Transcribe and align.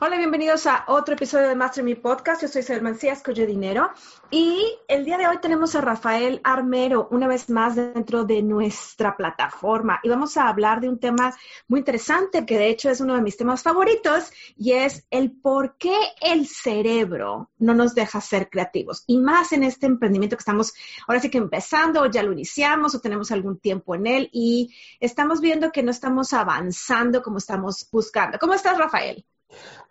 Hola, 0.00 0.18
bienvenidos 0.18 0.66
a 0.66 0.84
otro 0.88 1.14
episodio 1.14 1.48
de 1.48 1.54
Master 1.54 1.84
Me 1.84 1.94
Podcast. 1.94 2.42
Yo 2.42 2.48
soy 2.48 2.62
Isabel 2.62 2.82
Mancías, 2.82 3.22
coach 3.22 3.36
de 3.36 3.46
dinero. 3.46 3.90
Y 4.28 4.60
el 4.88 5.04
día 5.04 5.16
de 5.16 5.28
hoy 5.28 5.38
tenemos 5.38 5.76
a 5.76 5.80
Rafael 5.80 6.40
Armero 6.42 7.06
una 7.12 7.28
vez 7.28 7.48
más 7.48 7.76
dentro 7.76 8.24
de 8.24 8.42
nuestra 8.42 9.16
plataforma. 9.16 10.00
Y 10.02 10.08
vamos 10.08 10.36
a 10.36 10.48
hablar 10.48 10.80
de 10.80 10.88
un 10.88 10.98
tema 10.98 11.32
muy 11.68 11.78
interesante 11.78 12.44
que 12.44 12.58
de 12.58 12.70
hecho 12.70 12.90
es 12.90 13.00
uno 13.00 13.14
de 13.14 13.22
mis 13.22 13.36
temas 13.36 13.62
favoritos 13.62 14.32
y 14.56 14.72
es 14.72 15.06
el 15.10 15.30
por 15.30 15.76
qué 15.78 15.96
el 16.20 16.48
cerebro 16.48 17.52
no 17.58 17.72
nos 17.72 17.94
deja 17.94 18.20
ser 18.20 18.50
creativos. 18.50 19.04
Y 19.06 19.18
más 19.18 19.52
en 19.52 19.62
este 19.62 19.86
emprendimiento 19.86 20.36
que 20.36 20.40
estamos 20.40 20.74
ahora 21.06 21.20
sí 21.20 21.30
que 21.30 21.38
empezando 21.38 22.02
o 22.02 22.06
ya 22.06 22.24
lo 22.24 22.32
iniciamos 22.32 22.96
o 22.96 23.00
tenemos 23.00 23.30
algún 23.30 23.60
tiempo 23.60 23.94
en 23.94 24.08
él 24.08 24.28
y 24.32 24.74
estamos 24.98 25.40
viendo 25.40 25.70
que 25.70 25.84
no 25.84 25.92
estamos 25.92 26.32
avanzando 26.32 27.22
como 27.22 27.38
estamos 27.38 27.88
buscando. 27.92 28.40
¿Cómo 28.40 28.54
estás, 28.54 28.76
Rafael? 28.76 29.24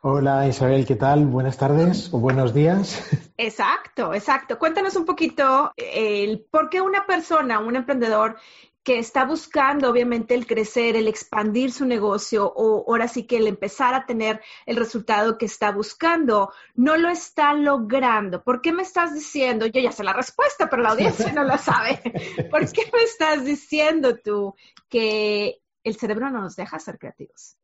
Hola 0.01 0.47
Isabel, 0.47 0.85
¿qué 0.85 0.95
tal? 0.95 1.25
Buenas 1.25 1.57
tardes 1.57 2.13
o 2.13 2.19
buenos 2.19 2.53
días. 2.53 3.01
Exacto, 3.37 4.13
exacto. 4.13 4.59
Cuéntanos 4.59 4.95
un 4.95 5.05
poquito 5.05 5.73
el 5.75 6.45
por 6.51 6.69
qué 6.69 6.81
una 6.81 7.05
persona, 7.05 7.59
un 7.59 7.75
emprendedor 7.75 8.37
que 8.83 8.99
está 8.99 9.23
buscando 9.25 9.89
obviamente 9.89 10.35
el 10.35 10.45
crecer, 10.45 10.97
el 10.97 11.07
expandir 11.07 11.71
su 11.71 11.85
negocio 11.85 12.45
o 12.45 12.83
ahora 12.87 13.07
sí 13.07 13.23
que 13.23 13.37
el 13.37 13.47
empezar 13.47 13.93
a 13.93 14.05
tener 14.05 14.41
el 14.65 14.75
resultado 14.75 15.37
que 15.37 15.45
está 15.45 15.71
buscando, 15.71 16.51
no 16.75 16.97
lo 16.97 17.09
está 17.09 17.53
logrando. 17.53 18.43
¿Por 18.43 18.61
qué 18.61 18.73
me 18.73 18.83
estás 18.83 19.13
diciendo? 19.13 19.65
Yo 19.67 19.79
ya 19.79 19.93
sé 19.93 20.03
la 20.03 20.13
respuesta, 20.13 20.69
pero 20.69 20.83
la 20.83 20.89
audiencia 20.91 21.31
no 21.31 21.43
la 21.43 21.57
sabe. 21.57 22.01
¿Por 22.51 22.69
qué 22.71 22.89
me 22.93 23.03
estás 23.03 23.45
diciendo 23.45 24.17
tú 24.17 24.53
que 24.89 25.61
el 25.83 25.95
cerebro 25.95 26.29
no 26.29 26.41
nos 26.41 26.55
deja 26.57 26.77
ser 26.77 26.99
creativos? 26.99 27.57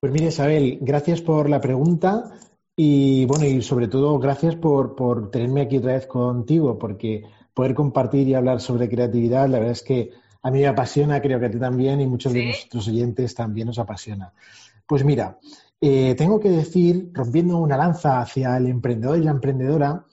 Pues 0.00 0.12
mire, 0.12 0.26
Isabel, 0.26 0.78
gracias 0.80 1.20
por 1.20 1.50
la 1.50 1.60
pregunta 1.60 2.30
y 2.76 3.24
bueno, 3.24 3.46
y 3.46 3.60
sobre 3.62 3.88
todo 3.88 4.20
gracias 4.20 4.54
por, 4.54 4.94
por 4.94 5.30
tenerme 5.32 5.62
aquí 5.62 5.78
otra 5.78 5.94
vez 5.94 6.06
contigo, 6.06 6.78
porque 6.78 7.24
poder 7.52 7.74
compartir 7.74 8.28
y 8.28 8.34
hablar 8.34 8.60
sobre 8.60 8.88
creatividad, 8.88 9.48
la 9.48 9.58
verdad 9.58 9.72
es 9.72 9.82
que 9.82 10.10
a 10.40 10.52
mí 10.52 10.60
me 10.60 10.68
apasiona, 10.68 11.20
creo 11.20 11.40
que 11.40 11.46
a 11.46 11.50
ti 11.50 11.58
también 11.58 12.00
y 12.00 12.06
muchos 12.06 12.32
de 12.32 12.44
nuestros 12.44 12.86
oyentes 12.86 13.34
también 13.34 13.66
nos 13.66 13.80
apasiona. 13.80 14.32
Pues 14.86 15.04
mira, 15.04 15.40
eh, 15.80 16.14
tengo 16.16 16.38
que 16.38 16.50
decir, 16.50 17.10
rompiendo 17.12 17.58
una 17.58 17.76
lanza 17.76 18.20
hacia 18.20 18.56
el 18.56 18.66
emprendedor 18.66 19.18
y 19.18 19.24
la 19.24 19.32
emprendedora, 19.32 20.04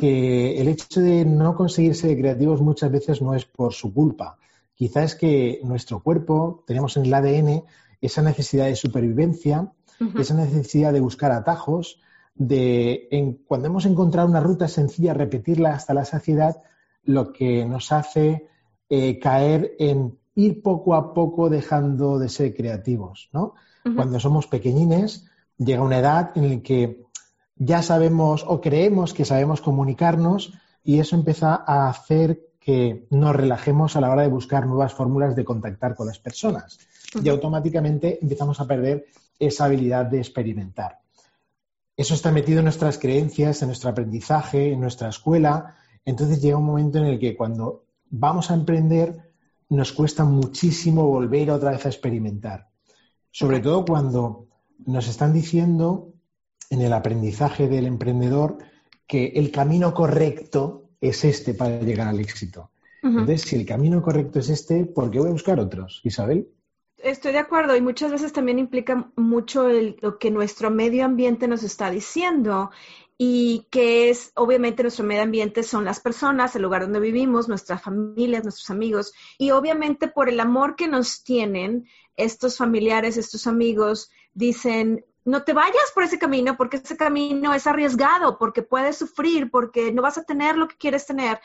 que 0.00 0.60
el 0.60 0.66
hecho 0.66 1.00
de 1.00 1.24
no 1.24 1.54
conseguir 1.54 1.94
ser 1.94 2.18
creativos 2.18 2.60
muchas 2.60 2.90
veces 2.90 3.22
no 3.22 3.32
es 3.34 3.44
por 3.44 3.72
su 3.72 3.94
culpa. 3.94 4.36
Quizás 4.74 5.12
es 5.12 5.14
que 5.14 5.60
nuestro 5.62 6.02
cuerpo, 6.02 6.64
tenemos 6.66 6.96
en 6.96 7.04
el 7.04 7.14
ADN, 7.14 7.62
esa 8.00 8.22
necesidad 8.22 8.66
de 8.66 8.76
supervivencia, 8.76 9.72
esa 10.16 10.34
necesidad 10.34 10.92
de 10.92 11.00
buscar 11.00 11.32
atajos, 11.32 12.00
de 12.34 13.08
en, 13.10 13.34
cuando 13.34 13.66
hemos 13.66 13.84
encontrado 13.84 14.28
una 14.28 14.40
ruta 14.40 14.68
sencilla, 14.68 15.12
repetirla 15.12 15.74
hasta 15.74 15.94
la 15.94 16.04
saciedad, 16.04 16.62
lo 17.02 17.32
que 17.32 17.64
nos 17.64 17.90
hace 17.90 18.46
eh, 18.88 19.18
caer 19.18 19.74
en 19.78 20.18
ir 20.36 20.62
poco 20.62 20.94
a 20.94 21.14
poco 21.14 21.50
dejando 21.50 22.18
de 22.18 22.28
ser 22.28 22.54
creativos. 22.54 23.28
¿no? 23.32 23.54
Cuando 23.96 24.20
somos 24.20 24.46
pequeñines, 24.46 25.26
llega 25.56 25.82
una 25.82 25.98
edad 25.98 26.30
en 26.36 26.48
la 26.48 26.62
que 26.62 27.02
ya 27.56 27.82
sabemos 27.82 28.44
o 28.46 28.60
creemos 28.60 29.14
que 29.14 29.24
sabemos 29.24 29.60
comunicarnos 29.60 30.52
y 30.84 31.00
eso 31.00 31.16
empieza 31.16 31.64
a 31.66 31.88
hacer 31.88 32.40
que 32.60 33.08
nos 33.10 33.34
relajemos 33.34 33.96
a 33.96 34.00
la 34.00 34.10
hora 34.10 34.22
de 34.22 34.28
buscar 34.28 34.66
nuevas 34.66 34.94
fórmulas 34.94 35.34
de 35.34 35.44
contactar 35.44 35.96
con 35.96 36.06
las 36.06 36.20
personas 36.20 36.78
y 37.22 37.28
automáticamente 37.28 38.18
empezamos 38.20 38.60
a 38.60 38.66
perder 38.66 39.06
esa 39.38 39.64
habilidad 39.64 40.06
de 40.06 40.18
experimentar. 40.18 40.98
Eso 41.96 42.14
está 42.14 42.30
metido 42.30 42.58
en 42.60 42.64
nuestras 42.64 42.98
creencias, 42.98 43.62
en 43.62 43.68
nuestro 43.68 43.90
aprendizaje, 43.90 44.72
en 44.72 44.80
nuestra 44.80 45.08
escuela. 45.08 45.76
Entonces 46.04 46.40
llega 46.40 46.56
un 46.56 46.66
momento 46.66 46.98
en 46.98 47.06
el 47.06 47.18
que 47.18 47.36
cuando 47.36 47.84
vamos 48.10 48.50
a 48.50 48.54
emprender 48.54 49.32
nos 49.70 49.92
cuesta 49.92 50.24
muchísimo 50.24 51.06
volver 51.06 51.50
otra 51.50 51.72
vez 51.72 51.84
a 51.86 51.88
experimentar. 51.88 52.68
Sobre 53.30 53.60
todo 53.60 53.84
cuando 53.84 54.46
nos 54.86 55.08
están 55.08 55.32
diciendo 55.32 56.12
en 56.70 56.82
el 56.82 56.92
aprendizaje 56.92 57.68
del 57.68 57.86
emprendedor 57.86 58.58
que 59.06 59.32
el 59.34 59.50
camino 59.50 59.92
correcto 59.92 60.90
es 61.00 61.24
este 61.24 61.54
para 61.54 61.80
llegar 61.80 62.08
al 62.08 62.20
éxito. 62.20 62.70
Entonces, 63.02 63.42
si 63.42 63.56
el 63.56 63.64
camino 63.64 64.02
correcto 64.02 64.40
es 64.40 64.48
este, 64.48 64.84
¿por 64.84 65.10
qué 65.10 65.20
voy 65.20 65.28
a 65.28 65.32
buscar 65.32 65.60
otros, 65.60 66.00
Isabel? 66.04 66.48
Estoy 66.98 67.32
de 67.32 67.38
acuerdo 67.38 67.76
y 67.76 67.80
muchas 67.80 68.10
veces 68.10 68.32
también 68.32 68.58
implica 68.58 69.10
mucho 69.14 69.68
lo 69.68 70.18
que 70.18 70.30
nuestro 70.30 70.70
medio 70.70 71.04
ambiente 71.04 71.46
nos 71.46 71.62
está 71.62 71.90
diciendo 71.90 72.70
y 73.16 73.66
que 73.70 74.10
es, 74.10 74.32
obviamente, 74.34 74.82
nuestro 74.82 75.04
medio 75.04 75.22
ambiente 75.22 75.62
son 75.62 75.84
las 75.84 76.00
personas, 76.00 76.54
el 76.56 76.62
lugar 76.62 76.82
donde 76.82 77.00
vivimos, 77.00 77.48
nuestras 77.48 77.82
familias, 77.82 78.42
nuestros 78.42 78.70
amigos 78.70 79.12
y 79.38 79.52
obviamente 79.52 80.08
por 80.08 80.28
el 80.28 80.40
amor 80.40 80.74
que 80.74 80.88
nos 80.88 81.22
tienen 81.22 81.88
estos 82.16 82.56
familiares, 82.56 83.16
estos 83.16 83.46
amigos, 83.46 84.10
dicen, 84.34 85.04
no 85.24 85.44
te 85.44 85.52
vayas 85.52 85.92
por 85.94 86.04
ese 86.04 86.18
camino 86.18 86.56
porque 86.56 86.78
ese 86.78 86.96
camino 86.96 87.54
es 87.54 87.66
arriesgado, 87.66 88.38
porque 88.38 88.62
puedes 88.62 88.96
sufrir, 88.96 89.50
porque 89.50 89.92
no 89.92 90.02
vas 90.02 90.18
a 90.18 90.24
tener 90.24 90.56
lo 90.56 90.66
que 90.66 90.76
quieres 90.76 91.06
tener. 91.06 91.40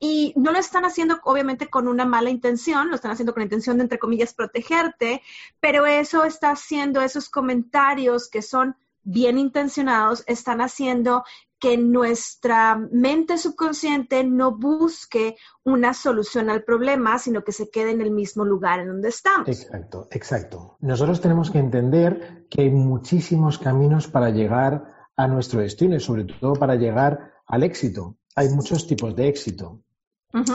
Y 0.00 0.32
no 0.36 0.52
lo 0.52 0.58
están 0.58 0.84
haciendo 0.84 1.18
obviamente 1.24 1.68
con 1.68 1.88
una 1.88 2.04
mala 2.04 2.30
intención, 2.30 2.88
lo 2.88 2.94
están 2.94 3.10
haciendo 3.10 3.32
con 3.32 3.40
la 3.40 3.46
intención 3.46 3.78
de, 3.78 3.82
entre 3.82 3.98
comillas, 3.98 4.34
protegerte, 4.34 5.22
pero 5.60 5.86
eso 5.86 6.24
está 6.24 6.50
haciendo, 6.50 7.00
esos 7.00 7.28
comentarios 7.28 8.28
que 8.28 8.42
son 8.42 8.76
bien 9.02 9.38
intencionados, 9.38 10.22
están 10.26 10.60
haciendo 10.60 11.24
que 11.58 11.76
nuestra 11.76 12.76
mente 12.76 13.36
subconsciente 13.36 14.22
no 14.22 14.56
busque 14.56 15.36
una 15.64 15.92
solución 15.92 16.50
al 16.50 16.62
problema, 16.62 17.18
sino 17.18 17.42
que 17.42 17.52
se 17.52 17.68
quede 17.70 17.90
en 17.90 18.00
el 18.00 18.12
mismo 18.12 18.44
lugar 18.44 18.80
en 18.80 18.88
donde 18.88 19.08
estamos. 19.08 19.48
Exacto, 19.48 20.08
exacto. 20.12 20.76
Nosotros 20.80 21.20
tenemos 21.20 21.50
que 21.50 21.58
entender 21.58 22.46
que 22.48 22.62
hay 22.62 22.70
muchísimos 22.70 23.58
caminos 23.58 24.06
para 24.06 24.30
llegar 24.30 25.08
a 25.16 25.26
nuestro 25.26 25.60
destino 25.60 25.96
y 25.96 26.00
sobre 26.00 26.24
todo 26.24 26.54
para 26.54 26.76
llegar 26.76 27.32
al 27.46 27.64
éxito. 27.64 28.16
Hay 28.36 28.50
muchos 28.50 28.86
tipos 28.86 29.16
de 29.16 29.26
éxito. 29.26 29.80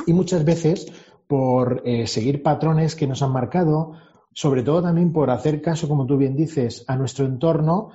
Y 0.06 0.14
muchas 0.14 0.46
veces 0.46 0.92
por 1.28 1.82
eh, 1.86 2.06
seguir 2.08 2.44
patrones 2.44 2.96
que 2.96 3.08
nos 3.08 3.22
han 3.24 3.32
marcado, 3.32 3.94
sobre 4.34 4.64
todo 4.64 4.82
también 4.84 5.12
por 5.12 5.30
hacer 5.30 5.62
caso, 5.62 5.88
como 5.88 6.06
tú 6.06 6.18
bien 6.18 6.36
dices, 6.36 6.86
a 6.88 6.96
nuestro 6.96 7.26
entorno, 7.26 7.92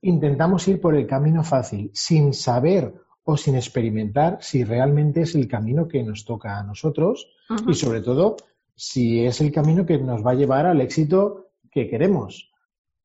intentamos 0.00 0.66
ir 0.68 0.80
por 0.80 0.94
el 0.94 1.06
camino 1.06 1.42
fácil, 1.44 1.90
sin 1.94 2.34
saber 2.34 2.94
o 3.24 3.36
sin 3.36 3.54
experimentar 3.54 4.38
si 4.40 4.64
realmente 4.64 5.22
es 5.22 5.34
el 5.34 5.46
camino 5.46 5.86
que 5.86 6.02
nos 6.02 6.24
toca 6.24 6.58
a 6.58 6.64
nosotros 6.64 7.28
y 7.68 7.74
sobre 7.74 8.00
todo 8.00 8.36
si 8.74 9.24
es 9.24 9.40
el 9.40 9.52
camino 9.52 9.86
que 9.86 9.98
nos 9.98 10.26
va 10.26 10.32
a 10.32 10.34
llevar 10.34 10.66
al 10.66 10.80
éxito 10.80 11.50
que 11.70 11.88
queremos. 11.88 12.50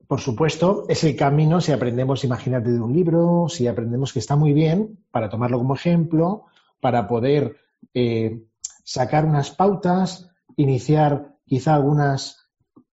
Por 0.08 0.22
supuesto, 0.22 0.86
es 0.88 1.04
el 1.04 1.16
camino 1.16 1.60
si 1.62 1.72
aprendemos, 1.72 2.24
imagínate, 2.24 2.72
de 2.72 2.80
un 2.80 2.94
libro, 2.94 3.48
si 3.50 3.68
aprendemos 3.68 4.14
que 4.14 4.20
está 4.20 4.36
muy 4.36 4.54
bien, 4.54 5.00
para 5.12 5.30
tomarlo 5.30 5.58
como 5.58 5.76
ejemplo, 5.76 6.46
para 6.80 7.08
poder 7.08 7.58
eh, 7.94 8.44
sacar 8.84 9.26
unas 9.26 9.52
pautas, 9.52 10.30
iniciar 10.56 11.36
quizá 11.46 11.76
algunas 11.76 12.48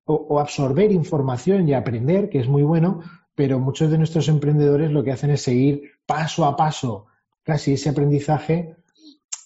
o, 0.04 0.38
absorber 0.38 0.92
información 0.92 1.68
y 1.68 1.74
aprender, 1.74 2.28
que 2.28 2.40
es 2.40 2.48
muy 2.48 2.62
bueno, 2.62 3.00
pero 3.34 3.58
muchos 3.58 3.90
de 3.90 3.98
nuestros 3.98 4.28
emprendedores 4.28 4.90
lo 4.90 5.02
que 5.02 5.12
hacen 5.12 5.30
es 5.30 5.42
seguir 5.42 5.82
paso 6.06 6.44
a 6.44 6.56
paso 6.56 7.06
casi 7.42 7.74
ese 7.74 7.90
aprendizaje 7.90 8.76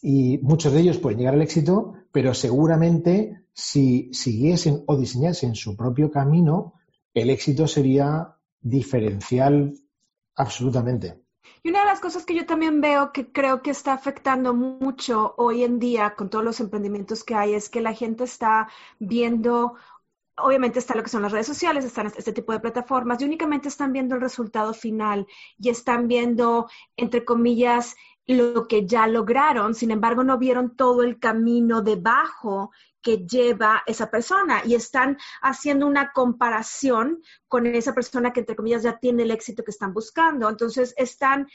y 0.03 0.39
muchos 0.39 0.73
de 0.73 0.81
ellos 0.81 0.99
pueden 0.99 1.19
llegar 1.19 1.35
al 1.35 1.43
éxito, 1.43 1.95
pero 2.13 2.35
seguramente 2.35 3.45
si 3.53 4.13
siguiesen 4.13 4.85
o 4.87 4.97
diseñasen 4.97 5.55
su 5.55 5.77
propio 5.77 6.11
camino, 6.11 6.75
el 7.13 7.31
éxito 7.31 7.67
sería 7.67 8.37
diferencial 8.61 9.75
absolutamente. 10.37 11.28
Y 11.63 11.71
una 11.71 11.81
de 11.81 11.87
las 11.87 12.01
cosas 12.01 12.25
que 12.25 12.35
yo 12.35 12.47
también 12.47 12.81
veo 12.81 13.13
que 13.13 13.33
creo 13.33 13.63
que 13.63 13.71
está 13.71 13.93
afectando 13.93 14.55
mucho 14.55 15.35
hoy 15.37 15.65
en 15.65 15.79
día 15.79 16.15
con 16.15 16.31
todos 16.31 16.45
los 16.45 16.61
emprendimientos 16.61 17.25
que 17.25 17.35
hay 17.35 17.55
es 17.55 17.69
que 17.69 17.81
la 17.81 17.95
gente 17.95 18.25
está 18.25 18.69
viendo 18.99 19.75
obviamente 20.41 20.79
está 20.79 20.95
lo 20.95 21.03
que 21.03 21.09
son 21.09 21.23
las 21.23 21.33
redes 21.33 21.47
sociales, 21.47 21.85
están 21.85 22.07
este 22.07 22.33
tipo 22.33 22.53
de 22.53 22.61
plataformas 22.61 23.21
y 23.21 23.25
únicamente 23.25 23.69
están 23.69 23.93
viendo 23.93 24.15
el 24.15 24.21
resultado 24.21 24.73
final 24.73 25.27
y 25.59 25.69
están 25.69 26.09
viendo, 26.09 26.69
entre 26.97 27.25
comillas, 27.25 27.97
lo 28.27 28.69
que 28.69 28.87
ya 28.87 29.07
lograron, 29.07 29.75
sin 29.75 29.91
embargo 29.91 30.23
no 30.23 30.39
vieron 30.39 30.77
todo 30.77 31.03
el 31.03 31.19
camino 31.19 31.81
debajo 31.81 32.71
que 33.03 33.19
lleva 33.19 33.83
esa 33.87 34.11
persona 34.11 34.63
y 34.65 34.75
están 34.75 35.19
haciendo 35.41 35.87
una 35.87 36.13
comparación 36.13 37.23
con 37.47 37.67
esa 37.67 37.95
persona 37.95 38.33
que 38.33 38.41
entre 38.41 38.57
comillas 38.57 38.83
ya 38.83 38.99
tiene 38.99 39.23
el 39.23 39.31
éxito 39.31 39.65
que 39.65 39.71
están 39.71 39.95
buscando. 39.95 40.49
Entonces 40.49 40.95
están 40.97 41.49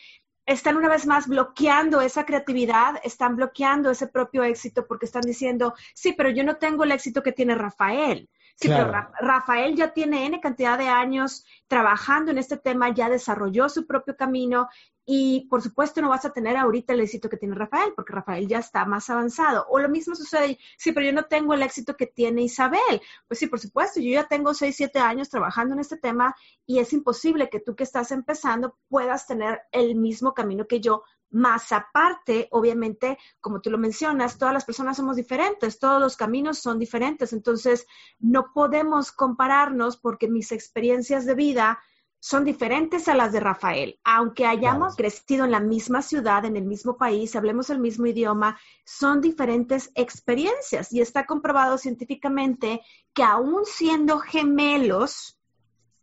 están 0.45 0.75
una 0.75 0.89
vez 0.89 1.05
más 1.05 1.27
bloqueando 1.27 2.01
esa 2.01 2.25
creatividad, 2.25 2.99
están 3.03 3.35
bloqueando 3.35 3.89
ese 3.91 4.07
propio 4.07 4.43
éxito 4.43 4.85
porque 4.85 5.05
están 5.05 5.21
diciendo, 5.21 5.73
sí, 5.93 6.13
pero 6.13 6.29
yo 6.29 6.43
no 6.43 6.57
tengo 6.57 6.83
el 6.83 6.91
éxito 6.91 7.23
que 7.23 7.31
tiene 7.31 7.55
Rafael. 7.55 8.29
Sí, 8.55 8.67
pero 8.67 8.91
Rafael 9.19 9.75
ya 9.75 9.93
tiene 9.93 10.27
N 10.27 10.39
cantidad 10.39 10.77
de 10.77 10.87
años 10.87 11.43
trabajando 11.67 12.31
en 12.31 12.37
este 12.37 12.57
tema, 12.57 12.93
ya 12.93 13.09
desarrolló 13.09 13.67
su 13.67 13.87
propio 13.87 14.15
camino 14.15 14.67
y 15.05 15.47
por 15.49 15.61
supuesto 15.61 16.01
no 16.01 16.09
vas 16.09 16.25
a 16.25 16.31
tener 16.31 16.55
ahorita 16.55 16.93
el 16.93 17.01
éxito 17.01 17.29
que 17.29 17.37
tiene 17.37 17.55
Rafael, 17.55 17.93
porque 17.95 18.13
Rafael 18.13 18.47
ya 18.47 18.59
está 18.59 18.85
más 18.85 19.09
avanzado. 19.09 19.65
O 19.69 19.79
lo 19.79 19.89
mismo 19.89 20.15
sucede, 20.15 20.57
sí, 20.77 20.91
pero 20.91 21.05
yo 21.05 21.13
no 21.13 21.25
tengo 21.25 21.53
el 21.53 21.61
éxito 21.61 21.95
que 21.97 22.07
tiene 22.07 22.43
Isabel. 22.43 23.01
Pues 23.27 23.39
sí, 23.39 23.47
por 23.47 23.59
supuesto, 23.59 23.99
yo 23.99 24.11
ya 24.11 24.27
tengo 24.27 24.53
6, 24.53 24.75
7 24.75 24.99
años 24.99 25.29
trabajando 25.29 25.73
en 25.73 25.81
este 25.81 25.97
tema 25.97 26.35
y 26.65 26.79
es 26.79 26.93
imposible 26.93 27.49
que 27.49 27.59
tú 27.59 27.75
que 27.75 27.83
estás 27.83 28.11
empezando 28.11 28.77
puedas 28.87 29.27
tener 29.27 29.61
el 29.71 29.95
mismo 29.95 30.33
camino 30.33 30.67
que 30.67 30.79
yo. 30.79 31.03
Más 31.29 31.71
aparte, 31.71 32.47
obviamente, 32.51 33.17
como 33.41 33.59
tú 33.59 33.71
lo 33.71 33.79
mencionas, 33.79 34.37
todas 34.37 34.53
las 34.53 34.65
personas 34.65 34.97
somos 34.97 35.15
diferentes, 35.15 35.79
todos 35.79 35.99
los 35.99 36.15
caminos 36.15 36.59
son 36.59 36.77
diferentes, 36.77 37.33
entonces 37.33 37.87
no 38.19 38.53
podemos 38.53 39.11
compararnos 39.11 39.97
porque 39.97 40.27
mis 40.27 40.51
experiencias 40.51 41.25
de 41.25 41.33
vida 41.33 41.79
son 42.23 42.45
diferentes 42.45 43.09
a 43.09 43.15
las 43.15 43.33
de 43.33 43.41
Rafael. 43.41 43.99
Aunque 44.05 44.45
hayamos 44.45 44.95
crecido 44.95 45.43
en 45.43 45.51
la 45.51 45.59
misma 45.59 46.01
ciudad, 46.01 46.45
en 46.45 46.55
el 46.55 46.63
mismo 46.63 46.95
país, 46.95 47.35
hablemos 47.35 47.69
el 47.69 47.79
mismo 47.79 48.05
idioma, 48.05 48.57
son 48.85 49.19
diferentes 49.19 49.91
experiencias 49.93 50.93
y 50.93 51.01
está 51.01 51.25
comprobado 51.25 51.77
científicamente 51.77 52.79
que 53.13 53.23
aún 53.23 53.65
siendo 53.65 54.19
gemelos, 54.19 55.37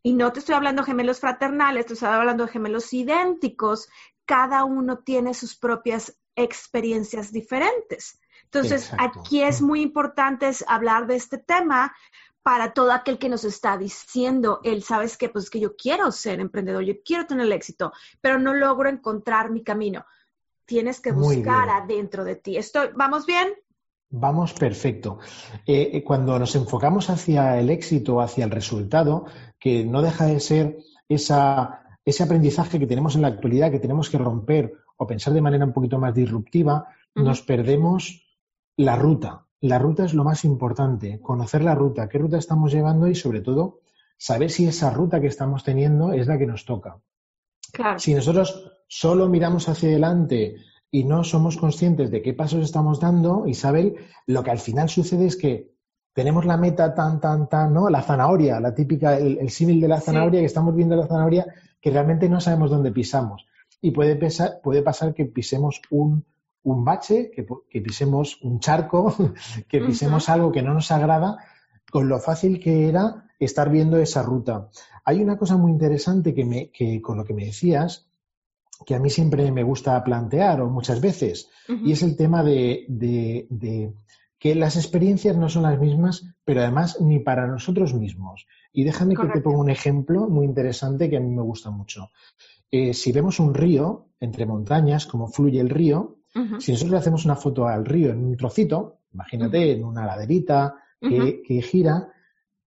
y 0.02 0.12
no 0.12 0.31
te 0.31 0.40
estoy 0.40 0.56
hablando 0.56 0.82
de 0.82 0.88
gemelos 0.88 1.20
fraternales, 1.20 1.87
te 1.87 1.94
estoy 1.94 2.11
hablando 2.11 2.44
de 2.44 2.52
gemelos 2.52 2.93
idénticos, 2.93 3.88
cada 4.26 4.64
uno 4.64 4.99
tiene 4.99 5.32
sus 5.32 5.56
propias 5.56 6.19
experiencias 6.37 7.32
diferentes. 7.32 8.20
Entonces, 8.44 8.93
aquí 8.99 9.43
es 9.43 9.62
muy 9.62 9.81
importante 9.81 10.50
hablar 10.67 11.06
de 11.06 11.17
este 11.17 11.38
tema 11.38 11.94
para 12.43 12.73
todo 12.73 12.93
aquel 12.93 13.19
que 13.19 13.29
nos 13.29 13.45
está 13.45 13.77
diciendo, 13.77 14.61
él 14.65 14.83
sabes 14.83 15.17
que 15.17 15.29
pues 15.29 15.51
que 15.51 15.61
yo 15.61 15.77
quiero 15.77 16.11
ser 16.11 16.41
emprendedor, 16.41 16.83
yo 16.83 16.95
quiero 17.05 17.27
tener 17.27 17.47
el 17.47 17.53
éxito, 17.53 17.93
pero 18.21 18.39
no 18.39 18.55
logro 18.55 18.89
encontrar 18.89 19.51
mi 19.51 19.63
camino. 19.63 20.05
Tienes 20.65 21.01
que 21.01 21.13
buscar 21.13 21.69
adentro 21.69 22.25
de 22.25 22.37
ti. 22.37 22.57
Estoy, 22.57 22.91
¿Vamos 22.95 23.27
bien? 23.27 23.49
Vamos 24.11 24.55
perfecto. 24.55 25.19
Eh, 25.67 25.91
eh, 25.93 26.05
cuando 26.05 26.39
nos 26.39 26.55
enfocamos 26.57 27.11
hacia 27.11 27.59
el 27.59 27.71
éxito, 27.71 28.21
hacia 28.21 28.45
el 28.45 28.51
resultado, 28.51 29.27
que 29.59 29.85
no 29.85 30.03
deja 30.03 30.27
de 30.27 30.41
ser 30.41 30.79
esa, 31.09 31.99
ese 32.05 32.23
aprendizaje 32.23 32.79
que 32.79 32.87
tenemos 32.87 33.15
en 33.15 33.23
la 33.23 33.29
actualidad, 33.29 33.71
que 33.71 33.79
tenemos 33.79 34.11
que 34.11 34.19
romper 34.19 34.75
o 34.97 35.07
pensar 35.07 35.33
de 35.33 35.41
manera 35.41 35.65
un 35.65 35.73
poquito 35.73 35.99
más 35.99 36.15
disruptiva, 36.15 36.89
nos 37.15 37.43
perdemos 37.43 38.27
la 38.77 38.97
ruta, 38.97 39.47
la 39.61 39.79
ruta 39.79 40.05
es 40.05 40.15
lo 40.15 40.25
más 40.25 40.45
importante, 40.45 41.21
conocer 41.21 41.62
la 41.62 41.75
ruta, 41.75 42.09
qué 42.09 42.19
ruta 42.19 42.39
estamos 42.39 42.73
llevando 42.73 43.07
y 43.09 43.15
sobre 43.15 43.43
todo 43.43 43.81
saber 44.17 44.51
si 44.51 44.67
esa 44.67 44.91
ruta 44.91 45.21
que 45.21 45.27
estamos 45.27 45.65
teniendo 45.65 46.12
es 46.12 46.27
la 46.27 46.39
que 46.39 46.47
nos 46.47 46.65
toca. 46.65 46.99
Si 47.99 48.15
nosotros 48.15 48.73
solo 48.89 49.29
miramos 49.29 49.69
hacia 49.69 49.89
adelante 49.89 50.57
y 50.91 51.05
no 51.05 51.23
somos 51.25 51.57
conscientes 51.57 52.11
de 52.11 52.21
qué 52.21 52.35
pasos 52.35 52.65
estamos 52.65 53.01
dando, 53.01 53.47
Isabel, 53.47 53.97
lo 54.27 54.43
que 54.43 54.51
al 54.51 54.59
final 54.59 54.89
sucede 54.89 55.27
es 55.27 55.37
que 55.37 55.71
tenemos 56.13 56.45
la 56.45 56.56
meta 56.56 56.95
tan, 56.95 57.21
tan, 57.21 57.49
tan, 57.49 57.73
¿no? 57.73 57.89
La 57.89 58.03
zanahoria, 58.03 58.59
la 58.61 58.75
típica, 58.75 59.17
el, 59.17 59.49
símil 59.51 59.81
de 59.81 59.89
la 59.89 60.01
zanahoria, 60.01 60.41
que 60.41 60.47
estamos 60.47 60.75
viendo 60.75 60.97
la 60.97 61.06
zanahoria, 61.06 61.47
que 61.81 61.91
realmente 61.91 62.29
no 62.29 62.41
sabemos 62.41 62.71
dónde 62.71 62.91
pisamos. 62.91 63.47
Y 63.81 63.93
puede, 63.93 64.19
puede 64.63 64.83
pasar 64.83 65.15
que 65.15 65.27
pisemos 65.27 65.81
un, 65.91 66.25
un 66.62 66.85
bache, 66.85 67.31
que, 67.31 67.81
pisemos 67.81 68.39
un 68.43 68.61
charco, 68.61 69.15
que 69.69 69.81
pisemos 69.81 70.29
algo 70.29 70.53
que 70.53 70.62
no 70.62 70.75
nos 70.75 70.91
agrada, 70.91 71.39
con 71.91 72.09
lo 72.09 72.19
fácil 72.19 72.61
que 72.61 72.89
era 72.89 73.29
estar 73.39 73.71
viendo 73.71 73.97
esa 73.97 74.23
ruta. 74.23 74.69
Hay 75.05 75.23
una 75.23 75.39
cosa 75.39 75.57
muy 75.57 75.73
interesante 75.73 76.35
que, 76.35 76.45
me, 76.45 76.71
que 76.71 77.01
con 77.01 77.17
lo 77.17 77.25
que 77.25 77.35
me 77.35 77.47
decías, 77.47 78.07
que 78.85 78.95
a 78.95 78.99
mí 78.99 79.11
siempre 79.11 79.51
me 79.53 79.62
gusta 79.62 80.03
plantear, 80.05 80.61
o 80.61 80.71
muchas 80.71 81.01
veces, 81.01 81.49
y 81.69 81.93
es 81.93 82.03
el 82.03 82.17
tema 82.17 82.43
de, 82.43 82.87
de, 82.89 83.93
que 84.39 84.55
las 84.55 84.77
experiencias 84.77 85.37
no 85.37 85.49
son 85.49 85.65
las 85.65 85.79
mismas, 85.79 86.27
pero 86.45 86.63
además 86.63 86.99
ni 87.01 87.19
para 87.19 87.47
nosotros 87.47 87.95
mismos. 87.95 88.47
Y 88.73 88.85
déjame 88.85 89.17
que 89.17 89.27
te 89.27 89.41
ponga 89.41 89.59
un 89.59 89.71
ejemplo 89.71 90.29
muy 90.29 90.47
interesante 90.47 91.11
que 91.11 91.19
a 91.19 91.21
mí 91.21 91.31
me 91.31 91.43
gusta 91.43 91.71
mucho. 91.71 92.11
Eh, 92.71 92.95
si 92.95 93.13
vemos 93.13 93.41
un 93.41 93.53
río 93.53 94.09
entre 94.21 94.47
montañas, 94.47 95.06
como 95.06 95.29
fluye 95.29 95.61
el 95.61 95.69
río, 95.69 96.19
si 96.59 96.73
nosotros 96.73 96.91
le 96.91 96.99
hacemos 96.99 97.25
una 97.25 97.37
foto 97.37 97.67
al 97.67 97.85
río 97.85 98.11
en 98.11 98.25
un 98.25 98.37
trocito, 98.37 98.99
imagínate 99.12 99.73
en 99.73 99.85
una 99.85 100.06
laderita 100.06 100.77
que, 101.00 101.62
gira, 101.62 102.12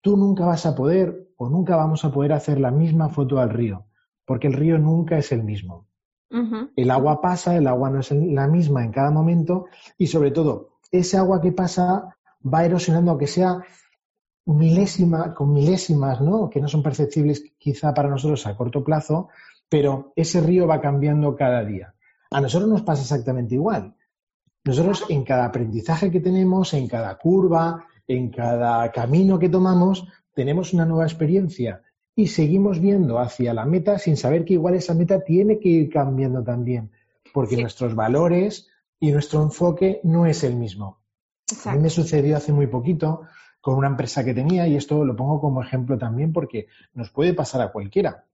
tú 0.00 0.16
nunca 0.16 0.46
vas 0.46 0.66
a 0.66 0.74
poder 0.74 1.28
o 1.36 1.48
nunca 1.48 1.76
vamos 1.76 2.04
a 2.04 2.10
poder 2.12 2.32
hacer 2.32 2.58
la 2.58 2.70
misma 2.70 3.08
foto 3.08 3.38
al 3.38 3.50
río, 3.50 3.86
porque 4.24 4.48
el 4.48 4.54
río 4.54 4.78
nunca 4.78 5.18
es 5.18 5.32
el 5.32 5.44
mismo. 5.44 5.86
El 6.76 6.90
agua 6.90 7.20
pasa, 7.20 7.56
el 7.56 7.66
agua 7.66 7.90
no 7.90 8.00
es 8.00 8.10
la 8.10 8.48
misma 8.48 8.84
en 8.84 8.90
cada 8.90 9.10
momento 9.10 9.66
y 9.98 10.06
sobre 10.06 10.30
todo, 10.30 10.78
ese 10.90 11.16
agua 11.18 11.40
que 11.40 11.52
pasa 11.52 12.16
va 12.42 12.64
erosionando, 12.64 13.12
aunque 13.12 13.26
sea 13.26 13.62
milésima, 14.46 15.34
con 15.34 15.52
milésimas, 15.52 16.20
¿no? 16.20 16.50
Que 16.50 16.60
no 16.60 16.68
son 16.68 16.82
perceptibles 16.82 17.44
quizá 17.58 17.94
para 17.94 18.08
nosotros 18.08 18.46
a 18.46 18.56
corto 18.56 18.82
plazo, 18.82 19.28
pero 19.68 20.12
ese 20.16 20.40
río 20.40 20.66
va 20.66 20.80
cambiando 20.80 21.36
cada 21.36 21.64
día. 21.64 21.94
A 22.32 22.40
nosotros 22.40 22.70
nos 22.70 22.82
pasa 22.82 23.02
exactamente 23.02 23.54
igual. 23.54 23.94
Nosotros 24.64 25.04
en 25.08 25.24
cada 25.24 25.46
aprendizaje 25.46 26.10
que 26.10 26.20
tenemos, 26.20 26.72
en 26.74 26.88
cada 26.88 27.18
curva, 27.18 27.86
en 28.06 28.30
cada 28.30 28.90
camino 28.92 29.38
que 29.38 29.48
tomamos, 29.48 30.06
tenemos 30.34 30.72
una 30.72 30.86
nueva 30.86 31.04
experiencia 31.04 31.82
y 32.14 32.28
seguimos 32.28 32.80
viendo 32.80 33.18
hacia 33.18 33.54
la 33.54 33.64
meta 33.64 33.98
sin 33.98 34.16
saber 34.16 34.44
que 34.44 34.54
igual 34.54 34.74
esa 34.74 34.94
meta 34.94 35.24
tiene 35.24 35.58
que 35.58 35.68
ir 35.68 35.90
cambiando 35.90 36.42
también, 36.42 36.90
porque 37.32 37.56
nuestros 37.56 37.94
valores 37.94 38.68
y 39.00 39.10
nuestro 39.10 39.42
enfoque 39.42 40.00
no 40.04 40.26
es 40.26 40.44
el 40.44 40.54
mismo. 40.56 40.98
A 41.64 41.74
mí 41.74 41.80
me 41.80 41.90
sucedió 41.90 42.36
hace 42.36 42.52
muy 42.52 42.66
poquito 42.66 43.22
con 43.60 43.76
una 43.76 43.88
empresa 43.88 44.24
que 44.24 44.34
tenía 44.34 44.66
y 44.66 44.76
esto 44.76 45.04
lo 45.04 45.16
pongo 45.16 45.40
como 45.40 45.62
ejemplo 45.62 45.98
también 45.98 46.32
porque 46.32 46.66
nos 46.94 47.10
puede 47.10 47.34
pasar 47.34 47.62
a 47.62 47.72
cualquiera. 47.72 48.24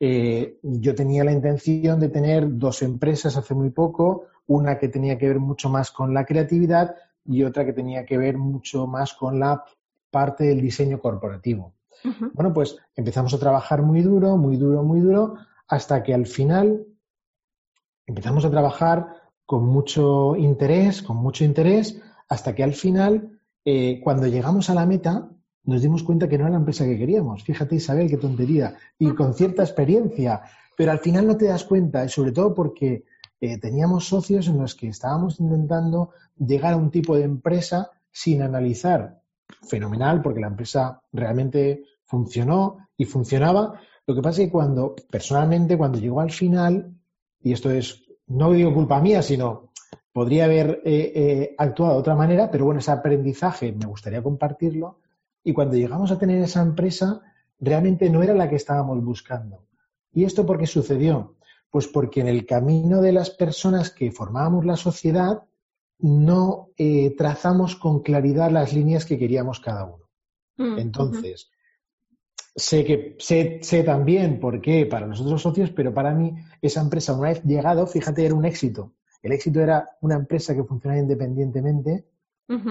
Eh, 0.00 0.58
yo 0.62 0.94
tenía 0.94 1.24
la 1.24 1.32
intención 1.32 2.00
de 2.00 2.08
tener 2.08 2.58
dos 2.58 2.82
empresas 2.82 3.36
hace 3.36 3.54
muy 3.54 3.70
poco, 3.70 4.26
una 4.46 4.78
que 4.78 4.88
tenía 4.88 5.18
que 5.18 5.28
ver 5.28 5.40
mucho 5.40 5.68
más 5.68 5.90
con 5.90 6.14
la 6.14 6.24
creatividad 6.24 6.94
y 7.24 7.44
otra 7.44 7.64
que 7.64 7.72
tenía 7.72 8.04
que 8.04 8.18
ver 8.18 8.38
mucho 8.38 8.86
más 8.86 9.14
con 9.14 9.38
la 9.38 9.64
parte 10.10 10.44
del 10.44 10.60
diseño 10.60 11.00
corporativo. 11.00 11.74
Bueno, 12.32 12.52
pues 12.52 12.76
empezamos 12.96 13.32
a 13.32 13.38
trabajar 13.38 13.82
muy 13.82 14.02
duro, 14.02 14.36
muy 14.36 14.56
duro, 14.56 14.82
muy 14.82 15.00
duro, 15.00 15.36
hasta 15.68 16.02
que 16.02 16.12
al 16.12 16.26
final 16.26 16.84
empezamos 18.06 18.44
a 18.44 18.50
trabajar 18.50 19.06
con 19.46 19.64
mucho 19.64 20.34
interés, 20.36 21.02
con 21.02 21.16
mucho 21.16 21.44
interés, 21.44 22.02
hasta 22.28 22.54
que 22.54 22.64
al 22.64 22.72
final, 22.72 23.38
eh, 23.64 24.00
cuando 24.02 24.26
llegamos 24.26 24.68
a 24.68 24.74
la 24.74 24.86
meta, 24.86 25.28
nos 25.64 25.82
dimos 25.82 26.02
cuenta 26.02 26.28
que 26.28 26.36
no 26.38 26.44
era 26.44 26.52
la 26.52 26.58
empresa 26.58 26.84
que 26.84 26.98
queríamos. 26.98 27.44
Fíjate, 27.44 27.76
Isabel, 27.76 28.08
qué 28.08 28.16
tontería. 28.16 28.74
Y 28.98 29.10
con 29.14 29.34
cierta 29.34 29.62
experiencia. 29.62 30.42
Pero 30.76 30.92
al 30.92 30.98
final 30.98 31.26
no 31.26 31.36
te 31.36 31.46
das 31.46 31.64
cuenta, 31.64 32.04
y 32.04 32.08
sobre 32.08 32.32
todo 32.32 32.54
porque 32.54 33.04
eh, 33.40 33.58
teníamos 33.58 34.08
socios 34.08 34.48
en 34.48 34.58
los 34.58 34.74
que 34.74 34.88
estábamos 34.88 35.38
intentando 35.38 36.10
llegar 36.38 36.74
a 36.74 36.76
un 36.76 36.90
tipo 36.90 37.16
de 37.16 37.24
empresa 37.24 37.90
sin 38.10 38.42
analizar. 38.42 39.20
Fenomenal, 39.62 40.22
porque 40.22 40.40
la 40.40 40.48
empresa 40.48 41.02
realmente 41.12 41.84
funcionó 42.04 42.88
y 42.96 43.04
funcionaba. 43.04 43.80
Lo 44.06 44.14
que 44.14 44.22
pasa 44.22 44.40
es 44.40 44.48
que 44.48 44.52
cuando, 44.52 44.94
personalmente, 45.10 45.76
cuando 45.76 45.98
llegó 45.98 46.20
al 46.20 46.30
final, 46.30 46.94
y 47.40 47.52
esto 47.52 47.70
es, 47.70 48.02
no 48.26 48.52
digo 48.52 48.74
culpa 48.74 49.00
mía, 49.00 49.22
sino 49.22 49.72
podría 50.12 50.44
haber 50.46 50.80
eh, 50.84 51.12
eh, 51.14 51.54
actuado 51.58 51.94
de 51.94 51.98
otra 52.00 52.14
manera, 52.14 52.50
pero 52.50 52.64
bueno, 52.64 52.80
ese 52.80 52.90
aprendizaje 52.90 53.72
me 53.72 53.86
gustaría 53.86 54.22
compartirlo 54.22 54.98
y 55.44 55.52
cuando 55.52 55.76
llegamos 55.76 56.10
a 56.10 56.18
tener 56.18 56.42
esa 56.42 56.62
empresa, 56.62 57.22
realmente 57.58 58.10
no 58.10 58.22
era 58.22 58.34
la 58.34 58.48
que 58.48 58.56
estábamos 58.56 59.02
buscando. 59.04 59.66
¿Y 60.12 60.24
esto 60.24 60.44
por 60.44 60.58
qué 60.58 60.66
sucedió? 60.66 61.36
Pues 61.70 61.88
porque 61.88 62.20
en 62.20 62.28
el 62.28 62.44
camino 62.44 63.00
de 63.00 63.12
las 63.12 63.30
personas 63.30 63.90
que 63.90 64.12
formábamos 64.12 64.64
la 64.64 64.76
sociedad 64.76 65.44
no 65.98 66.70
eh, 66.76 67.14
trazamos 67.16 67.76
con 67.76 68.00
claridad 68.02 68.50
las 68.50 68.72
líneas 68.72 69.04
que 69.06 69.18
queríamos 69.18 69.60
cada 69.60 69.84
uno. 69.84 70.08
Mm, 70.56 70.78
Entonces, 70.78 71.50
sé 72.54 72.84
que 72.84 73.16
sé, 73.18 73.60
sé 73.62 73.82
también 73.82 74.38
por 74.40 74.60
qué 74.60 74.86
para 74.86 75.06
nosotros 75.06 75.40
socios, 75.40 75.70
pero 75.70 75.94
para 75.94 76.12
mí 76.12 76.34
esa 76.60 76.80
empresa 76.80 77.14
una 77.14 77.28
vez 77.28 77.42
llegado, 77.44 77.86
fíjate, 77.86 78.26
era 78.26 78.34
un 78.34 78.44
éxito. 78.44 78.92
El 79.22 79.32
éxito 79.32 79.60
era 79.60 79.88
una 80.00 80.16
empresa 80.16 80.54
que 80.54 80.64
funcionaba 80.64 81.00
independientemente, 81.00 82.04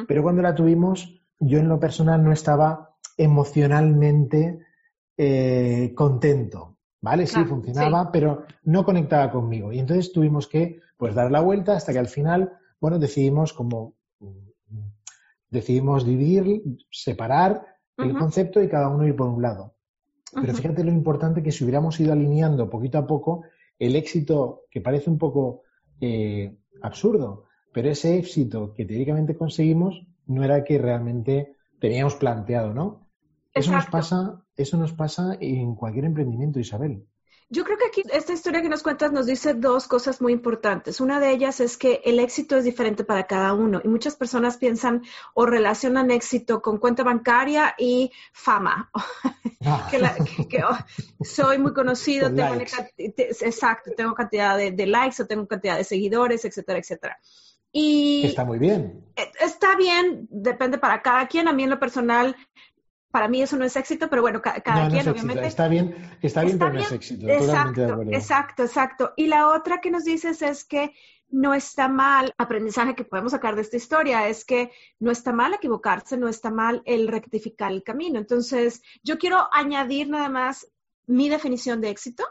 pero 0.08 0.22
cuando 0.22 0.44
la 0.44 0.54
tuvimos, 0.54 1.21
yo 1.42 1.60
en 1.60 1.68
lo 1.68 1.80
personal 1.80 2.24
no 2.24 2.32
estaba 2.32 2.96
emocionalmente 3.18 4.60
eh, 5.18 5.92
contento. 5.96 6.78
¿Vale? 7.04 7.26
Sí, 7.26 7.44
funcionaba, 7.46 8.12
pero 8.12 8.44
no 8.64 8.86
conectaba 8.86 9.32
conmigo. 9.32 9.74
Y 9.74 9.80
entonces 9.80 10.14
tuvimos 10.14 10.48
que 10.48 10.82
pues 10.98 11.16
dar 11.16 11.32
la 11.32 11.42
vuelta 11.42 11.76
hasta 11.76 11.92
que 11.92 11.98
al 11.98 12.08
final, 12.08 12.54
bueno, 12.80 13.00
decidimos 13.00 13.54
como 13.54 13.96
decidimos 15.50 16.06
dividir, 16.06 16.64
separar 16.90 17.66
el 17.98 18.18
concepto 18.18 18.64
y 18.64 18.70
cada 18.70 18.88
uno 18.88 19.06
ir 19.06 19.16
por 19.16 19.28
un 19.28 19.42
lado. 19.42 19.76
Pero 20.34 20.54
fíjate 20.54 20.84
lo 20.84 20.92
importante 20.92 21.44
que 21.44 21.52
si 21.52 21.64
hubiéramos 21.64 22.00
ido 22.00 22.14
alineando 22.14 22.70
poquito 22.70 22.98
a 22.98 23.06
poco, 23.06 23.44
el 23.78 23.96
éxito 23.96 24.64
que 24.72 24.80
parece 24.80 25.10
un 25.10 25.18
poco 25.18 25.64
eh, 26.00 26.56
absurdo, 26.82 27.46
pero 27.74 27.90
ese 27.90 28.18
éxito 28.18 28.74
que 28.74 28.86
teóricamente 28.86 29.36
conseguimos 29.36 30.08
no 30.28 30.44
era 30.44 30.64
que 30.64 30.78
realmente 30.78 31.56
teníamos 31.80 32.16
planteado, 32.16 32.74
¿no? 32.74 33.08
Eso 33.54 33.72
nos 33.72 33.86
pasa, 33.88 34.44
eso 34.56 34.78
nos 34.78 34.94
pasa 34.94 35.38
en 35.40 35.76
cualquier 35.76 36.06
emprendimiento, 36.06 36.60
Isabel. 36.60 37.06
Yo 37.54 37.66
creo 37.66 37.78
que 37.78 37.88
aquí 37.88 38.02
esta 38.14 38.32
historia 38.32 38.62
que 38.62 38.70
nos 38.70 38.82
cuentas 38.82 39.12
nos 39.12 39.26
dice 39.26 39.54
dos 39.54 39.86
cosas 39.86 40.22
muy 40.22 40.32
importantes. 40.32 41.02
Una 41.02 41.20
de 41.20 41.32
ellas 41.32 41.60
es 41.60 41.76
que 41.76 42.02
el 42.06 42.18
éxito 42.20 42.56
es 42.56 42.64
diferente 42.64 43.04
para 43.04 43.28
cada 43.28 43.54
uno 43.54 43.82
y 43.84 43.90
muchas 43.90 44.16
personas 44.16 44.56
piensan 44.56 45.02
o 45.34 45.46
relacionan 45.46 46.12
éxito 46.12 46.62
con 46.62 46.78
cuenta 46.78 47.04
bancaria 47.04 47.76
y 47.78 48.12
fama. 48.32 48.90
Ah. 49.64 49.88
que, 50.50 50.64
oh, 50.64 50.76
soy 51.24 51.60
muy 51.60 51.72
conocido, 51.72 52.34
tengo 52.34 52.56
exacto, 52.98 53.92
tengo 53.96 54.16
cantidad 54.16 54.58
de, 54.58 54.72
de, 54.72 54.88
likes 54.88 55.22
o 55.22 55.28
tengo 55.28 55.48
cantidad 55.48 55.78
de 55.78 55.84
seguidores, 55.84 56.46
etcétera, 56.46 56.80
etcétera. 56.80 57.20
Y 57.72 58.26
está 58.26 58.46
muy 58.46 58.60
bien. 58.60 59.06
E, 59.16 59.32
está 59.42 59.76
bien, 59.76 60.28
depende 60.30 60.78
para 60.78 61.02
cada 61.02 61.28
quien. 61.28 61.48
A 61.48 61.54
mí 61.54 61.64
en 61.64 61.70
lo 61.70 61.80
personal 61.80 62.36
para 63.12 63.28
mí 63.28 63.42
eso 63.42 63.58
no 63.58 63.66
es 63.66 63.76
éxito, 63.76 64.10
pero 64.10 64.22
bueno, 64.22 64.42
cada, 64.42 64.62
quien 64.62 65.08
obviamente. 65.08 65.46
Está 65.46 65.68
bien, 65.68 65.96
está 66.22 66.44
bien, 66.44 66.58
pero 66.58 66.74
no 66.74 66.80
es 66.80 66.92
éxito. 66.92 67.28
Exacto, 67.28 68.02
exacto, 68.10 68.64
exacto. 68.64 69.14
Y 69.18 69.28
la 69.28 69.50
otra 69.50 69.82
que 69.82 69.92
nos 69.92 70.06
dices 70.06 70.42
es 70.42 70.64
que 70.64 70.94
no 71.30 71.54
está 71.54 71.88
mal, 71.88 72.34
aprendizaje 72.38 72.96
que 72.96 73.06
podemos 73.06 73.32
sacar 73.32 73.56
de 73.56 73.62
esta 73.62 73.78
historia 73.78 74.28
es 74.28 74.44
que 74.46 74.72
no 75.00 75.12
está 75.12 75.32
mal 75.32 75.54
equivocarse, 75.54 76.18
no 76.18 76.28
está 76.28 76.52
mal 76.52 76.82
el 76.86 77.08
rectificar 77.08 77.72
el 77.72 77.84
camino. 77.84 78.20
Entonces, 78.20 78.82
yo 79.04 79.18
quiero 79.18 79.48
añadir 79.52 80.10
nada 80.10 80.30
más 80.30 80.68
mi 81.06 81.30
definición 81.30 81.82
de 81.82 81.90
éxito. 81.90 82.24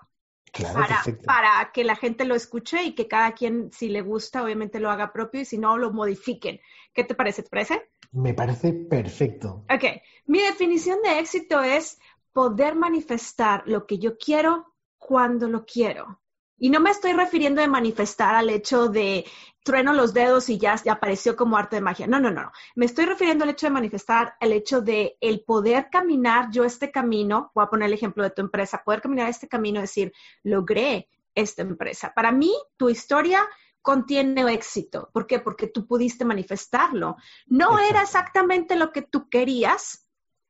Para, 0.52 1.02
para 1.24 1.70
que 1.72 1.84
la 1.84 1.96
gente 1.96 2.24
lo 2.24 2.34
escuche 2.34 2.82
y 2.82 2.94
que 2.94 3.08
cada 3.08 3.32
quien, 3.32 3.70
si 3.72 3.88
le 3.88 4.02
gusta, 4.02 4.42
obviamente 4.42 4.80
lo 4.80 4.90
haga 4.90 5.12
propio 5.12 5.40
y 5.40 5.44
si 5.44 5.58
no, 5.58 5.76
lo 5.76 5.92
modifiquen. 5.92 6.60
¿Qué 6.92 7.04
te 7.04 7.14
parece? 7.14 7.42
¿Te 7.42 7.50
parece? 7.50 7.90
Me 8.12 8.34
parece 8.34 8.72
perfecto. 8.72 9.64
Ok, 9.70 9.84
mi 10.26 10.40
definición 10.40 11.00
de 11.02 11.20
éxito 11.20 11.62
es 11.62 11.98
poder 12.32 12.74
manifestar 12.74 13.62
lo 13.66 13.86
que 13.86 13.98
yo 13.98 14.16
quiero 14.18 14.74
cuando 14.98 15.48
lo 15.48 15.64
quiero. 15.64 16.20
Y 16.60 16.68
no 16.68 16.78
me 16.78 16.90
estoy 16.90 17.14
refiriendo 17.14 17.62
de 17.62 17.68
manifestar 17.68 18.34
al 18.34 18.50
hecho 18.50 18.88
de 18.88 19.24
trueno 19.64 19.94
los 19.94 20.12
dedos 20.12 20.50
y 20.50 20.58
ya, 20.58 20.76
apareció 20.90 21.34
como 21.34 21.56
arte 21.56 21.76
de 21.76 21.82
magia. 21.82 22.06
No, 22.06 22.20
no, 22.20 22.30
no. 22.30 22.52
Me 22.76 22.84
estoy 22.84 23.06
refiriendo 23.06 23.44
al 23.44 23.50
hecho 23.50 23.66
de 23.66 23.72
manifestar 23.72 24.34
el 24.40 24.52
hecho 24.52 24.82
de 24.82 25.16
el 25.22 25.40
poder 25.40 25.88
caminar 25.90 26.50
yo 26.52 26.64
este 26.64 26.90
camino. 26.90 27.50
Voy 27.54 27.64
a 27.64 27.70
poner 27.70 27.86
el 27.86 27.94
ejemplo 27.94 28.22
de 28.22 28.30
tu 28.30 28.42
empresa. 28.42 28.82
Poder 28.84 29.00
caminar 29.00 29.30
este 29.30 29.48
camino, 29.48 29.80
decir, 29.80 30.12
logré 30.42 31.08
esta 31.34 31.62
empresa. 31.62 32.12
Para 32.14 32.30
mí, 32.30 32.52
tu 32.76 32.90
historia 32.90 33.48
contiene 33.80 34.52
éxito. 34.52 35.08
¿Por 35.14 35.26
qué? 35.26 35.40
Porque 35.40 35.66
tú 35.66 35.86
pudiste 35.86 36.26
manifestarlo. 36.26 37.16
No 37.46 37.78
era 37.78 38.02
exactamente 38.02 38.76
lo 38.76 38.92
que 38.92 39.00
tú 39.00 39.30
querías, 39.30 40.06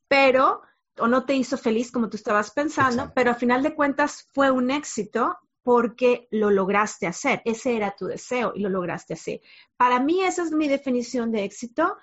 pero, 0.08 0.62
o 0.98 1.06
no 1.06 1.24
te 1.24 1.34
hizo 1.34 1.56
feliz 1.56 1.92
como 1.92 2.10
tú 2.10 2.16
estabas 2.16 2.50
pensando, 2.50 3.12
pero 3.14 3.30
a 3.30 3.34
final 3.34 3.62
de 3.62 3.76
cuentas 3.76 4.26
fue 4.32 4.50
un 4.50 4.72
éxito 4.72 5.38
porque 5.62 6.28
lo 6.30 6.50
lograste 6.50 7.06
hacer. 7.06 7.42
Ese 7.44 7.76
era 7.76 7.94
tu 7.96 8.06
deseo 8.06 8.52
y 8.54 8.60
lo 8.60 8.68
lograste 8.68 9.14
hacer. 9.14 9.40
Para 9.76 10.00
mí 10.00 10.22
esa 10.22 10.42
es 10.42 10.52
mi 10.52 10.68
definición 10.68 11.32
de 11.32 11.44
éxito 11.44 11.96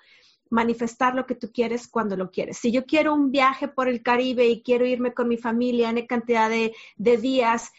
manifestar 0.50 1.14
lo 1.14 1.26
que 1.26 1.34
tú 1.34 1.50
quieres 1.52 1.88
cuando 1.88 2.16
lo 2.16 2.30
quieres. 2.30 2.56
Si 2.56 2.72
yo 2.72 2.86
quiero 2.86 3.14
un 3.14 3.30
viaje 3.30 3.68
por 3.68 3.86
el 3.86 4.02
Caribe 4.02 4.46
y 4.46 4.62
quiero 4.62 4.86
irme 4.86 5.12
con 5.12 5.28
mi 5.28 5.36
familia 5.36 5.90
en 5.90 6.06
cantidad 6.06 6.48
de, 6.48 6.74
de 6.96 7.16
días 7.18 7.70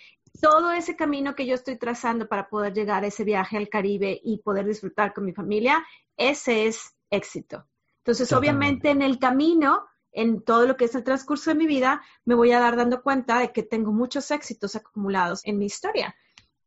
todo 0.42 0.72
ese 0.72 0.96
camino 0.96 1.36
que 1.36 1.46
yo 1.46 1.56
estoy 1.56 1.78
trazando 1.78 2.28
para 2.28 2.50
poder 2.50 2.74
llegar 2.74 3.04
a 3.04 3.08
ese 3.08 3.24
viaje 3.24 3.58
al 3.58 3.70
Caribe 3.70 4.20
y 4.24 4.38
poder 4.38 4.66
disfrutar 4.66 5.14
con 5.14 5.26
mi 5.26 5.34
familia, 5.34 5.84
ese 6.16 6.68
es 6.68 6.96
éxito. 7.10 7.66
Entonces, 7.98 8.32
obviamente 8.32 8.90
en 8.90 9.02
el 9.02 9.20
camino, 9.20 9.86
en 10.12 10.44
todo 10.44 10.66
lo 10.66 10.78
que 10.78 10.86
es 10.86 10.96
el 10.96 11.04
transcurso 11.04 11.52
de 11.52 11.56
mi 11.56 11.68
vida, 11.68 12.02
me 12.26 12.36
voy 12.36 12.52
a 12.52 12.60
dar 12.60 12.76
dando 12.76 13.02
cuenta 13.02 13.40
de 13.40 13.52
que 13.52 13.64
tengo 13.64 13.92
muchos 13.92 14.32
éxitos 14.32 14.76
acumulados 14.76 15.42
en 15.46 15.58
mi 15.58 15.66
historia. 15.66 16.16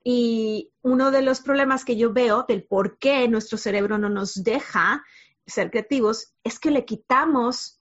Y 0.05 0.73
uno 0.83 1.11
de 1.11 1.23
los 1.23 1.41
problemas 1.41 1.85
que 1.85 1.97
yo 1.97 2.13
veo 2.13 2.45
del 2.47 2.65
por 2.65 2.99
qué 2.99 3.29
nuestro 3.29 3.59
cerebro 3.59 3.99
no 3.99 4.09
nos 4.09 4.43
deja 4.43 5.05
ser 5.47 5.71
creativos 5.71 6.35
es 6.45 6.59
que 6.59 6.71
le 6.71 6.85
quitamos 6.85 7.81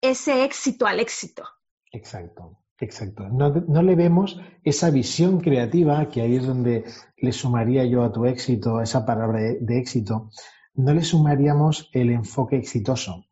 ese 0.00 0.44
éxito 0.44 0.86
al 0.86 1.00
éxito. 1.00 1.44
Exacto. 1.92 2.58
Exacto. 2.80 3.28
No, 3.28 3.82
le 3.82 3.94
vemos 3.94 4.40
esa 4.62 4.90
visión 4.90 5.40
creativa, 5.40 6.08
que 6.08 6.22
ahí 6.22 6.36
es 6.36 6.46
donde 6.46 6.84
le 7.16 7.32
sumaría 7.32 7.84
yo 7.84 8.02
a 8.02 8.12
tu 8.12 8.26
éxito, 8.26 8.80
esa 8.80 9.06
palabra 9.06 9.40
de, 9.40 9.78
éxito, 9.78 10.30
no 10.74 10.92
le 10.92 11.02
sumaríamos 11.02 11.88
el 11.92 12.10
enfoque 12.10 12.56
exitoso. 12.56 13.26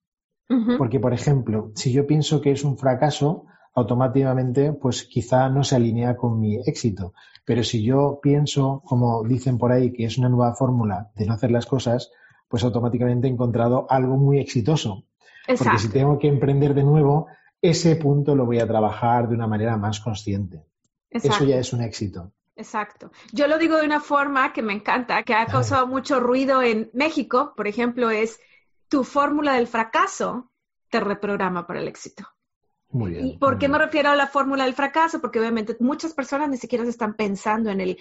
Porque, 0.78 1.00
por 1.00 1.14
ejemplo, 1.14 1.72
si 1.74 1.92
yo 1.92 2.06
pienso 2.06 2.40
que 2.40 2.50
es 2.50 2.64
un 2.64 2.76
fracaso, 2.76 3.46
automáticamente, 3.74 4.72
pues 4.72 5.04
quizá 5.04 5.48
no 5.48 5.64
se 5.64 5.76
alinea 5.76 6.16
con 6.16 6.38
mi 6.38 6.56
éxito. 6.66 7.14
Pero 7.44 7.62
si 7.64 7.82
yo 7.82 8.20
pienso, 8.22 8.82
como 8.84 9.24
dicen 9.24 9.58
por 9.58 9.72
ahí, 9.72 9.92
que 9.92 10.04
es 10.04 10.18
una 10.18 10.28
nueva 10.28 10.54
fórmula 10.54 11.10
de 11.16 11.26
no 11.26 11.34
hacer 11.34 11.50
las 11.50 11.66
cosas, 11.66 12.10
pues 12.48 12.64
automáticamente 12.64 13.28
he 13.28 13.30
encontrado 13.30 13.86
algo 13.88 14.16
muy 14.16 14.38
exitoso. 14.38 15.04
Porque 15.46 15.78
si 15.78 15.88
tengo 15.88 16.18
que 16.18 16.28
emprender 16.28 16.74
de 16.74 16.84
nuevo, 16.84 17.26
ese 17.60 17.96
punto 17.96 18.34
lo 18.34 18.46
voy 18.46 18.60
a 18.60 18.66
trabajar 18.66 19.28
de 19.28 19.34
una 19.34 19.46
manera 19.46 19.76
más 19.76 20.00
consciente. 20.00 20.62
Eso 21.10 21.44
ya 21.44 21.56
es 21.56 21.72
un 21.72 21.82
éxito. 21.82 22.32
Exacto. 22.54 23.10
Yo 23.32 23.46
lo 23.46 23.58
digo 23.58 23.78
de 23.78 23.86
una 23.86 24.00
forma 24.00 24.52
que 24.52 24.62
me 24.62 24.72
encanta, 24.72 25.22
que 25.22 25.34
ha 25.34 25.46
causado 25.46 25.86
mucho 25.86 26.20
ruido 26.20 26.62
en 26.62 26.90
México, 26.92 27.54
por 27.56 27.66
ejemplo, 27.66 28.10
es 28.10 28.38
tu 28.92 29.04
fórmula 29.04 29.54
del 29.54 29.66
fracaso 29.66 30.52
te 30.90 31.00
reprograma 31.00 31.66
para 31.66 31.80
el 31.80 31.88
éxito. 31.88 32.28
Muy 32.90 33.12
bien. 33.12 33.26
¿Y 33.26 33.38
por 33.38 33.58
qué 33.58 33.66
me 33.66 33.78
refiero 33.78 34.10
a 34.10 34.14
la 34.14 34.26
fórmula 34.26 34.64
del 34.64 34.74
fracaso? 34.74 35.18
Porque 35.18 35.40
obviamente 35.40 35.74
muchas 35.80 36.12
personas 36.12 36.50
ni 36.50 36.58
siquiera 36.58 36.84
se 36.84 36.90
están 36.90 37.14
pensando 37.14 37.70
en 37.70 37.80
el 37.80 37.98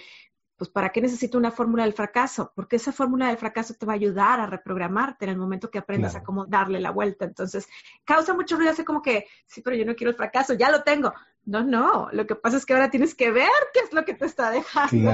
pues 0.54 0.68
¿para 0.68 0.90
qué 0.90 1.00
necesito 1.00 1.38
una 1.38 1.50
fórmula 1.50 1.84
del 1.84 1.94
fracaso? 1.94 2.52
Porque 2.54 2.76
esa 2.76 2.92
fórmula 2.92 3.28
del 3.28 3.38
fracaso 3.38 3.72
te 3.72 3.86
va 3.86 3.94
a 3.94 3.96
ayudar 3.96 4.38
a 4.38 4.46
reprogramarte 4.46 5.24
en 5.24 5.30
el 5.30 5.38
momento 5.38 5.70
que 5.70 5.78
aprendas 5.78 6.14
a 6.14 6.22
cómo 6.22 6.44
darle 6.44 6.78
la 6.78 6.90
vuelta. 6.90 7.24
Entonces, 7.24 7.66
causa 8.04 8.34
mucho 8.34 8.56
ruido, 8.56 8.70
hace 8.70 8.84
como 8.84 9.00
que, 9.00 9.26
sí, 9.46 9.62
pero 9.62 9.74
yo 9.74 9.86
no 9.86 9.96
quiero 9.96 10.10
el 10.10 10.16
fracaso, 10.16 10.52
ya 10.52 10.70
lo 10.70 10.82
tengo. 10.82 11.14
No, 11.46 11.64
no, 11.64 12.10
lo 12.12 12.26
que 12.26 12.36
pasa 12.36 12.58
es 12.58 12.66
que 12.66 12.74
ahora 12.74 12.90
tienes 12.90 13.14
que 13.14 13.32
ver 13.32 13.48
qué 13.72 13.80
es 13.80 13.94
lo 13.94 14.04
que 14.04 14.12
te 14.12 14.26
está 14.26 14.50
dejando 14.50 15.10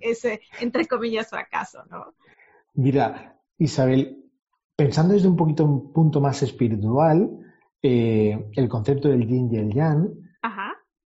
ese, 0.00 0.40
entre 0.58 0.86
comillas, 0.86 1.30
fracaso, 1.30 1.84
¿no? 1.88 2.14
Mira, 2.74 3.40
Isabel, 3.56 4.19
pensando 4.80 5.12
desde 5.12 5.28
un 5.28 5.36
poquito 5.36 5.62
un 5.62 5.92
punto 5.92 6.22
más 6.22 6.42
espiritual, 6.42 7.28
eh, 7.82 8.48
el 8.56 8.66
concepto 8.66 9.10
del 9.10 9.26
yin 9.28 9.52
y 9.52 9.58
el 9.58 9.74
yang, 9.74 10.08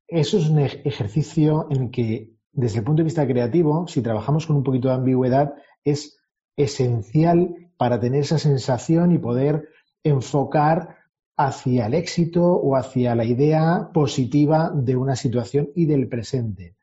eso 0.07 0.38
es 0.38 0.49
un 0.49 0.61
ejercicio 0.61 1.66
en 1.71 1.90
que 1.90 2.31
desde 2.52 2.78
el 2.78 2.85
punto 2.85 3.00
de 3.00 3.07
vista 3.07 3.26
creativo, 3.26 3.88
si 3.88 4.00
trabajamos 4.00 4.47
con 4.47 4.54
un 4.54 4.62
poquito 4.62 4.87
de 4.87 4.95
ambigüedad, 4.95 5.54
es 5.83 6.16
esencial 6.57 7.73
para 7.76 7.99
tener 7.99 8.21
esa 8.21 8.38
sensación 8.38 9.11
y 9.11 9.19
poder 9.19 9.69
enfocar 10.04 10.99
hacia 11.37 11.87
el 11.87 11.95
éxito 11.95 12.45
o 12.45 12.76
hacia 12.76 13.16
la 13.16 13.25
idea 13.25 13.90
positiva 13.93 14.71
de 14.73 14.95
una 14.95 15.16
situación 15.16 15.71
y 15.75 15.87
del 15.87 16.07
presente. 16.07 16.76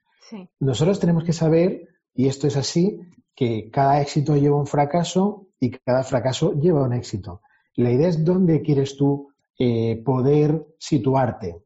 Nosotros 0.60 1.00
tenemos 1.00 1.24
que 1.24 1.32
saber, 1.32 1.88
y 2.14 2.28
esto 2.28 2.48
es 2.48 2.58
así, 2.58 3.00
que 3.34 3.70
cada 3.72 4.02
éxito 4.02 4.36
lleva 4.36 4.60
un 4.60 4.68
fracaso 4.68 5.48
y 5.62 5.70
cada 5.70 6.04
fracaso 6.04 6.60
lleva 6.60 6.84
un 6.84 6.94
éxito. 6.94 7.42
La 7.76 7.92
idea 7.92 8.10
es 8.10 8.26
dónde 8.26 8.62
quieres 8.62 8.98
tú 8.98 9.30
eh, 9.58 10.02
poder 10.04 10.66
situarte. 10.78 11.64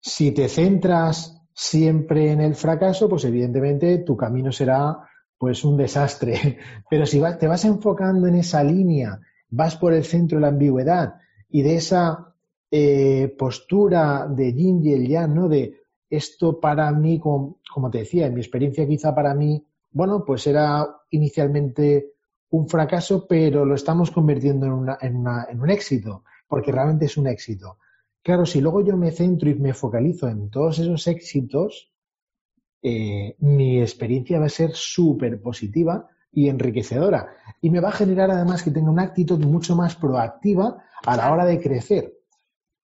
Si 0.00 0.30
te 0.32 0.48
centras 0.48 1.42
siempre 1.52 2.30
en 2.30 2.40
el 2.40 2.54
fracaso, 2.54 3.08
pues 3.08 3.24
evidentemente 3.24 3.98
tu 3.98 4.16
camino 4.16 4.52
será 4.52 4.98
pues 5.38 5.64
un 5.64 5.76
desastre. 5.76 6.58
Pero 6.90 7.06
si 7.06 7.20
te 7.38 7.48
vas 7.48 7.64
enfocando 7.64 8.28
en 8.28 8.36
esa 8.36 8.62
línea, 8.62 9.18
vas 9.48 9.76
por 9.76 9.94
el 9.94 10.04
centro 10.04 10.36
de 10.38 10.42
la 10.42 10.48
ambigüedad 10.48 11.14
y 11.48 11.62
de 11.62 11.76
esa 11.76 12.34
eh, 12.70 13.34
postura 13.36 14.28
de 14.28 14.52
yin 14.52 14.84
y 14.84 14.92
el 14.92 15.08
yang, 15.08 15.34
¿no? 15.34 15.48
De 15.48 15.80
esto 16.10 16.60
para 16.60 16.92
mí, 16.92 17.18
como, 17.18 17.58
te 17.90 17.98
decía, 17.98 18.26
en 18.26 18.34
mi 18.34 18.40
experiencia 18.40 18.86
quizá 18.86 19.14
para 19.14 19.34
mí, 19.34 19.64
bueno, 19.90 20.24
pues 20.24 20.46
era 20.46 20.86
inicialmente 21.10 22.09
un 22.50 22.68
fracaso, 22.68 23.26
pero 23.28 23.64
lo 23.64 23.74
estamos 23.74 24.10
convirtiendo 24.10 24.66
en, 24.66 24.72
una, 24.72 24.98
en, 25.00 25.16
una, 25.16 25.46
en 25.48 25.60
un 25.60 25.70
éxito, 25.70 26.24
porque 26.48 26.72
realmente 26.72 27.06
es 27.06 27.16
un 27.16 27.26
éxito. 27.26 27.78
Claro, 28.22 28.44
si 28.44 28.60
luego 28.60 28.84
yo 28.84 28.96
me 28.96 29.12
centro 29.12 29.48
y 29.48 29.54
me 29.54 29.72
focalizo 29.72 30.28
en 30.28 30.50
todos 30.50 30.78
esos 30.78 31.06
éxitos, 31.06 31.90
eh, 32.82 33.36
mi 33.38 33.80
experiencia 33.80 34.38
va 34.38 34.46
a 34.46 34.50
ser 34.50 34.72
súper 34.74 35.40
positiva 35.40 36.08
y 36.32 36.48
enriquecedora. 36.48 37.28
Y 37.60 37.70
me 37.70 37.80
va 37.80 37.88
a 37.88 37.92
generar 37.92 38.30
además 38.30 38.62
que 38.62 38.70
tenga 38.70 38.90
una 38.90 39.02
actitud 39.02 39.38
mucho 39.44 39.76
más 39.76 39.96
proactiva 39.96 40.82
a 41.04 41.16
la 41.16 41.32
hora 41.32 41.44
de 41.44 41.60
crecer. 41.60 42.14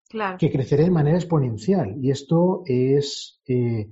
Claro. 0.09 0.39
Que 0.39 0.51
creceré 0.51 0.85
de 0.85 0.91
manera 0.91 1.17
exponencial. 1.17 1.97
Y 2.01 2.11
esto 2.11 2.63
es, 2.67 3.41
eh, 3.47 3.91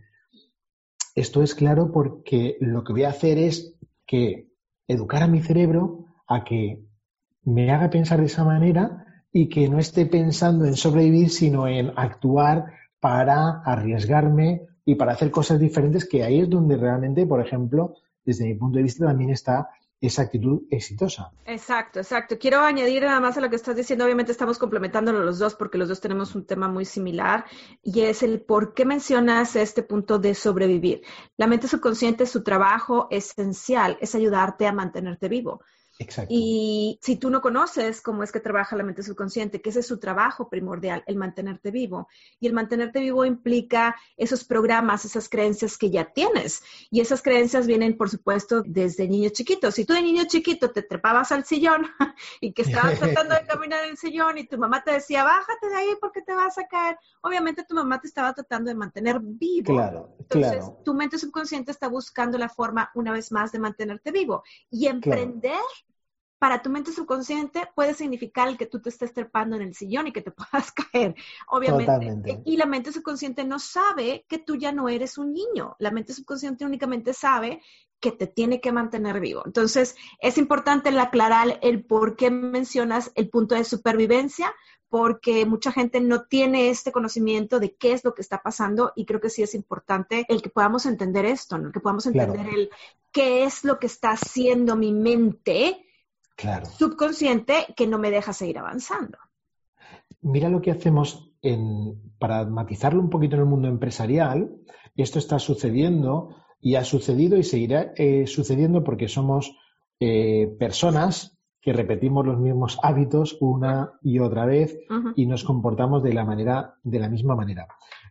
esto 1.14 1.42
es 1.42 1.54
claro 1.54 1.90
porque 1.92 2.56
lo 2.60 2.84
que 2.84 2.92
voy 2.92 3.02
a 3.04 3.10
hacer 3.10 3.38
es 3.38 3.76
que 4.06 4.53
educar 4.88 5.22
a 5.22 5.28
mi 5.28 5.40
cerebro 5.40 6.06
a 6.26 6.44
que 6.44 6.84
me 7.44 7.70
haga 7.70 7.90
pensar 7.90 8.20
de 8.20 8.26
esa 8.26 8.44
manera 8.44 9.04
y 9.32 9.48
que 9.48 9.68
no 9.68 9.78
esté 9.78 10.06
pensando 10.06 10.64
en 10.64 10.76
sobrevivir, 10.76 11.30
sino 11.30 11.66
en 11.66 11.92
actuar 11.96 12.66
para 13.00 13.60
arriesgarme 13.64 14.62
y 14.84 14.94
para 14.94 15.12
hacer 15.12 15.30
cosas 15.30 15.58
diferentes, 15.58 16.08
que 16.08 16.22
ahí 16.22 16.40
es 16.40 16.50
donde 16.50 16.76
realmente, 16.76 17.26
por 17.26 17.40
ejemplo, 17.40 17.94
desde 18.24 18.44
mi 18.46 18.54
punto 18.54 18.76
de 18.76 18.84
vista 18.84 19.06
también 19.06 19.30
está 19.30 19.68
esa 20.06 20.22
actitud 20.22 20.62
exitosa. 20.70 21.32
Exacto, 21.46 22.00
exacto. 22.00 22.38
Quiero 22.38 22.60
añadir 22.60 23.02
nada 23.02 23.20
más 23.20 23.36
a 23.36 23.40
lo 23.40 23.50
que 23.50 23.56
estás 23.56 23.76
diciendo. 23.76 24.04
Obviamente 24.04 24.32
estamos 24.32 24.58
complementándolo 24.58 25.24
los 25.24 25.38
dos 25.38 25.54
porque 25.54 25.78
los 25.78 25.88
dos 25.88 26.00
tenemos 26.00 26.34
un 26.34 26.46
tema 26.46 26.68
muy 26.68 26.84
similar 26.84 27.44
y 27.82 28.00
es 28.00 28.22
el 28.22 28.40
por 28.40 28.74
qué 28.74 28.84
mencionas 28.84 29.56
este 29.56 29.82
punto 29.82 30.18
de 30.18 30.34
sobrevivir. 30.34 31.02
La 31.36 31.46
mente 31.46 31.68
subconsciente, 31.68 32.26
su 32.26 32.42
trabajo 32.42 33.08
esencial 33.10 33.98
es 34.00 34.14
ayudarte 34.14 34.66
a 34.66 34.72
mantenerte 34.72 35.28
vivo. 35.28 35.62
Y 36.28 36.98
si 37.02 37.16
tú 37.16 37.30
no 37.30 37.40
conoces 37.40 38.00
cómo 38.00 38.22
es 38.22 38.32
que 38.32 38.40
trabaja 38.40 38.76
la 38.76 38.82
mente 38.82 39.02
subconsciente, 39.02 39.60
que 39.60 39.70
ese 39.70 39.80
es 39.80 39.86
su 39.86 39.98
trabajo 39.98 40.48
primordial, 40.48 41.04
el 41.06 41.16
mantenerte 41.16 41.70
vivo. 41.70 42.08
Y 42.40 42.46
el 42.46 42.52
mantenerte 42.52 43.00
vivo 43.00 43.24
implica 43.24 43.94
esos 44.16 44.44
programas, 44.44 45.04
esas 45.04 45.28
creencias 45.28 45.78
que 45.78 45.90
ya 45.90 46.06
tienes. 46.06 46.62
Y 46.90 47.00
esas 47.00 47.22
creencias 47.22 47.66
vienen, 47.66 47.96
por 47.96 48.10
supuesto, 48.10 48.62
desde 48.66 49.08
niño 49.08 49.30
chiquito. 49.30 49.70
Si 49.70 49.84
tú 49.84 49.94
de 49.94 50.02
niño 50.02 50.24
chiquito 50.26 50.70
te 50.70 50.82
trepabas 50.82 51.30
al 51.30 51.44
sillón 51.44 51.86
y 52.40 52.52
que 52.52 52.62
estabas 52.62 52.98
tratando 52.98 53.34
de 53.34 53.44
caminar 53.46 53.84
en 53.84 53.90
el 53.90 53.96
sillón 53.96 54.38
y 54.38 54.46
tu 54.46 54.58
mamá 54.58 54.82
te 54.82 54.92
decía, 54.92 55.22
bájate 55.22 55.68
de 55.68 55.76
ahí 55.76 55.90
porque 56.00 56.22
te 56.22 56.34
vas 56.34 56.58
a 56.58 56.66
caer, 56.66 56.98
obviamente 57.20 57.64
tu 57.64 57.74
mamá 57.74 58.00
te 58.00 58.08
estaba 58.08 58.32
tratando 58.32 58.68
de 58.68 58.74
mantener 58.74 59.20
vivo. 59.20 59.74
Claro, 59.74 60.16
Entonces, 60.18 60.64
tu 60.84 60.94
mente 60.94 61.18
subconsciente 61.18 61.70
está 61.70 61.88
buscando 61.88 62.36
la 62.36 62.48
forma, 62.48 62.90
una 62.94 63.12
vez 63.12 63.30
más, 63.30 63.52
de 63.52 63.58
mantenerte 63.58 64.10
vivo. 64.10 64.42
Y 64.70 64.86
emprender 64.86 65.54
para 66.44 66.60
tu 66.60 66.68
mente 66.68 66.92
subconsciente 66.92 67.70
puede 67.74 67.94
significar 67.94 68.48
el 68.48 68.58
que 68.58 68.66
tú 68.66 68.78
te 68.78 68.90
estés 68.90 69.14
trepando 69.14 69.56
en 69.56 69.62
el 69.62 69.74
sillón 69.74 70.08
y 70.08 70.12
que 70.12 70.20
te 70.20 70.30
puedas 70.30 70.72
caer, 70.72 71.14
obviamente. 71.48 72.42
Y 72.44 72.58
la 72.58 72.66
mente 72.66 72.92
subconsciente 72.92 73.44
no 73.44 73.58
sabe 73.58 74.26
que 74.28 74.36
tú 74.36 74.54
ya 74.56 74.70
no 74.70 74.90
eres 74.90 75.16
un 75.16 75.32
niño. 75.32 75.74
La 75.78 75.90
mente 75.90 76.12
subconsciente 76.12 76.66
únicamente 76.66 77.14
sabe 77.14 77.62
que 77.98 78.12
te 78.12 78.26
tiene 78.26 78.60
que 78.60 78.72
mantener 78.72 79.20
vivo. 79.20 79.40
Entonces, 79.46 79.96
es 80.18 80.36
importante 80.36 80.90
aclarar 80.90 81.58
el 81.62 81.82
por 81.82 82.14
qué 82.14 82.30
mencionas 82.30 83.10
el 83.14 83.30
punto 83.30 83.54
de 83.54 83.64
supervivencia, 83.64 84.54
porque 84.90 85.46
mucha 85.46 85.72
gente 85.72 86.02
no 86.02 86.24
tiene 86.24 86.68
este 86.68 86.92
conocimiento 86.92 87.58
de 87.58 87.74
qué 87.74 87.94
es 87.94 88.04
lo 88.04 88.12
que 88.12 88.20
está 88.20 88.42
pasando 88.42 88.92
y 88.96 89.06
creo 89.06 89.18
que 89.18 89.30
sí 89.30 89.42
es 89.42 89.54
importante 89.54 90.26
el 90.28 90.42
que 90.42 90.50
podamos 90.50 90.84
entender 90.84 91.24
esto, 91.24 91.56
¿no? 91.56 91.72
que 91.72 91.80
podamos 91.80 92.04
entender 92.04 92.46
el 92.46 92.70
qué 93.12 93.44
es 93.44 93.64
lo 93.64 93.78
que 93.78 93.86
está 93.86 94.10
haciendo 94.10 94.76
mi 94.76 94.92
mente 94.92 95.80
subconsciente 96.76 97.66
que 97.76 97.86
no 97.86 97.98
me 97.98 98.10
deja 98.10 98.32
seguir 98.32 98.58
avanzando. 98.58 99.18
Mira 100.20 100.48
lo 100.48 100.60
que 100.60 100.70
hacemos 100.70 101.32
en, 101.42 102.12
para 102.18 102.44
matizarlo 102.44 103.00
un 103.00 103.10
poquito 103.10 103.36
en 103.36 103.42
el 103.42 103.48
mundo 103.48 103.68
empresarial. 103.68 104.50
Esto 104.96 105.18
está 105.18 105.38
sucediendo 105.38 106.36
y 106.60 106.76
ha 106.76 106.84
sucedido 106.84 107.36
y 107.36 107.42
seguirá 107.42 107.92
eh, 107.96 108.26
sucediendo 108.26 108.82
porque 108.82 109.08
somos 109.08 109.56
eh, 110.00 110.54
personas 110.58 111.38
que 111.60 111.72
repetimos 111.72 112.26
los 112.26 112.38
mismos 112.38 112.78
hábitos 112.82 113.38
una 113.40 113.92
y 114.02 114.18
otra 114.18 114.44
vez 114.44 114.78
y 115.16 115.24
nos 115.26 115.44
comportamos 115.44 116.02
de 116.02 116.12
la 116.12 116.24
manera 116.24 116.74
de 116.82 116.98
la 116.98 117.08
misma 117.08 117.34
manera. 117.34 117.68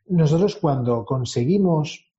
Nosotros 0.07 0.55
cuando 0.55 1.05
conseguimos 1.05 2.11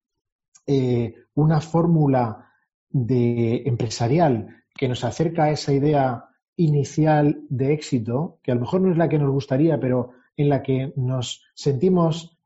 eh, 0.66 1.14
una 1.34 1.60
fórmula 1.60 2.52
de 2.88 3.62
empresarial 3.66 4.63
que 4.74 4.88
nos 4.88 5.04
acerca 5.04 5.44
a 5.44 5.50
esa 5.50 5.72
idea 5.72 6.28
inicial 6.56 7.40
de 7.48 7.72
éxito, 7.72 8.38
que 8.42 8.52
a 8.52 8.54
lo 8.54 8.62
mejor 8.62 8.80
no 8.80 8.90
es 8.90 8.96
la 8.96 9.08
que 9.08 9.18
nos 9.18 9.30
gustaría, 9.30 9.78
pero 9.78 10.12
en 10.36 10.48
la 10.48 10.62
que 10.62 10.92
nos 10.96 11.44
sentimos 11.54 12.38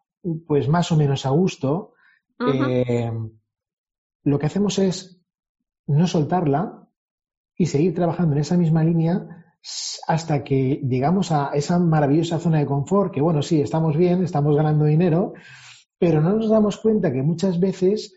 pues 0.46 0.68
más 0.68 0.92
o 0.92 0.96
menos 0.96 1.26
a 1.26 1.30
gusto, 1.30 1.94
eh, 2.40 3.10
lo 4.24 4.38
que 4.38 4.46
hacemos 4.46 4.78
es 4.78 5.20
no 5.86 6.06
soltarla 6.06 6.88
y 7.56 7.66
seguir 7.66 7.94
trabajando 7.94 8.34
en 8.34 8.40
esa 8.40 8.56
misma 8.56 8.84
línea 8.84 9.44
hasta 10.06 10.44
que 10.44 10.80
llegamos 10.84 11.32
a 11.32 11.50
esa 11.54 11.78
maravillosa 11.78 12.38
zona 12.38 12.58
de 12.58 12.66
confort, 12.66 13.12
que 13.12 13.20
bueno, 13.20 13.42
sí, 13.42 13.60
estamos 13.60 13.96
bien, 13.96 14.22
estamos 14.22 14.54
ganando 14.56 14.84
dinero, 14.84 15.34
pero 15.98 16.20
no 16.20 16.36
nos 16.36 16.48
damos 16.48 16.76
cuenta 16.78 17.12
que 17.12 17.22
muchas 17.22 17.58
veces 17.58 18.14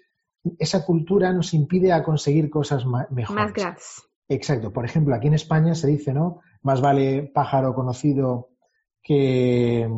esa 0.58 0.86
cultura 0.86 1.32
nos 1.34 1.54
impide 1.54 1.91
a 1.91 2.04
conseguir 2.04 2.49
cosas 2.49 2.86
mejores. 2.86 3.30
Más 3.30 3.54
gratis. 3.54 4.04
Exacto. 4.27 4.71
Por 4.71 4.86
ejemplo, 4.86 5.15
aquí 5.15 5.27
en 5.27 5.34
España 5.34 5.75
se 5.75 5.88
dice, 5.88 6.13
¿no? 6.13 6.39
Más 6.62 6.82
vale 6.82 7.23
pájaro 7.34 7.73
conocido 7.73 8.49
que... 9.01 9.89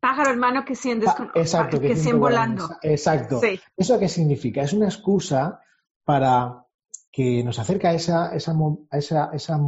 Pájaro 0.00 0.30
hermano 0.30 0.64
que 0.64 0.74
100 0.74 1.02
ah, 1.06 1.30
Exacto. 1.34 1.80
Que, 1.80 1.94
que 1.94 2.12
volando. 2.12 2.68
Exacto. 2.82 3.40
¿Eso 3.76 3.98
qué 3.98 4.08
significa? 4.08 4.62
Es 4.62 4.72
una 4.72 4.86
excusa 4.86 5.60
para 6.04 6.64
que 7.10 7.42
nos 7.42 7.58
acerca 7.58 7.90
a 7.90 7.94
esa, 7.94 8.34
esa, 8.34 8.54
esa, 8.92 9.30
esa 9.32 9.58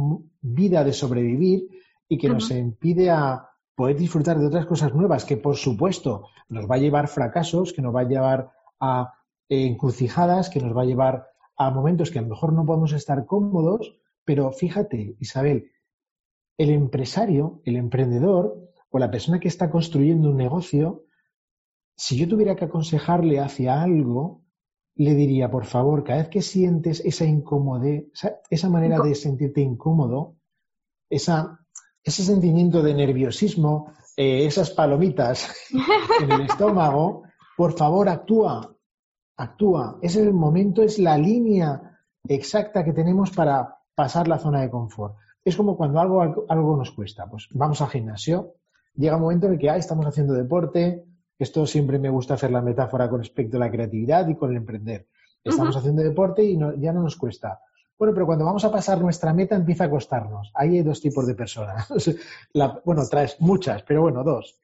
vida 0.41 0.83
de 0.83 0.93
sobrevivir 0.93 1.67
y 2.07 2.17
que 2.17 2.29
nos 2.29 2.51
impide 2.51 3.09
a 3.09 3.49
poder 3.75 3.97
disfrutar 3.97 4.37
de 4.37 4.47
otras 4.47 4.65
cosas 4.65 4.93
nuevas, 4.93 5.25
que 5.25 5.37
por 5.37 5.55
supuesto 5.55 6.27
nos 6.49 6.69
va 6.69 6.75
a 6.75 6.79
llevar 6.79 7.07
fracasos, 7.07 7.71
que 7.71 7.81
nos 7.81 7.95
va 7.95 8.01
a 8.01 8.07
llevar 8.07 8.51
a 8.79 9.13
encrucijadas 9.49 10.49
que 10.49 10.59
nos 10.59 10.75
va 10.75 10.83
a 10.83 10.85
llevar 10.85 11.27
a 11.57 11.71
momentos 11.71 12.11
que 12.11 12.19
a 12.19 12.21
lo 12.21 12.29
mejor 12.29 12.53
no 12.53 12.65
podemos 12.65 12.93
estar 12.93 13.25
cómodos, 13.25 13.99
pero 14.23 14.51
fíjate, 14.51 15.15
Isabel, 15.19 15.71
el 16.57 16.69
empresario, 16.69 17.61
el 17.65 17.75
emprendedor 17.75 18.71
o 18.89 18.99
la 18.99 19.11
persona 19.11 19.39
que 19.39 19.47
está 19.47 19.69
construyendo 19.69 20.29
un 20.29 20.37
negocio, 20.37 21.03
si 21.95 22.15
yo 22.15 22.27
tuviera 22.27 22.55
que 22.55 22.65
aconsejarle 22.65 23.39
hacia 23.39 23.81
algo, 23.81 24.43
le 24.95 25.15
diría, 25.15 25.49
por 25.49 25.65
favor, 25.65 26.03
cada 26.03 26.19
vez 26.19 26.29
que 26.29 26.41
sientes 26.41 27.01
esa 27.05 27.25
incomodidad, 27.25 28.03
esa, 28.49 28.69
manera 28.69 28.99
de 28.99 29.15
sentirte 29.15 29.61
incómodo, 29.61 30.35
esa, 31.09 31.59
ese 32.03 32.23
sentimiento 32.23 32.81
de 32.81 32.93
nerviosismo, 32.93 33.93
eh, 34.17 34.45
esas 34.45 34.71
palomitas 34.71 35.49
en 36.21 36.31
el 36.31 36.41
estómago, 36.41 37.23
por 37.55 37.77
favor, 37.77 38.09
actúa, 38.09 38.75
actúa. 39.39 39.97
Ese 40.01 40.21
es 40.21 40.27
el 40.27 40.33
momento, 40.33 40.83
es 40.83 40.99
la 40.99 41.17
línea 41.17 41.97
exacta 42.27 42.83
que 42.83 42.93
tenemos 42.93 43.31
para 43.31 43.77
pasar 43.95 44.27
la 44.27 44.37
zona 44.37 44.61
de 44.61 44.69
confort. 44.69 45.15
Es 45.43 45.55
como 45.55 45.77
cuando 45.77 45.99
algo, 45.99 46.45
algo 46.47 46.77
nos 46.77 46.91
cuesta. 46.91 47.25
Pues 47.29 47.47
vamos 47.51 47.81
al 47.81 47.89
gimnasio, 47.89 48.55
llega 48.95 49.15
un 49.15 49.23
momento 49.23 49.47
en 49.47 49.53
el 49.53 49.59
que 49.59 49.67
estamos 49.69 50.05
haciendo 50.05 50.33
deporte. 50.33 51.05
Esto 51.37 51.65
siempre 51.65 51.99
me 51.99 52.09
gusta 52.09 52.33
hacer 52.33 52.51
la 52.51 52.61
metáfora 52.61 53.09
con 53.09 53.19
respecto 53.19 53.57
a 53.57 53.61
la 53.61 53.71
creatividad 53.71 54.27
y 54.27 54.35
con 54.35 54.51
el 54.51 54.57
emprender. 54.57 55.07
Estamos 55.41 55.75
haciendo 55.75 56.03
deporte 56.03 56.43
y 56.43 56.59
ya 56.77 56.91
no 56.91 57.01
nos 57.01 57.15
cuesta. 57.15 57.61
Bueno, 57.97 58.13
pero 58.13 58.25
cuando 58.25 58.45
vamos 58.45 58.63
a 58.65 58.71
pasar 58.71 58.99
nuestra 58.99 59.33
meta 59.33 59.55
empieza 59.55 59.85
a 59.85 59.89
costarnos. 59.89 60.51
Ahí 60.53 60.77
hay 60.77 60.83
dos 60.83 60.99
tipos 60.99 61.25
de 61.25 61.35
personas. 61.35 61.87
bueno, 62.83 63.07
traes 63.09 63.37
muchas, 63.39 63.83
pero 63.83 64.01
bueno, 64.01 64.23
dos. 64.23 64.59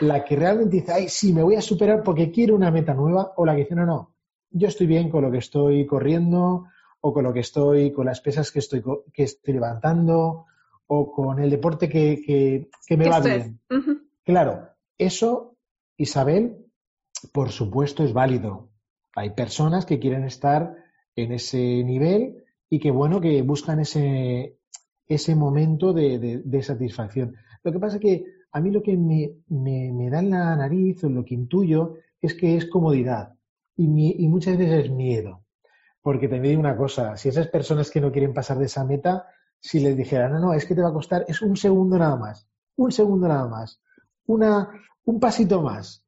La 0.00 0.22
que 0.22 0.36
realmente 0.36 0.76
dice, 0.76 0.92
ay, 0.92 1.08
sí, 1.08 1.32
me 1.32 1.42
voy 1.42 1.54
a 1.54 1.62
superar 1.62 2.02
porque 2.02 2.30
quiero 2.30 2.54
una 2.54 2.70
meta 2.70 2.92
nueva, 2.92 3.32
o 3.36 3.46
la 3.46 3.54
que 3.54 3.62
dice, 3.62 3.74
no, 3.74 3.86
no, 3.86 4.14
yo 4.50 4.68
estoy 4.68 4.86
bien 4.86 5.10
con 5.10 5.22
lo 5.22 5.30
que 5.30 5.38
estoy 5.38 5.86
corriendo 5.86 6.66
o 7.00 7.12
con 7.12 7.24
lo 7.24 7.32
que 7.32 7.40
estoy, 7.40 7.92
con 7.92 8.06
las 8.06 8.20
pesas 8.20 8.50
que 8.50 8.58
estoy, 8.58 8.82
que 9.12 9.24
estoy 9.24 9.54
levantando 9.54 10.46
o 10.86 11.12
con 11.12 11.38
el 11.38 11.50
deporte 11.50 11.88
que, 11.88 12.68
me 12.90 13.08
va 13.08 13.20
bien. 13.20 13.60
Claro, 14.24 14.70
eso, 14.96 15.56
Isabel, 15.96 16.66
por 17.32 17.50
supuesto 17.50 18.04
es 18.04 18.12
válido. 18.12 18.70
Hay 19.14 19.30
personas 19.30 19.86
que 19.86 19.98
quieren 19.98 20.24
estar 20.24 20.76
en 21.14 21.32
ese 21.32 21.82
nivel 21.84 22.44
y 22.70 22.78
que, 22.78 22.90
bueno, 22.90 23.20
que 23.20 23.42
buscan 23.42 23.80
ese, 23.80 24.58
ese 25.06 25.34
momento 25.34 25.92
de, 25.92 26.42
de, 26.44 26.62
satisfacción. 26.62 27.36
Lo 27.62 27.72
que 27.72 27.78
pasa 27.78 27.96
es 27.96 28.02
que 28.02 28.24
a 28.52 28.60
mí 28.60 28.70
lo 28.70 28.82
que 28.82 28.96
me, 28.96 29.32
me, 29.48 30.10
da 30.10 30.20
en 30.20 30.30
la 30.30 30.56
nariz 30.56 31.04
o 31.04 31.08
lo 31.08 31.24
que 31.24 31.34
intuyo 31.34 31.94
es 32.20 32.34
que 32.34 32.56
es 32.56 32.66
comodidad 32.66 33.37
y, 33.78 34.24
y 34.24 34.28
muchas 34.28 34.58
veces 34.58 34.86
es 34.86 34.90
miedo. 34.90 35.44
Porque 36.02 36.28
te 36.28 36.40
digo 36.40 36.60
una 36.60 36.76
cosa, 36.76 37.16
si 37.16 37.28
esas 37.28 37.48
personas 37.48 37.90
que 37.90 38.00
no 38.00 38.12
quieren 38.12 38.34
pasar 38.34 38.58
de 38.58 38.66
esa 38.66 38.84
meta, 38.84 39.26
si 39.60 39.80
les 39.80 39.96
dijera, 39.96 40.28
no, 40.28 40.38
no, 40.38 40.52
es 40.52 40.66
que 40.66 40.74
te 40.74 40.82
va 40.82 40.88
a 40.88 40.92
costar, 40.92 41.24
es 41.28 41.42
un 41.42 41.56
segundo 41.56 41.98
nada 41.98 42.16
más, 42.16 42.48
un 42.76 42.92
segundo 42.92 43.28
nada 43.28 43.48
más, 43.48 43.80
una, 44.26 44.70
un 45.04 45.20
pasito 45.20 45.62
más, 45.62 46.04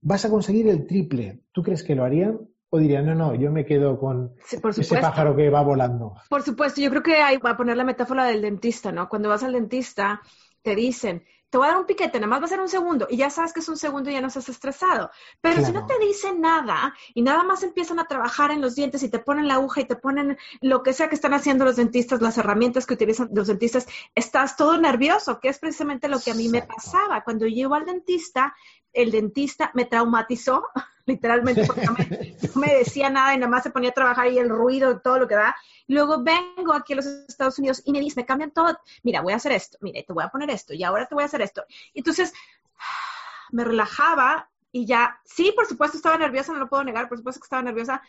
vas 0.00 0.24
a 0.24 0.30
conseguir 0.30 0.68
el 0.68 0.86
triple, 0.86 1.42
¿tú 1.52 1.62
crees 1.62 1.82
que 1.82 1.94
lo 1.94 2.04
harían? 2.04 2.40
O 2.70 2.78
dirían, 2.78 3.04
no, 3.04 3.14
no, 3.14 3.34
yo 3.34 3.52
me 3.52 3.66
quedo 3.66 3.98
con 3.98 4.34
ese 4.76 4.96
pájaro 4.96 5.36
que 5.36 5.50
va 5.50 5.62
volando. 5.62 6.14
Por 6.30 6.42
supuesto, 6.42 6.80
yo 6.80 6.88
creo 6.88 7.02
que 7.02 7.16
ahí 7.16 7.36
va 7.36 7.50
a 7.50 7.56
poner 7.56 7.76
la 7.76 7.84
metáfora 7.84 8.24
del 8.24 8.40
dentista, 8.40 8.90
¿no? 8.90 9.10
Cuando 9.10 9.28
vas 9.28 9.42
al 9.42 9.52
dentista, 9.52 10.22
te 10.62 10.74
dicen, 10.74 11.22
te 11.52 11.58
voy 11.58 11.66
a 11.66 11.72
dar 11.72 11.80
un 11.80 11.86
piquete, 11.86 12.18
nada 12.18 12.28
más 12.28 12.40
va 12.40 12.46
a 12.46 12.48
ser 12.48 12.60
un 12.60 12.68
segundo, 12.70 13.06
y 13.10 13.18
ya 13.18 13.28
sabes 13.28 13.52
que 13.52 13.60
es 13.60 13.68
un 13.68 13.76
segundo 13.76 14.08
y 14.08 14.14
ya 14.14 14.22
no 14.22 14.28
estás 14.28 14.48
estresado. 14.48 15.10
Pero 15.42 15.62
si 15.62 15.70
no 15.70 15.86
te 15.86 15.98
dicen 15.98 16.40
nada 16.40 16.94
y 17.12 17.20
nada 17.20 17.42
más 17.42 17.62
empiezan 17.62 18.00
a 18.00 18.06
trabajar 18.06 18.50
en 18.52 18.62
los 18.62 18.74
dientes 18.74 19.02
y 19.02 19.10
te 19.10 19.18
ponen 19.18 19.48
la 19.48 19.56
aguja 19.56 19.82
y 19.82 19.84
te 19.84 19.96
ponen 19.96 20.38
lo 20.62 20.82
que 20.82 20.94
sea 20.94 21.10
que 21.10 21.14
están 21.14 21.34
haciendo 21.34 21.66
los 21.66 21.76
dentistas, 21.76 22.22
las 22.22 22.38
herramientas 22.38 22.86
que 22.86 22.94
utilizan 22.94 23.28
los 23.34 23.48
dentistas, 23.48 23.86
estás 24.14 24.56
todo 24.56 24.78
nervioso, 24.78 25.40
que 25.40 25.48
es 25.50 25.58
precisamente 25.58 26.08
lo 26.08 26.20
que 26.20 26.30
a 26.30 26.34
mí 26.34 26.48
me 26.48 26.62
pasaba. 26.62 27.22
Cuando 27.22 27.46
yo 27.46 27.66
iba 27.66 27.76
al 27.76 27.84
dentista, 27.84 28.56
el 28.94 29.10
dentista 29.10 29.72
me 29.74 29.84
traumatizó, 29.84 30.64
literalmente, 31.06 31.64
porque 31.66 31.86
no 32.54 32.60
me, 32.60 32.74
decía 32.74 33.10
nada 33.10 33.34
y 33.34 33.38
nada 33.38 33.50
más 33.50 33.62
se 33.62 33.70
ponía 33.70 33.90
a 33.90 33.94
trabajar 33.94 34.28
y 34.28 34.38
el 34.38 34.48
ruido, 34.48 35.00
todo 35.00 35.18
lo 35.18 35.28
que 35.28 35.34
da. 35.34 35.56
Luego 35.88 36.22
vengo 36.22 36.72
aquí 36.74 36.92
a 36.92 36.96
los 36.96 37.06
Estados 37.06 37.58
Unidos 37.58 37.82
y 37.84 37.92
me 37.92 38.00
dice, 38.00 38.20
me 38.20 38.26
cambian 38.26 38.50
todo. 38.50 38.78
Mira, 39.02 39.20
voy 39.20 39.32
a 39.32 39.36
hacer 39.36 39.52
esto, 39.52 39.78
mira, 39.80 40.02
te 40.02 40.12
voy 40.12 40.24
a 40.24 40.28
poner 40.28 40.50
esto 40.50 40.74
y 40.74 40.82
ahora 40.84 41.06
te 41.06 41.14
voy 41.14 41.22
a 41.22 41.26
hacer 41.26 41.42
esto. 41.42 41.64
Entonces, 41.94 42.32
me 43.52 43.64
relajaba 43.64 44.48
y 44.70 44.86
ya, 44.86 45.20
sí, 45.24 45.52
por 45.54 45.66
supuesto 45.66 45.96
estaba 45.96 46.16
nerviosa, 46.16 46.52
no 46.52 46.58
lo 46.58 46.68
puedo 46.68 46.84
negar, 46.84 47.08
por 47.08 47.18
supuesto 47.18 47.40
que 47.40 47.46
estaba 47.46 47.62
nerviosa, 47.62 48.02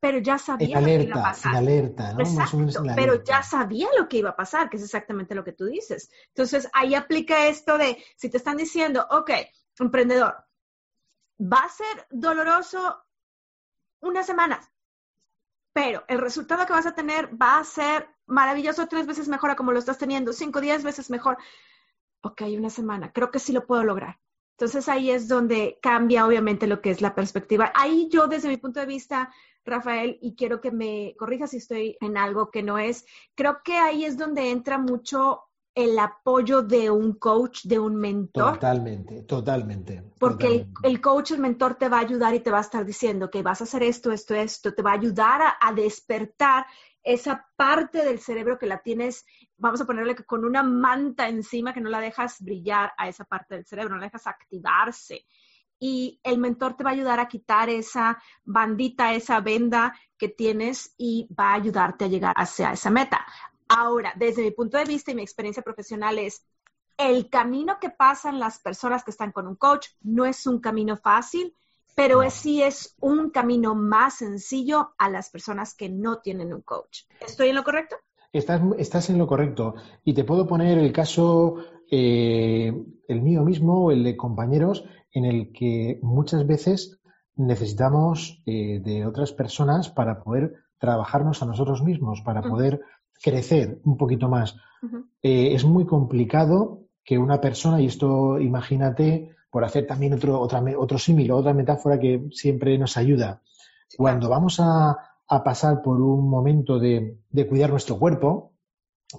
pero 0.00 0.18
ya 0.18 0.38
sabía 0.38 0.80
lo 0.80 0.86
que 0.86 1.02
iba 1.02 1.20
a 1.20 1.22
pasar. 1.22 1.56
alerta, 1.56 2.12
¿no? 2.12 2.94
pero 2.94 3.22
ya 3.24 3.42
sabía 3.42 3.88
lo 3.96 4.08
que 4.08 4.18
iba 4.18 4.30
a 4.30 4.36
pasar, 4.36 4.70
que 4.70 4.76
es 4.76 4.82
exactamente 4.82 5.34
lo 5.34 5.44
que 5.44 5.52
tú 5.52 5.66
dices. 5.66 6.10
Entonces, 6.28 6.68
ahí 6.72 6.94
aplica 6.94 7.46
esto 7.46 7.78
de, 7.78 8.02
si 8.16 8.28
te 8.28 8.36
están 8.36 8.56
diciendo, 8.56 9.06
ok, 9.10 9.30
emprendedor, 9.78 10.36
va 11.40 11.58
a 11.58 11.68
ser 11.68 12.06
doloroso 12.10 13.04
unas 14.00 14.26
semanas, 14.26 14.70
pero 15.72 16.04
el 16.08 16.18
resultado 16.18 16.66
que 16.66 16.72
vas 16.72 16.86
a 16.86 16.94
tener 16.94 17.30
va 17.40 17.58
a 17.58 17.64
ser 17.64 18.08
maravilloso 18.26 18.86
tres 18.86 19.06
veces 19.06 19.28
mejor 19.28 19.50
a 19.50 19.56
como 19.56 19.72
lo 19.72 19.78
estás 19.78 19.98
teniendo, 19.98 20.32
cinco, 20.32 20.60
diez 20.60 20.82
veces 20.82 21.10
mejor. 21.10 21.38
Ok, 22.20 22.42
una 22.56 22.70
semana, 22.70 23.12
creo 23.12 23.30
que 23.30 23.38
sí 23.38 23.52
lo 23.52 23.66
puedo 23.66 23.84
lograr. 23.84 24.18
Entonces 24.58 24.88
ahí 24.88 25.10
es 25.12 25.28
donde 25.28 25.78
cambia 25.80 26.26
obviamente 26.26 26.66
lo 26.66 26.80
que 26.80 26.90
es 26.90 27.00
la 27.00 27.14
perspectiva. 27.14 27.70
Ahí 27.76 28.08
yo 28.10 28.26
desde 28.26 28.48
mi 28.48 28.56
punto 28.56 28.80
de 28.80 28.86
vista, 28.86 29.32
Rafael, 29.64 30.18
y 30.20 30.34
quiero 30.34 30.60
que 30.60 30.72
me 30.72 31.14
corrijas 31.16 31.50
si 31.50 31.58
estoy 31.58 31.96
en 32.00 32.16
algo 32.16 32.50
que 32.50 32.64
no 32.64 32.76
es, 32.76 33.06
creo 33.36 33.62
que 33.62 33.78
ahí 33.78 34.04
es 34.04 34.18
donde 34.18 34.50
entra 34.50 34.78
mucho 34.78 35.47
el 35.78 35.96
apoyo 35.96 36.62
de 36.62 36.90
un 36.90 37.12
coach, 37.20 37.62
de 37.62 37.78
un 37.78 37.94
mentor. 37.94 38.54
Totalmente, 38.54 39.22
totalmente. 39.22 40.02
Porque 40.18 40.66
El, 40.82 41.00
coach, 41.00 41.30
el 41.30 41.38
mentor 41.38 41.76
te 41.76 41.88
va 41.88 41.98
a 41.98 42.00
ayudar 42.00 42.34
y 42.34 42.40
te 42.40 42.50
va 42.50 42.58
a 42.58 42.62
estar 42.62 42.84
diciendo 42.84 43.30
que 43.30 43.44
vas 43.44 43.60
a 43.60 43.64
hacer 43.64 43.84
esto, 43.84 44.10
esto, 44.10 44.34
esto, 44.34 44.74
te 44.74 44.82
va 44.82 44.90
a 44.90 44.94
ayudar 44.94 45.40
a, 45.60 45.72
despertar 45.72 46.66
esa 47.04 47.46
parte 47.54 48.04
del 48.04 48.18
cerebro 48.18 48.58
que 48.58 48.66
la 48.66 48.82
tienes, 48.82 49.24
vamos 49.56 49.80
a 49.80 49.84
ponerle 49.84 50.16
con 50.16 50.44
una 50.44 50.64
manta 50.64 51.28
encima 51.28 51.72
que 51.72 51.80
no 51.80 51.90
la 51.90 52.00
dejas 52.00 52.40
brillar 52.40 52.92
a 52.98 53.08
esa 53.08 53.24
parte 53.24 53.54
del 53.54 53.64
cerebro, 53.64 53.94
no 53.94 54.00
la 54.00 54.06
dejas 54.06 54.26
activarse. 54.26 55.26
Y 55.78 56.18
el 56.24 56.38
mentor 56.38 56.76
te 56.76 56.82
va 56.82 56.90
a 56.90 56.94
ayudar 56.94 57.20
a 57.20 57.28
quitar 57.28 57.70
esa 57.70 58.20
bandita, 58.44 59.14
esa 59.14 59.40
venda 59.40 59.94
que 60.16 60.28
tienes 60.28 60.92
y 60.98 61.28
va 61.32 61.52
a 61.52 61.54
ayudarte 61.54 62.06
a 62.06 62.08
llegar 62.08 62.34
hacia 62.36 62.72
esa 62.72 62.90
meta. 62.90 63.24
Ahora, 63.68 64.12
desde 64.16 64.42
mi 64.42 64.50
punto 64.50 64.78
de 64.78 64.84
vista 64.84 65.10
y 65.10 65.14
mi 65.14 65.22
experiencia 65.22 65.62
profesional 65.62 66.18
es, 66.18 66.42
el 66.96 67.30
camino 67.30 67.78
que 67.80 67.90
pasan 67.90 68.38
las 68.38 68.58
personas 68.58 69.04
que 69.04 69.12
están 69.12 69.30
con 69.30 69.46
un 69.46 69.54
coach 69.54 69.86
no 70.02 70.26
es 70.26 70.46
un 70.46 70.58
camino 70.60 70.96
fácil, 70.96 71.54
pero 71.94 72.28
sí 72.30 72.62
es 72.62 72.94
un 73.00 73.30
camino 73.30 73.74
más 73.74 74.18
sencillo 74.18 74.94
a 74.98 75.08
las 75.08 75.30
personas 75.30 75.74
que 75.74 75.88
no 75.88 76.18
tienen 76.18 76.52
un 76.52 76.62
coach. 76.62 77.00
¿Estoy 77.20 77.48
en 77.48 77.56
lo 77.56 77.64
correcto? 77.64 77.96
Estás, 78.32 78.60
estás 78.78 79.10
en 79.10 79.18
lo 79.18 79.26
correcto. 79.26 79.74
Y 80.04 80.14
te 80.14 80.24
puedo 80.24 80.46
poner 80.46 80.78
el 80.78 80.92
caso, 80.92 81.56
eh, 81.90 82.72
el 83.08 83.22
mío 83.22 83.42
mismo, 83.42 83.90
el 83.90 84.04
de 84.04 84.16
compañeros, 84.16 84.84
en 85.12 85.24
el 85.24 85.52
que 85.52 85.98
muchas 86.02 86.46
veces 86.46 87.00
necesitamos 87.34 88.42
eh, 88.46 88.80
de 88.80 89.06
otras 89.06 89.32
personas 89.32 89.88
para 89.88 90.22
poder 90.22 90.54
trabajarnos 90.78 91.42
a 91.42 91.46
nosotros 91.46 91.82
mismos, 91.82 92.20
para 92.22 92.42
poder 92.42 92.80
crecer 93.22 93.80
un 93.84 93.96
poquito 93.96 94.28
más. 94.28 94.56
Eh, 95.22 95.54
es 95.54 95.64
muy 95.64 95.86
complicado 95.86 96.84
que 97.04 97.18
una 97.18 97.40
persona, 97.40 97.80
y 97.80 97.86
esto 97.86 98.38
imagínate, 98.38 99.34
por 99.50 99.64
hacer 99.64 99.86
también 99.86 100.14
otro, 100.14 100.40
otra, 100.40 100.62
otro 100.76 100.98
símil, 100.98 101.32
otra 101.32 101.54
metáfora 101.54 101.98
que 101.98 102.28
siempre 102.32 102.76
nos 102.78 102.96
ayuda, 102.96 103.42
cuando 103.96 104.28
vamos 104.28 104.60
a, 104.60 104.96
pasar 105.44 105.82
por 105.82 106.00
un 106.00 106.28
momento 106.28 106.78
de, 106.78 107.18
cuidar 107.48 107.70
nuestro 107.70 107.98
cuerpo, 107.98 108.52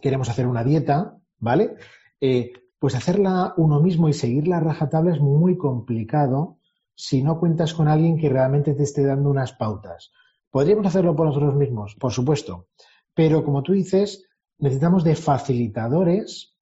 queremos 0.01 0.29
hacer 0.29 0.47
una 0.47 0.63
dieta, 0.63 1.17
¿vale? 1.37 1.75
Eh, 2.19 2.51
pues 2.79 2.95
hacerla 2.95 3.53
uno 3.57 3.79
mismo 3.79 4.09
y 4.09 4.13
seguir 4.13 4.47
la 4.47 4.59
rajatabla 4.59 5.13
es 5.13 5.19
muy 5.19 5.57
complicado 5.57 6.57
si 6.95 7.21
no 7.21 7.39
cuentas 7.39 7.73
con 7.73 7.87
alguien 7.87 8.17
que 8.17 8.29
realmente 8.29 8.73
te 8.73 8.83
esté 8.83 9.05
dando 9.05 9.29
unas 9.29 9.53
pautas. 9.53 10.11
¿Podríamos 10.49 10.87
hacerlo 10.87 11.15
por 11.15 11.27
nosotros 11.27 11.55
mismos? 11.55 11.95
Por 11.95 12.11
supuesto. 12.11 12.67
Pero 13.15 13.43
como 13.43 13.63
tú 13.63 13.73
dices, 13.73 14.25
necesitamos 14.57 15.03
de 15.03 15.15
facilitadores 15.15 16.55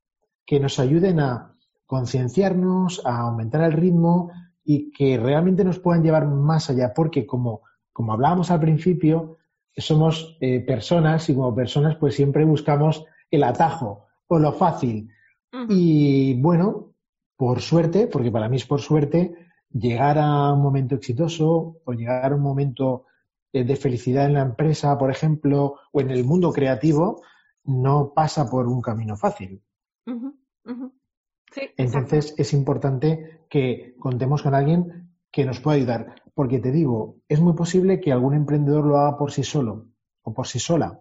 que 0.46 0.60
nos 0.60 0.80
ayuden 0.80 1.20
a 1.20 1.56
concienciarnos, 1.86 3.02
a 3.06 3.20
aumentar 3.22 3.62
el 3.62 3.74
ritmo 3.74 4.32
y 4.64 4.92
que 4.92 5.18
realmente 5.18 5.64
nos 5.64 5.80
puedan 5.80 6.04
llevar 6.04 6.28
más 6.28 6.70
allá, 6.70 6.94
porque 6.94 7.26
como, 7.26 7.62
como 7.94 8.14
hablábamos 8.14 8.52
al 8.52 8.60
principio, 8.60 9.38
somos 9.76 10.38
eh, 10.42 10.60
personas 10.60 11.30
y 11.30 11.36
como 11.36 11.56
personas 11.56 11.96
pues 11.96 12.16
siempre 12.16 12.44
buscamos 12.46 13.06
el 13.30 13.44
atajo 13.44 14.08
o 14.28 14.40
lo 14.40 14.52
fácil. 14.52 15.10
Y 15.70 16.40
bueno, 16.42 16.94
por 17.36 17.62
suerte, 17.62 18.08
porque 18.08 18.32
para 18.32 18.50
mí 18.50 18.58
es 18.58 18.66
por 18.66 18.82
suerte, 18.82 19.34
llegar 19.72 20.18
a 20.18 20.52
un 20.54 20.62
momento 20.62 20.96
exitoso 20.96 21.78
o 21.84 21.94
llegar 21.94 22.32
a 22.32 22.36
un 22.36 22.42
momento 22.42 23.06
de 23.64 23.76
felicidad 23.76 24.26
en 24.26 24.34
la 24.34 24.42
empresa, 24.42 24.98
por 24.98 25.12
ejemplo, 25.12 25.76
o 25.92 26.02
en 26.02 26.12
el 26.12 26.24
mundo 26.24 26.52
creativo, 26.52 27.22
no 27.64 28.14
pasa 28.16 28.50
por 28.50 28.68
un 28.68 28.82
camino 28.82 29.16
fácil. 29.18 29.62
Entonces 31.78 32.34
es 32.38 32.54
importante 32.54 33.42
que 33.50 33.96
contemos 34.00 34.44
con 34.44 34.54
alguien 34.54 35.12
que 35.32 35.46
nos 35.46 35.60
pueda 35.60 35.78
ayudar, 35.78 36.16
porque 36.34 36.60
te 36.60 36.72
digo, 36.72 37.18
es 37.28 37.40
muy 37.40 37.54
posible 37.54 38.00
que 38.00 38.12
algún 38.12 38.34
emprendedor 38.34 38.86
lo 38.86 38.98
haga 38.98 39.18
por 39.18 39.32
sí 39.32 39.44
solo 39.44 39.88
o 40.24 40.34
por 40.34 40.48
sí 40.48 40.60
sola, 40.60 41.00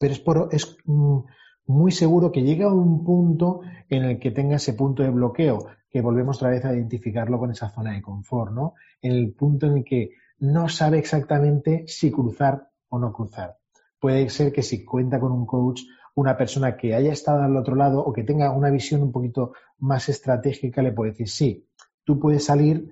pero 0.00 0.12
es, 0.12 0.20
por, 0.20 0.48
es 0.52 0.76
mm, 0.84 1.18
muy 1.66 1.92
seguro 1.92 2.32
que 2.32 2.42
llega 2.42 2.66
a 2.66 2.74
un 2.74 3.04
punto 3.04 3.60
en 3.88 4.04
el 4.04 4.18
que 4.18 4.30
tenga 4.30 4.56
ese 4.56 4.74
punto 4.74 5.02
de 5.02 5.10
bloqueo, 5.10 5.66
que 5.90 6.00
volvemos 6.00 6.36
otra 6.36 6.50
vez 6.50 6.64
a 6.64 6.74
identificarlo 6.74 7.38
con 7.38 7.50
esa 7.50 7.70
zona 7.70 7.92
de 7.92 8.02
confort, 8.02 8.52
¿no? 8.52 8.74
En 9.00 9.12
el 9.12 9.32
punto 9.32 9.66
en 9.66 9.78
el 9.78 9.84
que 9.84 10.10
no 10.38 10.68
sabe 10.68 10.98
exactamente 10.98 11.84
si 11.86 12.10
cruzar 12.10 12.70
o 12.88 12.98
no 12.98 13.12
cruzar. 13.12 13.58
Puede 13.98 14.28
ser 14.28 14.52
que 14.52 14.62
si 14.62 14.84
cuenta 14.84 15.18
con 15.18 15.32
un 15.32 15.46
coach, 15.46 15.82
una 16.14 16.36
persona 16.36 16.76
que 16.76 16.94
haya 16.94 17.12
estado 17.12 17.42
al 17.42 17.56
otro 17.56 17.74
lado 17.74 18.00
o 18.00 18.12
que 18.12 18.24
tenga 18.24 18.50
una 18.50 18.70
visión 18.70 19.02
un 19.02 19.12
poquito 19.12 19.52
más 19.78 20.08
estratégica, 20.08 20.82
le 20.82 20.92
puede 20.92 21.12
decir, 21.12 21.28
sí, 21.28 21.68
tú 22.04 22.18
puedes 22.18 22.44
salir 22.44 22.90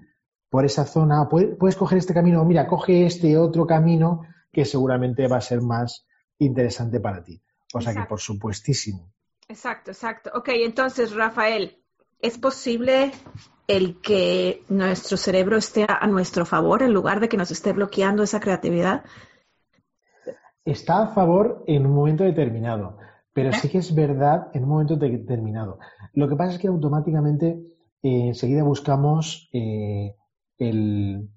por 0.51 0.65
esa 0.65 0.85
zona, 0.85 1.29
puedes, 1.29 1.77
coger 1.77 1.99
este 1.99 2.15
camino, 2.15 2.45
mira, 2.45 2.67
coge 2.67 3.07
este 3.07 3.37
otro 3.37 3.67
camino 3.67 4.23
que 4.53 4.65
seguramente 4.65 5.27
va 5.27 5.39
a 5.39 5.41
ser 5.41 5.61
más 5.61 6.07
interesante 6.39 7.01
para 7.01 7.23
ti. 7.25 7.43
O 7.73 7.81
sea 7.81 7.93
que 7.93 8.05
por 8.05 8.21
supuestísimo. 8.21 9.11
Exacto, 9.49 9.91
exacto. 9.91 10.31
Ok, 10.35 10.51
entonces, 10.51 11.13
Rafael, 11.15 11.84
¿es 12.25 12.39
posible 12.39 13.13
el 13.69 14.01
que 14.01 14.65
nuestro 14.71 15.19
cerebro 15.19 15.59
esté 15.59 15.85
a 15.87 16.07
nuestro 16.07 16.47
favor 16.47 16.83
en 16.83 16.95
lugar 16.95 17.21
de 17.21 17.29
que 17.29 17.37
nos 17.37 17.51
esté 17.51 17.75
bloqueando 17.75 18.23
esa 18.23 18.41
creatividad? 18.41 19.05
Está 20.65 21.03
a 21.03 21.09
favor 21.09 21.63
en 21.67 21.85
un 21.85 21.95
momento 21.95 22.25
determinado, 22.25 22.97
pero 23.35 23.53
sí 23.53 23.69
que 23.69 23.77
es 23.77 23.95
verdad 23.95 24.49
en 24.55 24.65
un 24.65 24.71
momento 24.71 24.97
determinado. 24.97 25.79
Lo 26.15 26.27
que 26.27 26.35
pasa 26.35 26.55
es 26.55 26.59
que 26.59 26.69
automáticamente 26.69 27.61
eh, 28.03 28.29
enseguida 28.29 28.63
buscamos 28.63 29.51
eh, 29.53 30.17
el, 30.57 31.29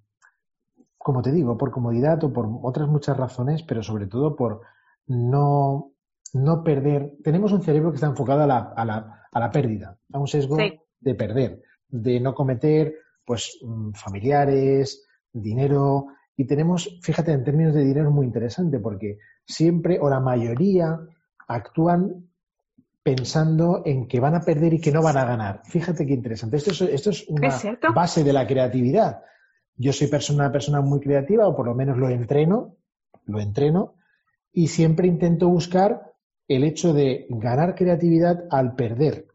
como 0.98 1.22
te 1.22 1.34
digo, 1.34 1.58
por 1.58 1.72
comodidad 1.72 2.24
o 2.24 2.32
por 2.32 2.48
otras 2.64 2.88
muchas 2.88 3.18
razones, 3.18 3.62
pero 3.64 3.84
sobre 3.84 4.08
todo 4.08 4.38
por 4.38 4.62
no, 5.06 5.92
no 6.34 6.64
perder. 6.64 7.18
Tenemos 7.26 7.52
un 7.52 7.62
cerebro 7.62 7.92
que 7.92 7.96
está 7.96 8.08
enfocado 8.08 8.44
a 8.44 8.48
la, 8.48 8.60
a 8.60 8.86
la, 8.86 9.17
a 9.32 9.40
la 9.40 9.52
pérdida, 9.52 9.98
a 10.14 10.20
un 10.20 10.28
sesgo 10.28 10.58
de 10.58 11.16
perder, 11.16 11.62
de 11.88 12.20
no 12.20 12.34
cometer 12.34 12.96
pues 13.26 13.60
mm, 13.62 13.92
familiares, 13.92 15.06
dinero, 15.32 16.08
y 16.36 16.46
tenemos, 16.46 17.00
fíjate, 17.02 17.32
en 17.32 17.44
términos 17.44 17.74
de 17.74 17.84
dinero 17.84 18.12
muy 18.12 18.26
interesante, 18.26 18.80
porque 18.80 19.18
siempre 19.46 20.00
o 20.00 20.10
la 20.10 20.20
mayoría 20.20 21.00
actúan 21.48 22.30
pensando 23.02 23.82
en 23.86 24.08
que 24.08 24.20
van 24.20 24.36
a 24.36 24.42
perder 24.42 24.74
y 24.74 24.82
que 24.82 24.92
no 24.92 25.02
van 25.02 25.18
a 25.18 25.26
ganar. 25.26 25.62
Fíjate 25.66 26.06
qué 26.06 26.14
interesante. 26.14 26.58
Esto 26.58 26.72
es, 26.72 26.82
esto 26.82 27.10
es 27.10 27.26
una 27.28 27.50
base 27.94 28.24
de 28.24 28.34
la 28.34 28.46
creatividad. 28.46 29.22
Yo 29.76 29.94
soy 29.94 30.08
persona, 30.08 30.44
una 30.44 30.52
persona 30.52 30.82
muy 30.82 31.00
creativa, 31.00 31.48
o 31.48 31.56
por 31.56 31.66
lo 31.66 31.74
menos 31.74 31.98
lo 31.98 32.10
entreno, 32.10 32.76
lo 33.26 33.40
entreno, 33.40 33.96
y 34.52 34.68
siempre 34.68 35.08
intento 35.08 35.48
buscar 35.48 36.14
el 36.48 36.64
hecho 36.64 36.94
de 36.94 37.26
ganar 37.30 37.76
creatividad 37.76 38.46
al 38.50 38.76
perder. 38.76 39.28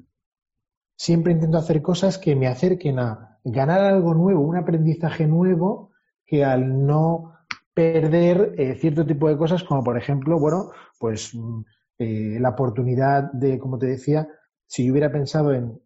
Siempre 0.96 1.33
intento 1.33 1.59
hacer 1.59 1.83
cosas 1.83 2.18
que 2.18 2.37
me 2.37 2.46
acerquen 2.46 2.98
a 2.98 3.38
ganar 3.44 3.81
algo 3.81 4.14
nuevo, 4.14 4.40
un 4.40 4.57
aprendizaje 4.57 5.27
nuevo, 5.27 5.90
que 6.25 6.44
al 6.44 6.87
no 6.87 7.35
perder 7.75 8.55
eh, 8.59 8.75
cierto 8.77 9.05
tipo 9.05 9.29
de 9.29 9.37
cosas, 9.37 9.64
como 9.64 9.83
por 9.83 9.98
ejemplo, 9.98 10.38
bueno, 10.38 10.70
pues 10.98 11.35
mm, 11.35 11.61
eh, 11.98 12.38
la 12.40 12.51
oportunidad 12.51 13.33
de, 13.33 13.59
como 13.59 13.79
te 13.79 13.87
decía, 13.87 14.29
si 14.66 14.85
yo 14.87 14.92
hubiera 14.92 15.11
pensado 15.11 15.53
en 15.53 15.81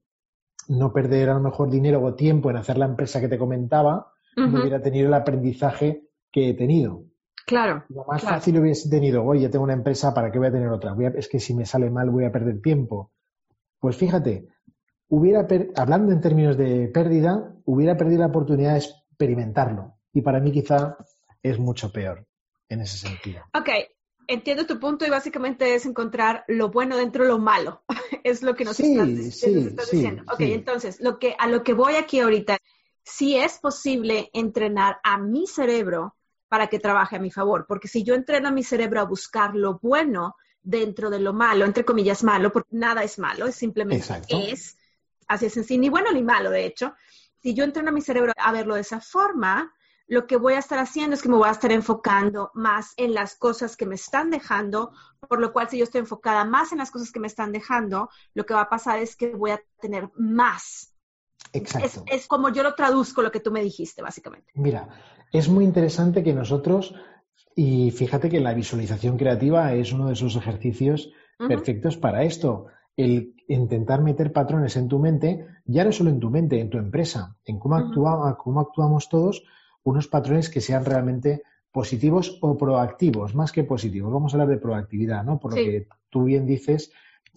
no 0.68 0.92
perder 0.92 1.30
a 1.30 1.34
lo 1.34 1.40
mejor 1.40 1.70
dinero 1.70 2.02
o 2.02 2.14
tiempo 2.14 2.50
en 2.50 2.56
hacer 2.56 2.78
la 2.78 2.86
empresa 2.86 3.20
que 3.20 3.28
te 3.28 3.38
comentaba, 3.38 4.12
no 4.36 4.60
hubiera 4.60 4.82
tenido 4.82 5.06
el 5.06 5.14
aprendizaje 5.14 6.08
que 6.30 6.50
he 6.50 6.54
tenido. 6.54 7.04
Claro. 7.46 7.84
Lo 7.90 8.04
más 8.04 8.22
fácil 8.22 8.58
hubiese 8.58 8.90
tenido, 8.90 9.24
oye, 9.24 9.42
ya 9.42 9.50
tengo 9.50 9.64
una 9.64 9.72
empresa, 9.72 10.12
¿para 10.12 10.32
qué 10.32 10.38
voy 10.38 10.48
a 10.48 10.52
tener 10.52 10.68
otra? 10.68 10.96
es 11.16 11.28
que 11.28 11.38
si 11.38 11.54
me 11.54 11.64
sale 11.64 11.88
mal 11.90 12.10
voy 12.10 12.24
a 12.24 12.32
perder 12.32 12.60
tiempo. 12.60 13.12
Pues 13.78 13.96
fíjate, 13.96 14.48
hubiera 15.08 15.46
hablando 15.76 16.12
en 16.12 16.20
términos 16.20 16.56
de 16.56 16.88
pérdida, 16.88 17.54
hubiera 17.64 17.96
perdido 17.96 18.20
la 18.20 18.26
oportunidad 18.26 18.72
de 18.72 18.78
experimentarlo 18.78 19.94
y 20.12 20.22
para 20.22 20.40
mí 20.40 20.50
quizá 20.50 20.96
es 21.40 21.58
mucho 21.58 21.92
peor 21.92 22.26
en 22.68 22.80
ese 22.80 22.98
sentido. 22.98 23.42
Ok, 23.54 23.68
entiendo 24.26 24.66
tu 24.66 24.80
punto 24.80 25.06
y 25.06 25.10
básicamente 25.10 25.74
es 25.76 25.86
encontrar 25.86 26.44
lo 26.48 26.70
bueno 26.70 26.96
dentro 26.96 27.22
de 27.22 27.28
lo 27.28 27.38
malo. 27.38 27.84
es 28.24 28.42
lo 28.42 28.56
que 28.56 28.64
nos 28.64 28.80
estás, 28.80 29.06
diciendo. 29.06 30.22
Ok, 30.32 30.40
entonces, 30.40 31.00
lo 31.00 31.20
que, 31.20 31.36
a 31.38 31.46
lo 31.46 31.62
que 31.62 31.74
voy 31.74 31.94
aquí 31.94 32.18
ahorita, 32.18 32.58
si 33.04 33.36
es 33.36 33.58
posible 33.58 34.30
entrenar 34.32 34.98
a 35.04 35.18
mi 35.18 35.46
cerebro 35.46 36.16
para 36.48 36.68
que 36.68 36.78
trabaje 36.78 37.16
a 37.16 37.20
mi 37.20 37.30
favor, 37.30 37.66
porque 37.66 37.88
si 37.88 38.02
yo 38.02 38.14
entreno 38.14 38.48
a 38.48 38.52
mi 38.52 38.62
cerebro 38.62 39.00
a 39.00 39.04
buscar 39.04 39.54
lo 39.54 39.78
bueno 39.78 40.36
dentro 40.62 41.10
de 41.10 41.20
lo 41.20 41.32
malo, 41.32 41.64
entre 41.64 41.84
comillas 41.84 42.24
malo, 42.24 42.52
porque 42.52 42.70
nada 42.72 43.02
es 43.02 43.18
malo, 43.18 43.46
es 43.46 43.54
simplemente 43.54 44.06
es, 44.30 44.76
así 45.28 45.46
es 45.46 45.52
sencillo, 45.52 45.80
ni 45.80 45.88
bueno 45.88 46.12
ni 46.12 46.22
malo, 46.22 46.50
de 46.50 46.66
hecho. 46.66 46.94
Si 47.40 47.54
yo 47.54 47.64
entreno 47.64 47.90
a 47.90 47.92
mi 47.92 48.02
cerebro 48.02 48.32
a 48.36 48.52
verlo 48.52 48.74
de 48.74 48.80
esa 48.80 49.00
forma, 49.00 49.72
lo 50.08 50.26
que 50.26 50.36
voy 50.36 50.54
a 50.54 50.58
estar 50.58 50.78
haciendo 50.78 51.14
es 51.14 51.22
que 51.22 51.28
me 51.28 51.36
voy 51.36 51.48
a 51.48 51.52
estar 51.52 51.72
enfocando 51.72 52.50
más 52.54 52.94
en 52.96 53.14
las 53.14 53.36
cosas 53.36 53.76
que 53.76 53.86
me 53.86 53.96
están 53.96 54.30
dejando, 54.30 54.92
por 55.28 55.40
lo 55.40 55.52
cual 55.52 55.68
si 55.68 55.78
yo 55.78 55.84
estoy 55.84 56.00
enfocada 56.00 56.44
más 56.44 56.72
en 56.72 56.78
las 56.78 56.90
cosas 56.90 57.10
que 57.10 57.20
me 57.20 57.26
están 57.26 57.52
dejando, 57.52 58.08
lo 58.34 58.46
que 58.46 58.54
va 58.54 58.62
a 58.62 58.68
pasar 58.68 58.98
es 59.00 59.16
que 59.16 59.34
voy 59.34 59.50
a 59.50 59.60
tener 59.80 60.10
más. 60.16 60.95
Exacto. 61.52 62.04
Es, 62.06 62.26
como 62.26 62.50
yo 62.50 62.62
lo 62.62 62.74
traduzco 62.74 63.22
lo 63.22 63.30
que 63.30 63.40
tú 63.40 63.50
me 63.50 63.62
dijiste, 63.62 64.02
básicamente. 64.02 64.52
Mira, 64.54 64.88
es 65.32 65.48
muy 65.48 65.64
interesante 65.64 66.22
que 66.22 66.32
nosotros, 66.32 66.94
y 67.54 67.90
fíjate 67.90 68.28
que 68.28 68.40
la 68.40 68.54
visualización 68.54 69.16
creativa 69.16 69.72
es 69.74 69.92
uno 69.92 70.08
de 70.08 70.14
esos 70.14 70.36
ejercicios 70.36 71.10
perfectos 71.38 71.96
para 71.96 72.24
esto. 72.24 72.66
El 72.96 73.34
intentar 73.48 74.02
meter 74.02 74.32
patrones 74.32 74.76
en 74.76 74.88
tu 74.88 74.98
mente, 74.98 75.46
ya 75.64 75.84
no 75.84 75.92
solo 75.92 76.10
en 76.10 76.20
tu 76.20 76.30
mente, 76.30 76.60
en 76.60 76.70
tu 76.70 76.78
empresa, 76.78 77.36
en 77.44 77.58
cómo, 77.58 77.92
cómo 78.38 78.60
actuamos 78.60 79.08
todos, 79.08 79.44
unos 79.82 80.08
patrones 80.08 80.48
que 80.48 80.60
sean 80.60 80.84
realmente 80.84 81.42
positivos 81.70 82.38
o 82.40 82.56
proactivos, 82.56 83.34
más 83.34 83.52
que 83.52 83.62
positivos. 83.62 84.12
Vamos 84.12 84.32
a 84.32 84.36
hablar 84.36 84.48
de 84.48 84.62
proactividad, 84.62 85.22
¿no? 85.24 85.38
Por 85.38 85.50
lo 85.52 85.56
que 85.56 85.88
tú 86.08 86.24
bien 86.24 86.46
dices 86.46 86.90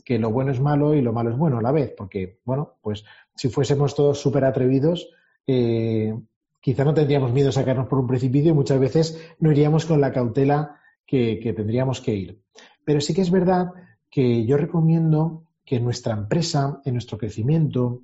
que 0.04 0.20
lo 0.20 0.32
bueno 0.32 0.52
es 0.52 0.60
malo 0.60 0.94
y 0.94 1.02
lo 1.02 1.14
malo 1.14 1.32
es 1.32 1.38
bueno 1.38 1.60
a 1.60 1.62
la 1.62 1.72
vez, 1.72 1.94
porque, 1.98 2.40
bueno, 2.46 2.78
pues 2.82 3.04
si 3.36 3.50
fuésemos 3.50 3.96
todos 3.96 4.20
súper 4.20 4.46
atrevidos, 4.46 5.10
eh, 5.48 6.18
quizá 6.60 6.84
no 6.84 6.94
tendríamos 6.94 7.32
miedo 7.32 7.50
a 7.50 7.54
sacarnos 7.54 7.88
por 7.88 8.00
un 8.00 8.08
precipicio 8.08 8.52
y 8.52 8.56
muchas 8.56 8.80
veces 8.80 9.20
no 9.40 9.52
iríamos 9.52 9.86
con 9.86 10.02
la 10.02 10.12
cautela 10.12 10.80
que, 11.06 11.40
que 11.40 11.54
tendríamos 11.54 12.02
que 12.02 12.16
ir. 12.16 12.42
Pero 12.86 13.02
sí 13.02 13.14
que 13.14 13.22
es 13.22 13.32
verdad 13.32 13.72
que 14.10 14.46
yo 14.46 14.58
recomiendo 14.58 15.46
que 15.66 15.78
en 15.78 15.84
nuestra 15.84 16.14
empresa, 16.14 16.82
en 16.86 16.94
nuestro 16.94 17.18
crecimiento, 17.18 18.02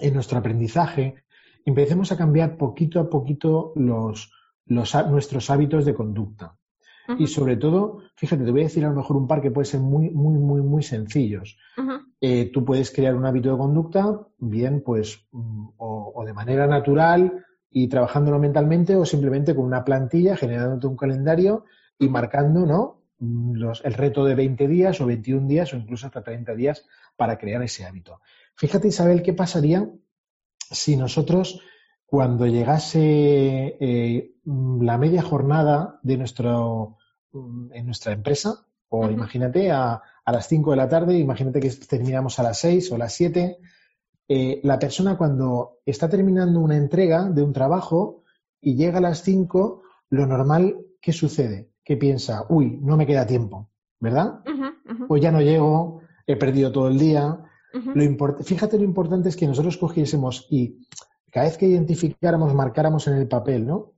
en 0.00 0.14
nuestro 0.14 0.38
aprendizaje, 0.38 1.14
empecemos 1.64 2.12
a 2.12 2.16
cambiar 2.16 2.56
poquito 2.56 3.00
a 3.00 3.08
poquito 3.08 3.72
los, 3.76 4.32
nuestros 4.66 5.50
hábitos 5.50 5.84
de 5.84 5.94
conducta. 5.94 6.56
Y 7.18 7.26
sobre 7.26 7.56
todo, 7.56 7.98
fíjate, 8.16 8.44
te 8.44 8.50
voy 8.50 8.62
a 8.62 8.64
decir 8.64 8.84
a 8.84 8.88
lo 8.88 8.96
mejor 8.96 9.16
un 9.16 9.26
par 9.26 9.40
que 9.40 9.50
puede 9.50 9.66
ser 9.66 9.80
muy, 9.80 10.10
muy, 10.10 10.38
muy, 10.38 10.60
muy 10.60 10.82
sencillos. 10.82 11.56
Eh, 12.20 12.50
tú 12.52 12.64
puedes 12.64 12.90
crear 12.90 13.14
un 13.14 13.26
hábito 13.26 13.50
de 13.52 13.58
conducta, 13.58 14.26
bien, 14.38 14.82
pues, 14.84 15.26
mm, 15.32 15.68
o, 15.76 16.24
de 16.26 16.32
manera 16.32 16.66
natural 16.66 17.44
y 17.70 17.88
trabajándolo 17.88 18.38
mentalmente, 18.38 18.96
o 18.96 19.04
simplemente 19.04 19.54
con 19.54 19.64
una 19.64 19.84
plantilla, 19.84 20.36
generándote 20.36 20.86
un 20.86 20.96
calendario 20.96 21.64
y 21.98 22.08
marcando, 22.08 22.66
¿no? 22.66 23.02
Mm, 23.18 23.54
los, 23.54 23.84
el 23.84 23.94
reto 23.94 24.24
de 24.24 24.34
20 24.34 24.66
días 24.66 25.00
o 25.00 25.06
21 25.06 25.46
días 25.46 25.72
o 25.72 25.76
incluso 25.76 26.06
hasta 26.06 26.22
30 26.22 26.54
días 26.54 26.84
para 27.16 27.38
crear 27.38 27.62
ese 27.62 27.84
hábito. 27.84 28.20
Fíjate, 28.56 28.88
Isabel, 28.88 29.22
qué 29.22 29.32
pasaría 29.32 29.88
si 30.70 30.96
nosotros, 30.96 31.60
cuando 32.06 32.46
llegase 32.46 33.76
eh, 33.80 34.36
la 34.44 34.96
media 34.96 35.22
jornada 35.22 35.98
de 36.02 36.16
nuestro, 36.16 36.96
mm, 37.32 37.72
en 37.72 37.86
nuestra 37.86 38.12
empresa, 38.12 38.64
o 38.88 39.10
imagínate 39.10 39.70
a, 39.72 40.00
las 40.24 40.48
5 40.48 40.70
de 40.72 40.76
la 40.76 40.88
tarde, 40.88 41.18
imagínate 41.18 41.60
que 41.60 41.70
terminamos 41.70 42.38
a 42.38 42.42
las 42.42 42.58
6 42.58 42.90
o 42.90 42.94
a 42.94 42.98
las 42.98 43.12
7, 43.14 43.58
eh, 44.28 44.60
la 44.64 44.78
persona 44.78 45.16
cuando 45.16 45.78
está 45.84 46.08
terminando 46.08 46.60
una 46.60 46.76
entrega 46.76 47.28
de 47.28 47.42
un 47.42 47.52
trabajo 47.52 48.24
y 48.60 48.74
llega 48.74 48.98
a 48.98 49.02
las 49.02 49.22
5, 49.22 49.82
lo 50.10 50.26
normal, 50.26 50.78
¿qué 51.00 51.12
sucede? 51.12 51.70
Que 51.84 51.96
piensa, 51.96 52.44
uy, 52.48 52.78
no 52.82 52.96
me 52.96 53.06
queda 53.06 53.26
tiempo, 53.26 53.70
¿verdad? 54.00 54.40
Pues 55.06 55.22
ya 55.22 55.30
no 55.30 55.40
llego, 55.40 56.00
he 56.26 56.36
perdido 56.36 56.72
todo 56.72 56.88
el 56.88 56.98
día, 56.98 57.38
fíjate 58.44 58.78
lo 58.78 58.84
importante 58.84 59.28
es 59.28 59.36
que 59.36 59.46
nosotros 59.46 59.76
cogiésemos 59.76 60.46
y 60.50 60.86
cada 61.36 61.48
vez 61.48 61.58
que 61.58 61.66
identificáramos, 61.66 62.54
marcáramos 62.54 63.06
en 63.08 63.16
el 63.16 63.28
papel, 63.28 63.66
¿no? 63.66 63.92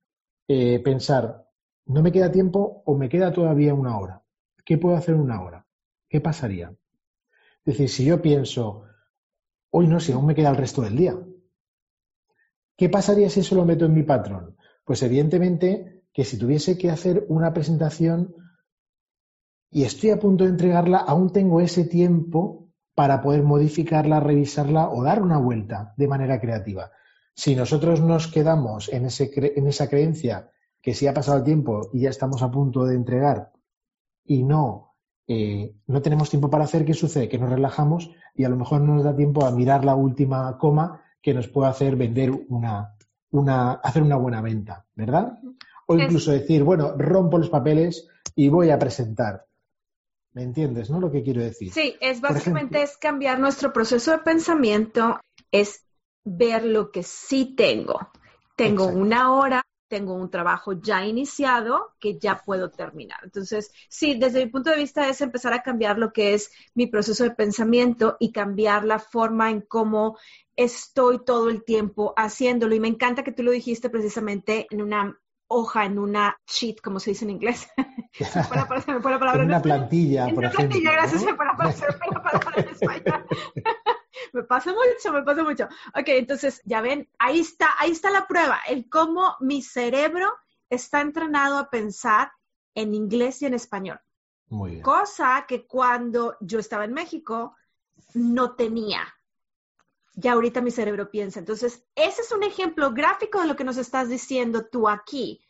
Eh, 0.49 0.81
pensar, 0.81 1.47
no 1.87 2.03
me 2.03 2.11
queda 2.11 2.33
tiempo 2.33 2.83
o 2.85 2.97
me 2.97 3.09
queda 3.09 3.33
todavía 3.33 3.75
una 3.75 3.97
hora. 3.97 4.25
¿Qué 4.65 4.77
puedo 4.77 4.97
hacer 4.97 5.15
en 5.15 5.21
una 5.21 5.41
hora? 5.41 5.65
¿Qué 6.09 6.21
pasaría? 6.21 6.75
Es 7.59 7.65
decir, 7.65 7.91
si 7.91 8.05
yo 8.05 8.21
pienso, 8.21 8.87
hoy 9.71 9.87
no, 9.87 10.01
si 10.01 10.11
aún 10.11 10.27
me 10.27 10.35
queda 10.35 10.51
el 10.51 10.57
resto 10.57 10.83
del 10.83 10.97
día. 10.97 11.17
¿Qué 12.77 12.89
pasaría 12.89 13.31
si 13.31 13.39
eso 13.39 13.55
lo 13.55 13.65
meto 13.65 13.85
en 13.85 13.95
mi 13.95 14.03
patrón? 14.03 14.57
Pues 14.85 15.01
evidentemente 15.05 16.07
que 16.13 16.25
si 16.25 16.39
tuviese 16.39 16.77
que 16.77 16.91
hacer 16.91 17.25
una 17.29 17.53
presentación 17.53 18.35
y 19.71 19.85
estoy 19.85 20.11
a 20.11 20.19
punto 20.19 20.43
de 20.43 20.51
entregarla, 20.51 20.99
aún 20.99 21.33
tengo 21.33 21.61
ese 21.61 21.85
tiempo 21.85 22.69
para 22.97 23.23
poder 23.23 23.45
modificarla, 23.45 24.19
revisarla 24.19 24.91
o 24.91 25.05
dar 25.05 25.23
una 25.23 25.39
vuelta 25.39 25.95
de 25.97 26.09
manera 26.09 26.41
creativa. 26.41 26.91
Si 27.39 27.55
nosotros 27.55 28.01
nos 28.01 28.27
quedamos 28.27 28.89
en, 28.89 29.07
ese, 29.07 29.31
en 29.33 29.69
esa 29.69 29.89
creencia 29.89 30.51
que 30.83 30.93
si 30.93 31.07
ha 31.07 31.15
pasado 31.15 31.39
el 31.39 31.45
tiempo 31.45 31.89
y 31.93 32.01
ya 32.01 32.11
estamos 32.11 32.43
a 32.43 32.51
punto 32.51 32.85
de 32.85 32.97
entregar 32.97 33.53
y 34.25 34.43
no, 34.43 34.97
eh, 35.29 35.73
no 35.87 36.03
tenemos 36.03 36.31
tiempo 36.31 36.51
para 36.51 36.65
hacer, 36.65 36.85
¿qué 36.85 36.95
sucede? 36.95 37.29
Que 37.29 37.39
nos 37.39 37.51
relajamos 37.51 38.11
y 38.35 38.43
a 38.43 38.49
lo 38.49 38.57
mejor 38.57 38.81
no 38.81 38.97
nos 38.97 39.05
da 39.05 39.15
tiempo 39.15 39.47
a 39.47 39.53
mirar 39.53 39.85
la 39.85 39.95
última 39.95 40.59
coma 40.59 41.01
que 41.23 41.33
nos 41.33 41.47
pueda 41.47 41.69
hacer 41.69 41.95
vender 41.95 42.33
una, 42.49 42.97
una, 43.31 43.75
hacer 43.75 44.03
una 44.03 44.17
buena 44.17 44.43
venta, 44.43 44.85
¿verdad? 44.97 45.39
O 45.87 45.97
incluso 45.97 46.33
decir, 46.33 46.65
bueno, 46.65 46.97
rompo 46.99 47.39
los 47.39 47.51
papeles 47.51 48.09
y 48.35 48.49
voy 48.49 48.71
a 48.71 48.81
presentar. 48.81 49.47
¿Me 50.33 50.43
entiendes, 50.43 50.91
no? 50.91 50.99
Lo 50.99 51.13
que 51.13 51.23
quiero 51.23 51.41
decir. 51.41 51.73
Sí, 51.73 51.95
es 52.01 52.21
básicamente 52.21 52.83
es 52.83 52.97
cambiar 52.97 53.39
nuestro 53.39 53.73
proceso 53.73 54.11
de 54.11 54.19
pensamiento, 54.19 55.21
es 55.53 55.88
ver 56.25 56.65
lo 56.65 56.91
que 56.91 57.03
sí 57.03 57.55
tengo. 57.57 58.11
Tengo 58.57 58.87
una 58.87 59.33
hora, 59.35 59.63
tengo 59.89 60.15
un 60.15 60.31
trabajo 60.31 60.73
ya 60.75 61.05
iniciado 61.05 61.95
que 61.99 62.19
ya 62.19 62.43
puedo 62.45 62.71
terminar. 62.71 63.21
Entonces, 63.23 63.73
sí, 63.89 64.19
desde 64.19 64.45
mi 64.45 64.51
punto 64.51 64.71
de 64.71 64.77
vista 64.77 65.09
es 65.09 65.21
empezar 65.21 65.53
a 65.53 65.63
cambiar 65.63 65.99
lo 65.99 66.13
que 66.13 66.35
es 66.35 66.51
mi 66.75 66.87
proceso 66.87 67.25
de 67.25 67.31
pensamiento 67.31 68.17
y 68.21 68.33
cambiar 68.33 68.85
la 68.85 68.99
forma 68.99 69.51
en 69.51 69.63
cómo 69.63 70.19
estoy 70.57 71.25
todo 71.25 71.49
el 71.49 71.65
tiempo 71.65 72.13
haciéndolo. 72.17 72.75
Y 72.75 72.81
me 72.81 72.89
encanta 72.89 73.23
que 73.23 73.33
tú 73.33 73.43
lo 73.43 73.53
dijiste 73.53 73.91
precisamente 73.91 74.67
en 74.71 74.83
una 74.83 75.19
hoja 75.49 75.87
en 75.87 75.99
una 75.99 76.39
sheet, 76.47 76.81
como 76.83 77.01
se 77.01 77.11
dice 77.11 77.25
en 77.25 77.31
inglés. 77.31 77.69
en 79.43 79.47
una 79.47 79.63
plantilla, 79.63 80.29
en 80.29 80.37
una 80.37 80.51
plantilla, 80.51 80.93
gracias 80.93 81.25
por 81.25 81.49
aparecer 81.49 81.89
la 82.11 82.23
palabra 82.23 82.53
en 82.57 82.69
español. 82.69 83.27
me 84.33 84.43
pasa 84.43 84.73
mucho, 84.73 85.13
me 85.13 85.23
pasa 85.23 85.43
mucho. 85.43 85.65
Ok, 85.95 86.09
entonces, 86.09 86.61
ya 86.65 86.81
ven, 86.81 87.09
ahí 87.19 87.41
está, 87.41 87.69
ahí 87.79 87.91
está 87.91 88.11
la 88.11 88.27
prueba, 88.27 88.61
el 88.69 88.89
cómo 88.89 89.37
mi 89.41 89.63
cerebro 89.63 90.33
está 90.71 91.01
entrenado 91.01 91.59
a 91.59 91.71
pensar 91.71 92.33
en 92.75 92.95
inglés 92.95 93.43
y 93.43 93.47
en 93.47 93.55
español. 93.55 94.01
Muy 94.49 94.73
bien. 94.73 94.83
Cosa 94.83 95.45
que 95.47 95.67
cuando 95.67 96.37
yo 96.41 96.59
estaba 96.59 96.85
en 96.85 96.95
México 96.95 97.57
no 98.15 98.55
tenía. 98.55 99.03
Ya 100.15 100.33
ahorita 100.33 100.61
mi 100.61 100.71
cerebro 100.71 101.11
piensa. 101.11 101.39
Entonces, 101.39 101.85
ese 101.95 102.23
es 102.23 102.33
un 102.33 102.43
ejemplo 102.43 102.93
gráfico 102.93 103.41
de 103.41 103.47
lo 103.47 103.57
que 103.57 103.65
nos 103.65 103.77
estás 103.77 104.09
diciendo 104.09 104.67
tú 104.67 104.89
aquí. 104.89 105.47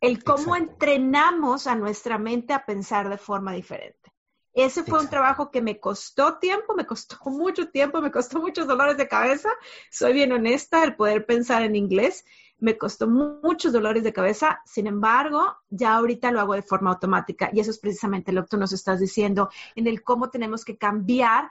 El 0.00 0.24
cómo 0.24 0.56
Exacto. 0.56 0.72
entrenamos 0.72 1.66
a 1.66 1.76
nuestra 1.76 2.18
mente 2.18 2.52
a 2.52 2.64
pensar 2.64 3.08
de 3.08 3.18
forma 3.18 3.52
diferente. 3.52 4.12
Ese 4.52 4.82
fue 4.84 5.00
un 5.00 5.08
trabajo 5.08 5.50
que 5.50 5.62
me 5.62 5.78
costó 5.80 6.38
tiempo, 6.38 6.74
me 6.74 6.86
costó 6.86 7.16
mucho 7.30 7.68
tiempo, 7.70 8.00
me 8.02 8.10
costó 8.10 8.40
muchos 8.40 8.66
dolores 8.66 8.96
de 8.96 9.08
cabeza. 9.08 9.50
Soy 9.90 10.12
bien 10.12 10.32
honesta, 10.32 10.82
el 10.84 10.96
poder 10.96 11.26
pensar 11.26 11.62
en 11.62 11.76
inglés 11.76 12.24
me 12.58 12.76
costó 12.76 13.08
mu- 13.08 13.40
muchos 13.42 13.72
dolores 13.72 14.04
de 14.04 14.12
cabeza. 14.12 14.60
Sin 14.66 14.86
embargo, 14.86 15.56
ya 15.70 15.94
ahorita 15.94 16.30
lo 16.30 16.40
hago 16.40 16.54
de 16.54 16.62
forma 16.62 16.90
automática 16.90 17.50
y 17.52 17.60
eso 17.60 17.70
es 17.70 17.78
precisamente 17.78 18.32
lo 18.32 18.42
que 18.42 18.48
tú 18.50 18.56
nos 18.58 18.72
estás 18.72 19.00
diciendo 19.00 19.50
en 19.76 19.86
el 19.86 20.02
cómo 20.02 20.30
tenemos 20.30 20.64
que 20.64 20.76
cambiar 20.76 21.48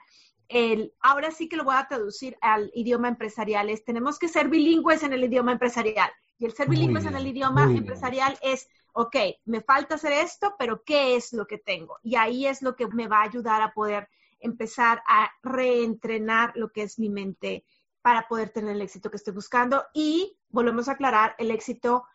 el, 0.47 0.93
ahora 0.99 1.31
sí 1.31 1.47
que 1.47 1.57
lo 1.57 1.63
voy 1.63 1.75
a 1.77 1.87
traducir 1.87 2.37
al 2.41 2.71
idioma 2.73 3.07
empresarial, 3.07 3.69
es 3.69 3.83
tenemos 3.85 4.17
que 4.17 4.27
ser 4.27 4.49
bilingües 4.49 5.03
en 5.03 5.13
el 5.13 5.23
idioma 5.23 5.51
empresarial. 5.51 6.09
Y 6.39 6.45
el 6.45 6.53
ser 6.53 6.67
Muy 6.67 6.77
bilingües 6.77 7.05
en 7.05 7.15
el 7.15 7.27
idioma 7.27 7.65
bien. 7.65 7.79
empresarial 7.79 8.37
es, 8.41 8.67
ok, 8.93 9.15
me 9.45 9.61
falta 9.61 9.95
hacer 9.95 10.13
esto, 10.13 10.55
pero 10.57 10.83
¿qué 10.83 11.15
es 11.15 11.33
lo 11.33 11.45
que 11.45 11.57
tengo? 11.57 11.97
Y 12.01 12.15
ahí 12.15 12.47
es 12.47 12.61
lo 12.61 12.75
que 12.75 12.87
me 12.87 13.07
va 13.07 13.19
a 13.19 13.23
ayudar 13.23 13.61
a 13.61 13.73
poder 13.73 14.07
empezar 14.39 15.03
a 15.05 15.29
reentrenar 15.43 16.53
lo 16.55 16.71
que 16.71 16.83
es 16.83 16.97
mi 16.97 17.09
mente 17.09 17.65
para 18.01 18.27
poder 18.27 18.49
tener 18.51 18.71
el 18.75 18.81
éxito 18.81 19.11
que 19.11 19.17
estoy 19.17 19.33
buscando. 19.33 19.83
Y 19.93 20.37
volvemos 20.49 20.87
a 20.87 20.93
aclarar, 20.93 21.35
el 21.37 21.51
éxito 21.51 22.05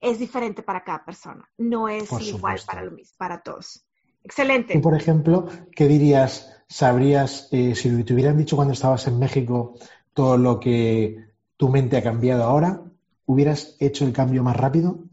es 0.00 0.18
diferente 0.18 0.62
para 0.62 0.82
cada 0.82 1.04
persona, 1.04 1.48
no 1.58 1.88
es 1.88 2.08
Por 2.08 2.22
igual 2.22 2.58
supuesto. 2.58 2.66
para 2.66 2.82
lo 2.82 2.92
mismo, 2.92 3.14
para 3.18 3.42
todos. 3.42 3.84
Excelente. 4.22 4.74
Tú, 4.74 4.80
por 4.80 4.94
ejemplo, 4.96 5.48
¿qué 5.72 5.86
dirías, 5.86 6.62
sabrías, 6.68 7.48
eh, 7.52 7.74
si 7.74 8.02
te 8.04 8.14
hubieran 8.14 8.38
dicho 8.38 8.56
cuando 8.56 8.72
estabas 8.72 9.06
en 9.06 9.18
México 9.18 9.74
todo 10.14 10.36
lo 10.38 10.58
que 10.58 11.28
tu 11.56 11.68
mente 11.68 11.96
ha 11.96 12.02
cambiado 12.02 12.44
ahora, 12.44 12.82
¿hubieras 13.28 13.76
hecho 13.78 14.06
el 14.06 14.12
cambio 14.14 14.42
más 14.42 14.56
rápido? 14.56 15.04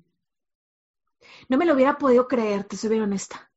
No 1.50 1.58
me 1.58 1.66
lo 1.66 1.74
hubiera 1.74 1.98
podido 1.98 2.28
creer, 2.28 2.64
te 2.64 2.78
soy 2.78 2.92
bien 2.92 3.04
honesta. 3.04 3.52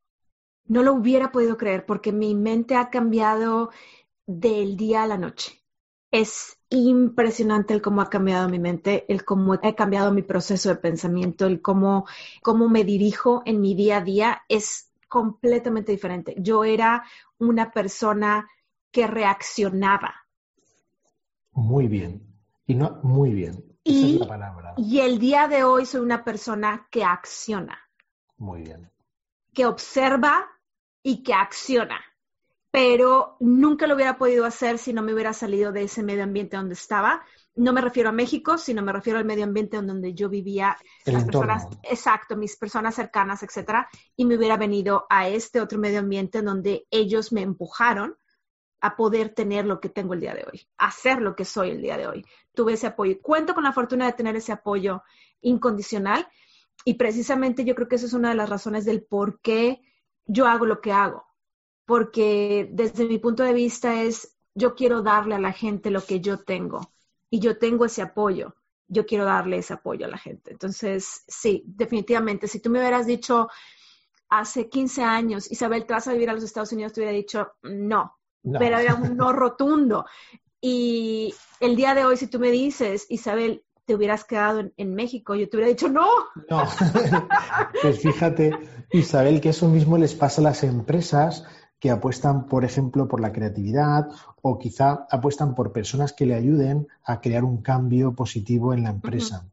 No 0.66 0.82
lo 0.82 0.94
hubiera 0.94 1.30
podido 1.30 1.56
creer 1.56 1.86
porque 1.86 2.12
mi 2.12 2.34
mente 2.34 2.74
ha 2.74 2.90
cambiado 2.90 3.70
del 4.26 4.76
día 4.76 5.04
a 5.04 5.06
la 5.06 5.16
noche. 5.16 5.62
Es 6.10 6.58
impresionante 6.70 7.72
el 7.72 7.80
cómo 7.80 8.00
ha 8.00 8.10
cambiado 8.10 8.48
mi 8.48 8.58
mente, 8.58 9.06
el 9.08 9.24
cómo 9.24 9.52
ha 9.54 9.74
cambiado 9.76 10.12
mi 10.12 10.22
proceso 10.22 10.70
de 10.70 10.76
pensamiento, 10.76 11.46
el 11.46 11.62
cómo, 11.62 12.06
cómo 12.42 12.68
me 12.68 12.82
dirijo 12.82 13.42
en 13.46 13.60
mi 13.60 13.74
día 13.76 13.98
a 13.98 14.02
día. 14.02 14.42
Es 14.48 14.90
completamente 15.08 15.92
diferente. 15.92 16.34
Yo 16.36 16.64
era 16.64 17.04
una 17.38 17.70
persona 17.70 18.48
que 18.90 19.06
reaccionaba 19.06 20.14
Muy 21.52 21.86
bien. 21.86 22.26
Y 22.66 22.74
no, 22.74 23.00
muy 23.04 23.32
bien. 23.32 23.67
Esa 23.88 24.06
Y- 24.06 24.14
es 24.14 24.20
la 24.20 24.26
palabra. 24.28 24.74
y 24.76 25.00
el 25.00 25.18
día 25.18 25.48
de 25.48 25.64
hoy 25.64 25.86
soy 25.86 26.00
una 26.00 26.24
persona 26.24 26.86
que 26.90 27.04
acciona. 27.04 27.78
Muy 28.36 28.62
bien. 28.62 28.90
que 29.54 29.66
observa 29.66 30.46
y 31.02 31.24
que 31.24 31.34
acciona. 31.34 31.98
Pero 32.70 33.36
nunca 33.40 33.86
lo 33.88 33.94
hubiera 33.96 34.16
podido 34.18 34.44
hacer 34.44 34.78
si 34.78 34.92
no 34.92 35.02
me 35.02 35.12
hubiera 35.12 35.32
salido 35.32 35.72
de 35.72 35.82
ese 35.84 36.02
medio 36.04 36.22
ambiente 36.22 36.56
donde 36.56 36.74
estaba. 36.74 37.24
No 37.56 37.72
me 37.72 37.80
refiero 37.80 38.10
a 38.10 38.12
México, 38.12 38.56
sino 38.58 38.82
me 38.82 38.92
refiero 38.92 39.18
al 39.18 39.24
medio 39.24 39.42
ambiente 39.44 39.76
en 39.78 39.86
donde 39.88 40.14
yo 40.14 40.28
vivía, 40.28 40.76
El 41.04 41.14
las 41.14 41.24
entorno. 41.24 41.54
personas, 41.54 41.78
exacto, 41.82 42.36
mis 42.36 42.56
personas 42.56 42.94
cercanas, 42.94 43.42
etcétera, 43.42 43.88
y 44.14 44.26
me 44.26 44.36
hubiera 44.36 44.56
venido 44.56 45.06
a 45.10 45.26
este 45.28 45.60
otro 45.60 45.78
medio 45.78 45.98
ambiente 45.98 46.38
en 46.38 46.44
donde 46.44 46.86
ellos 46.90 47.32
me 47.32 47.40
empujaron 47.42 48.16
a 48.80 48.96
poder 48.96 49.30
tener 49.30 49.66
lo 49.66 49.80
que 49.80 49.88
tengo 49.88 50.14
el 50.14 50.20
día 50.20 50.34
de 50.34 50.46
hoy, 50.50 50.66
a 50.78 50.88
hacer 50.88 51.20
lo 51.20 51.34
que 51.34 51.44
soy 51.44 51.70
el 51.70 51.82
día 51.82 51.96
de 51.96 52.06
hoy. 52.06 52.24
Tuve 52.54 52.74
ese 52.74 52.86
apoyo 52.86 53.20
cuento 53.20 53.54
con 53.54 53.64
la 53.64 53.72
fortuna 53.72 54.06
de 54.06 54.12
tener 54.12 54.36
ese 54.36 54.52
apoyo 54.52 55.02
incondicional 55.40 56.28
y 56.84 56.94
precisamente 56.94 57.64
yo 57.64 57.74
creo 57.74 57.88
que 57.88 57.96
eso 57.96 58.06
es 58.06 58.12
una 58.12 58.30
de 58.30 58.36
las 58.36 58.48
razones 58.48 58.84
del 58.84 59.02
por 59.02 59.40
qué 59.40 59.80
yo 60.26 60.46
hago 60.46 60.66
lo 60.66 60.80
que 60.80 60.92
hago. 60.92 61.26
Porque 61.84 62.68
desde 62.70 63.06
mi 63.06 63.18
punto 63.18 63.42
de 63.42 63.52
vista 63.52 64.02
es, 64.02 64.36
yo 64.54 64.74
quiero 64.74 65.02
darle 65.02 65.34
a 65.34 65.40
la 65.40 65.52
gente 65.52 65.90
lo 65.90 66.04
que 66.04 66.20
yo 66.20 66.38
tengo 66.38 66.92
y 67.30 67.40
yo 67.40 67.58
tengo 67.58 67.84
ese 67.84 68.02
apoyo. 68.02 68.54
Yo 68.86 69.06
quiero 69.06 69.24
darle 69.24 69.58
ese 69.58 69.74
apoyo 69.74 70.06
a 70.06 70.08
la 70.10 70.18
gente. 70.18 70.50
Entonces, 70.52 71.24
sí, 71.28 71.62
definitivamente, 71.66 72.48
si 72.48 72.60
tú 72.60 72.70
me 72.70 72.78
hubieras 72.78 73.06
dicho 73.06 73.48
hace 74.30 74.68
15 74.68 75.02
años, 75.02 75.50
Isabel, 75.50 75.86
te 75.86 75.94
vas 75.94 76.08
a 76.08 76.12
vivir 76.12 76.30
a 76.30 76.34
los 76.34 76.44
Estados 76.44 76.72
Unidos, 76.72 76.92
te 76.92 77.00
hubiera 77.00 77.16
dicho, 77.16 77.52
no, 77.62 78.17
No. 78.42 78.58
pero 78.58 78.78
era 78.78 78.94
un 78.94 79.16
no 79.16 79.32
rotundo. 79.34 80.06
Y 80.60 81.34
el 81.60 81.76
día 81.76 81.94
de 81.94 82.04
hoy, 82.04 82.16
si 82.16 82.26
tú 82.26 82.38
me 82.38 82.50
dices, 82.50 83.06
Isabel, 83.08 83.64
te 83.84 83.94
hubieras 83.94 84.24
quedado 84.24 84.60
en, 84.60 84.72
en 84.76 84.94
México, 84.94 85.34
yo 85.34 85.48
te 85.48 85.56
hubiera 85.56 85.70
dicho, 85.70 85.88
no, 85.88 86.08
No, 86.50 86.64
pues 87.82 88.00
fíjate, 88.00 88.52
Isabel, 88.92 89.40
que 89.40 89.50
eso 89.50 89.68
mismo 89.68 89.96
les 89.96 90.14
pasa 90.14 90.40
a 90.40 90.44
las 90.44 90.62
empresas 90.62 91.44
que 91.78 91.90
apuestan, 91.90 92.46
por 92.46 92.64
ejemplo, 92.64 93.06
por 93.06 93.20
la 93.20 93.32
creatividad 93.32 94.08
o 94.42 94.58
quizá 94.58 95.06
apuestan 95.10 95.54
por 95.54 95.72
personas 95.72 96.12
que 96.12 96.26
le 96.26 96.34
ayuden 96.34 96.88
a 97.04 97.20
crear 97.20 97.44
un 97.44 97.62
cambio 97.62 98.14
positivo 98.14 98.74
en 98.74 98.82
la 98.82 98.90
empresa. 98.90 99.46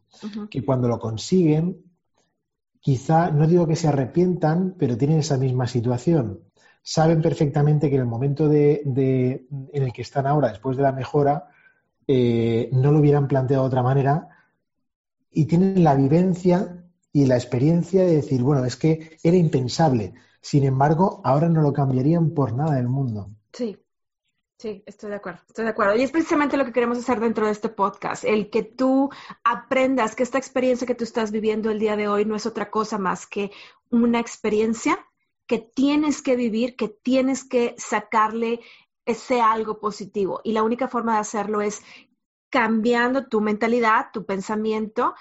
Que 0.49 0.63
cuando 0.63 0.87
lo 0.87 0.99
consiguen, 0.99 1.83
quizá, 2.79 3.29
no 3.29 3.47
digo 3.47 3.67
que 3.67 3.75
se 3.75 3.87
arrepientan, 3.87 4.75
pero 4.77 4.97
tienen 4.97 5.19
esa 5.19 5.37
misma 5.37 5.67
situación. 5.67 6.39
Saben 6.87 7.19
perfectamente 7.19 7.89
que 7.89 7.95
en 7.95 8.01
el 8.01 8.07
momento 8.07 8.47
de, 8.47 8.83
en 8.85 9.83
el 9.83 9.91
que 9.91 10.03
están 10.03 10.27
ahora, 10.27 10.49
después 10.49 10.77
de 10.77 10.83
la 10.83 10.91
mejora, 10.91 11.49
eh, 12.07 12.69
no 12.73 12.91
lo 12.91 12.99
hubieran 12.99 13.27
planteado 13.27 13.63
de 13.63 13.67
otra 13.69 13.81
manera 13.81 14.29
y 15.31 15.45
tienen 15.45 15.83
la 15.83 15.95
vivencia 15.95 16.85
y 17.11 17.25
la 17.25 17.37
experiencia 17.37 18.03
de 18.03 18.17
decir, 18.17 18.43
bueno, 18.43 18.63
es 18.65 18.75
que 18.75 19.17
era 19.23 19.35
impensable. 19.35 20.13
Sin 20.41 20.63
embargo, 20.63 21.21
ahora 21.23 21.49
no 21.49 21.63
lo 21.63 21.73
cambiarían 21.73 22.35
por 22.35 22.53
nada 22.53 22.75
del 22.75 22.87
mundo. 22.87 23.31
Sí, 23.51 23.75
sí, 24.59 24.83
estoy 24.85 25.09
de 25.09 25.15
acuerdo, 25.15 25.41
estoy 25.47 25.65
de 25.65 25.71
acuerdo. 25.71 25.95
Y 25.95 26.03
es 26.03 26.11
precisamente 26.11 26.55
lo 26.55 26.65
que 26.65 26.71
queremos 26.71 26.99
hacer 26.99 27.19
dentro 27.19 27.47
de 27.47 27.51
este 27.53 27.69
podcast, 27.69 28.25
el 28.25 28.51
que 28.51 28.61
tú 28.61 29.09
aprendas 29.43 30.15
que 30.15 30.21
esta 30.21 30.37
experiencia 30.37 30.85
que 30.85 30.93
tú 30.93 31.03
estás 31.03 31.31
viviendo 31.31 31.71
el 31.71 31.79
día 31.79 31.95
de 31.95 32.07
hoy 32.07 32.25
no 32.25 32.35
es 32.35 32.45
otra 32.45 32.69
cosa 32.69 32.99
más 32.99 33.25
que 33.25 33.49
una 33.89 34.19
experiencia 34.19 34.99
que 35.47 35.59
tienes 35.59 36.21
que 36.21 36.35
vivir, 36.35 36.75
que 36.75 36.87
tienes 36.87 37.43
que 37.43 37.75
sacarle 37.77 38.61
ese 39.05 39.41
algo 39.41 39.79
positivo. 39.79 40.41
Y 40.43 40.53
la 40.53 40.63
única 40.63 40.87
forma 40.87 41.13
de 41.13 41.19
hacerlo 41.19 41.61
es 41.61 41.81
cambiando 42.49 43.27
tu 43.27 43.41
mentalidad, 43.41 44.07
tu 44.13 44.25
pensamiento, 44.25 45.13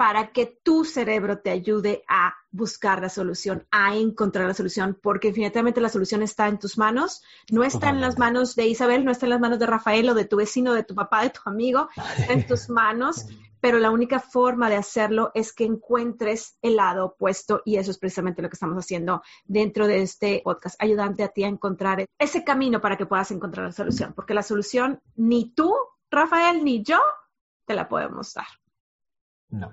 para 0.00 0.32
que 0.32 0.58
tu 0.62 0.84
cerebro 0.84 1.40
te 1.40 1.50
ayude 1.50 2.02
a 2.08 2.34
buscar 2.50 3.02
la 3.02 3.10
solución, 3.10 3.66
a 3.70 3.94
encontrar 3.94 4.46
la 4.46 4.54
solución, 4.54 4.98
porque 5.00 5.28
definitivamente 5.28 5.82
la 5.82 5.90
solución 5.90 6.22
está 6.22 6.48
en 6.48 6.58
tus 6.58 6.78
manos, 6.78 7.22
no 7.50 7.64
está 7.64 7.90
en 7.90 8.00
las 8.00 8.18
manos 8.18 8.56
de 8.56 8.66
Isabel, 8.66 9.04
no 9.04 9.10
está 9.10 9.26
en 9.26 9.30
las 9.30 9.40
manos 9.40 9.58
de 9.58 9.66
Rafael 9.66 10.08
o 10.08 10.14
de 10.14 10.24
tu 10.24 10.36
vecino, 10.36 10.72
de 10.72 10.84
tu 10.84 10.94
papá, 10.94 11.22
de 11.22 11.28
tu 11.28 11.40
amigo, 11.44 11.90
está 12.18 12.32
en 12.32 12.46
tus 12.46 12.70
manos, 12.70 13.26
pero 13.60 13.78
la 13.78 13.90
única 13.90 14.20
forma 14.20 14.68
de 14.68 14.76
hacerlo 14.76 15.30
es 15.34 15.52
que 15.52 15.64
encuentres 15.64 16.56
el 16.62 16.76
lado 16.76 17.06
opuesto 17.06 17.62
y 17.64 17.76
eso 17.76 17.90
es 17.90 17.98
precisamente 17.98 18.42
lo 18.42 18.48
que 18.48 18.54
estamos 18.54 18.76
haciendo 18.76 19.22
dentro 19.44 19.86
de 19.86 20.02
este 20.02 20.40
podcast, 20.44 20.80
ayudante 20.82 21.22
a 21.22 21.28
ti 21.28 21.44
a 21.44 21.48
encontrar 21.48 22.06
ese 22.18 22.44
camino 22.44 22.80
para 22.80 22.96
que 22.96 23.06
puedas 23.06 23.30
encontrar 23.30 23.66
la 23.66 23.72
solución, 23.72 24.12
porque 24.14 24.34
la 24.34 24.42
solución 24.42 25.00
ni 25.16 25.52
tú, 25.52 25.74
Rafael, 26.10 26.64
ni 26.64 26.82
yo 26.82 26.98
te 27.66 27.74
la 27.74 27.88
podemos 27.88 28.34
dar, 28.34 28.46
No, 29.48 29.72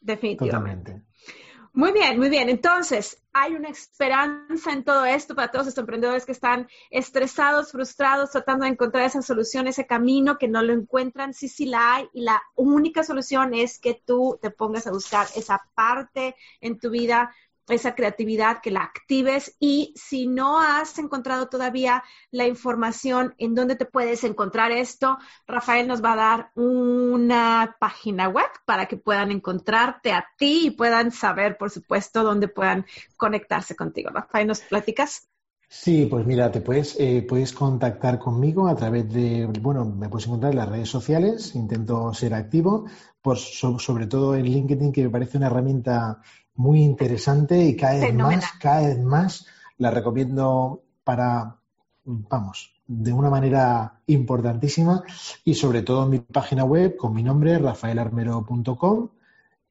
definitivamente. 0.00 0.92
totalmente. 0.92 1.45
Muy 1.76 1.92
bien, 1.92 2.18
muy 2.18 2.30
bien. 2.30 2.48
Entonces, 2.48 3.22
hay 3.34 3.54
una 3.54 3.68
esperanza 3.68 4.72
en 4.72 4.82
todo 4.82 5.04
esto 5.04 5.34
para 5.34 5.50
todos 5.50 5.66
estos 5.66 5.82
emprendedores 5.82 6.24
que 6.24 6.32
están 6.32 6.68
estresados, 6.90 7.70
frustrados, 7.70 8.30
tratando 8.30 8.64
de 8.64 8.70
encontrar 8.70 9.04
esa 9.04 9.20
solución, 9.20 9.66
ese 9.66 9.86
camino 9.86 10.38
que 10.38 10.48
no 10.48 10.62
lo 10.62 10.72
encuentran. 10.72 11.34
Sí, 11.34 11.48
sí 11.48 11.66
la 11.66 11.96
hay. 11.96 12.08
Y 12.14 12.22
la 12.22 12.42
única 12.54 13.04
solución 13.04 13.52
es 13.52 13.78
que 13.78 13.92
tú 14.06 14.38
te 14.40 14.50
pongas 14.50 14.86
a 14.86 14.90
buscar 14.90 15.26
esa 15.36 15.68
parte 15.74 16.34
en 16.62 16.78
tu 16.78 16.88
vida, 16.88 17.34
esa 17.68 17.94
creatividad, 17.94 18.60
que 18.62 18.70
la 18.70 18.82
actives. 18.82 19.56
Y 19.58 19.92
si 19.96 20.26
no 20.26 20.60
has 20.60 20.98
encontrado 20.98 21.48
todavía 21.48 22.02
la 22.30 22.46
información 22.46 23.34
en 23.38 23.54
dónde 23.54 23.76
te 23.76 23.86
puedes 23.86 24.24
encontrar 24.24 24.72
esto, 24.72 25.18
Rafael 25.46 25.86
nos 25.86 26.02
va 26.02 26.12
a 26.12 26.16
dar 26.16 26.50
una 26.54 27.76
página 27.78 28.28
web 28.28 28.50
para 28.64 28.86
que 28.86 28.96
puedan 28.96 29.30
encontrarte 29.30 30.12
a 30.12 30.26
ti 30.36 30.66
y 30.66 30.70
puedan 30.70 31.10
saber, 31.12 31.56
por 31.56 31.70
supuesto, 31.70 32.22
dónde 32.22 32.48
puedan 32.48 32.86
conectarse 33.16 33.74
contigo. 33.74 34.10
Rafael, 34.10 34.46
¿nos 34.46 34.60
platicas? 34.60 35.28
Sí, 35.68 36.06
pues 36.08 36.24
mira, 36.24 36.50
te 36.52 36.60
puedes, 36.60 36.96
eh, 37.00 37.26
puedes 37.28 37.52
contactar 37.52 38.20
conmigo 38.20 38.68
a 38.68 38.76
través 38.76 39.12
de, 39.12 39.46
bueno, 39.60 39.84
me 39.84 40.08
puedes 40.08 40.26
encontrar 40.26 40.52
en 40.52 40.58
las 40.58 40.68
redes 40.68 40.88
sociales, 40.88 41.56
intento 41.56 42.14
ser 42.14 42.34
activo, 42.34 42.86
pues 43.20 43.40
sobre 43.40 44.06
todo 44.06 44.36
en 44.36 44.44
LinkedIn, 44.44 44.92
que 44.92 45.02
me 45.02 45.10
parece 45.10 45.38
una 45.38 45.48
herramienta 45.48 46.22
muy 46.56 46.82
interesante 46.82 47.62
y 47.64 47.76
cada 47.76 48.00
vez 48.00 48.14
más, 48.14 48.52
cada 48.60 48.88
vez 48.88 48.98
más 48.98 49.46
la 49.78 49.90
recomiendo 49.90 50.82
para, 51.04 51.56
vamos, 52.04 52.72
de 52.86 53.12
una 53.12 53.30
manera 53.30 54.00
importantísima 54.06 55.02
y 55.44 55.54
sobre 55.54 55.82
todo 55.82 56.04
en 56.04 56.10
mi 56.10 56.18
página 56.20 56.64
web 56.64 56.96
con 56.96 57.14
mi 57.14 57.22
nombre, 57.22 57.58
rafaelarmero.com 57.58 59.08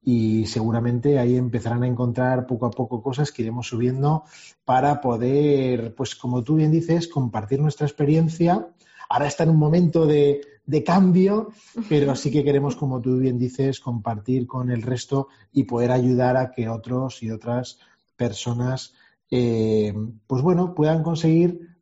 y 0.03 0.45
seguramente 0.45 1.17
ahí 1.17 1.36
empezarán 1.36 1.83
a 1.83 1.88
encontrar 1.88 2.45
poco 2.45 2.67
a 2.67 2.71
poco 2.71 3.01
cosas 3.01 3.31
que 3.31 3.41
iremos 3.41 3.67
subiendo 3.67 4.23
para 4.63 5.01
poder, 5.01 5.95
pues 5.95 6.15
como 6.15 6.43
tú 6.43 6.55
bien 6.55 6.71
dices, 6.71 7.07
compartir 7.07 7.59
nuestra 7.59 7.88
experiencia. 7.88 8.67
Ahora 9.09 9.27
está 9.27 9.43
en 9.43 9.49
un 9.49 9.57
momento 9.57 10.05
de, 10.05 10.41
cambio, 10.84 11.49
pero 11.89 12.16
sí 12.16 12.32
que 12.32 12.43
queremos, 12.43 12.76
como 12.76 13.01
tú 13.01 13.18
bien 13.18 13.38
dices, 13.38 13.80
compartir 13.80 14.47
con 14.47 14.72
el 14.72 14.82
resto 14.82 15.28
y 15.51 15.63
poder 15.63 15.91
ayudar 15.91 16.38
a 16.38 16.51
que 16.51 16.70
otros 16.70 17.22
y 17.24 17.32
otras 17.32 17.80
personas, 18.16 18.93
eh, 19.30 19.93
pues 20.28 20.41
bueno, 20.41 20.74
puedan 20.74 21.03
conseguir 21.03 21.76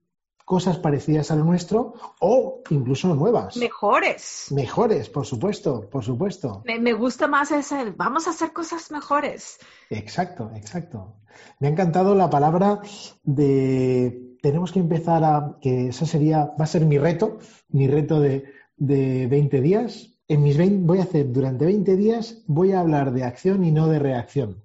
cosas 0.46 0.78
parecidas 0.78 1.32
a 1.32 1.36
lo 1.36 1.46
nuestro 1.46 1.94
o 2.20 2.62
incluso 2.70 3.14
nuevas. 3.16 3.58
Mejores. 3.58 4.48
Mejores, 4.52 5.10
por 5.10 5.26
supuesto, 5.26 5.90
por 5.90 6.04
supuesto. 6.04 6.64
Me, 6.66 6.94
gusta 6.94 7.28
más 7.28 7.52
ese, 7.52 7.92
vamos 7.92 8.28
a 8.28 8.32
hacer 8.32 8.52
cosas 8.52 8.92
mejores. 8.92 9.58
Exacto, 9.90 10.52
exacto. 10.56 11.16
Me 11.60 11.68
ha 11.68 11.72
encantado 11.72 12.16
la 12.16 12.30
palabra 12.30 12.82
de 13.24 14.38
tenemos 14.42 14.74
que 14.74 14.80
empezar 14.80 15.24
a, 15.24 15.58
que 15.62 15.88
eso 15.88 16.06
sería, 16.06 16.52
va 16.60 16.66
a 16.66 16.68
ser 16.68 16.86
mi 16.86 16.98
reto, 16.98 17.40
mi 17.70 17.88
reto 17.88 18.20
de, 18.20 18.44
de 18.78 19.28
20 19.28 19.62
días. 19.62 20.10
En 20.28 20.44
mis 20.44 20.58
20, 20.58 20.86
voy 20.86 21.00
a 21.00 21.04
hacer, 21.04 21.32
durante 21.32 21.66
20 21.66 21.96
días, 21.96 22.44
voy 22.48 22.72
a 22.72 22.80
hablar 22.80 23.12
de 23.12 23.24
acción 23.24 23.64
y 23.64 23.72
no 23.72 23.88
de 23.88 24.00
reacción. 24.00 24.64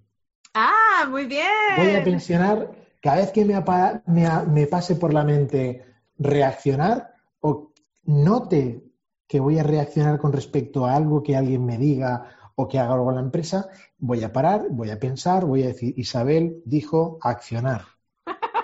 Ah, 0.54 1.06
muy 1.08 1.26
bien. 1.26 1.46
Voy 1.76 1.94
a 1.94 2.04
pensionar 2.04 2.70
cada 3.00 3.16
vez 3.16 3.30
que 3.30 3.44
me, 3.44 4.66
pase 4.66 4.96
por 4.96 5.14
la 5.14 5.24
mente 5.24 5.84
reaccionar 6.18 7.14
o 7.40 7.72
note 8.04 8.84
que 9.26 9.40
voy 9.40 9.58
a 9.58 9.62
reaccionar 9.62 10.18
con 10.18 10.32
respecto 10.32 10.86
a 10.86 10.94
algo 10.94 11.22
que 11.22 11.36
alguien 11.36 11.64
me 11.64 11.78
diga 11.78 12.30
o 12.56 12.66
que 12.66 12.78
haga 12.78 12.94
algo 12.94 13.10
en 13.10 13.16
la 13.16 13.22
empresa, 13.22 13.68
voy 13.98 14.24
a 14.24 14.32
parar, 14.32 14.66
voy 14.70 14.90
a 14.90 14.98
pensar, 14.98 15.44
voy 15.44 15.62
a 15.62 15.68
decir, 15.68 15.94
Isabel 15.96 16.60
dijo 16.64 17.18
accionar. 17.22 17.82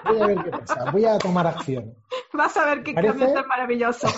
Voy 0.05 0.21
a 0.21 0.27
ver 0.27 0.43
qué 0.43 0.51
pasa, 0.51 0.91
voy 0.91 1.05
a 1.05 1.19
tomar 1.19 1.47
acción. 1.47 1.95
Vas 2.35 2.57
a 2.57 2.65
ver 2.65 2.83
qué 2.83 2.95
cambio 2.95 3.33
tan 3.33 3.47
maravilloso. 3.47 4.09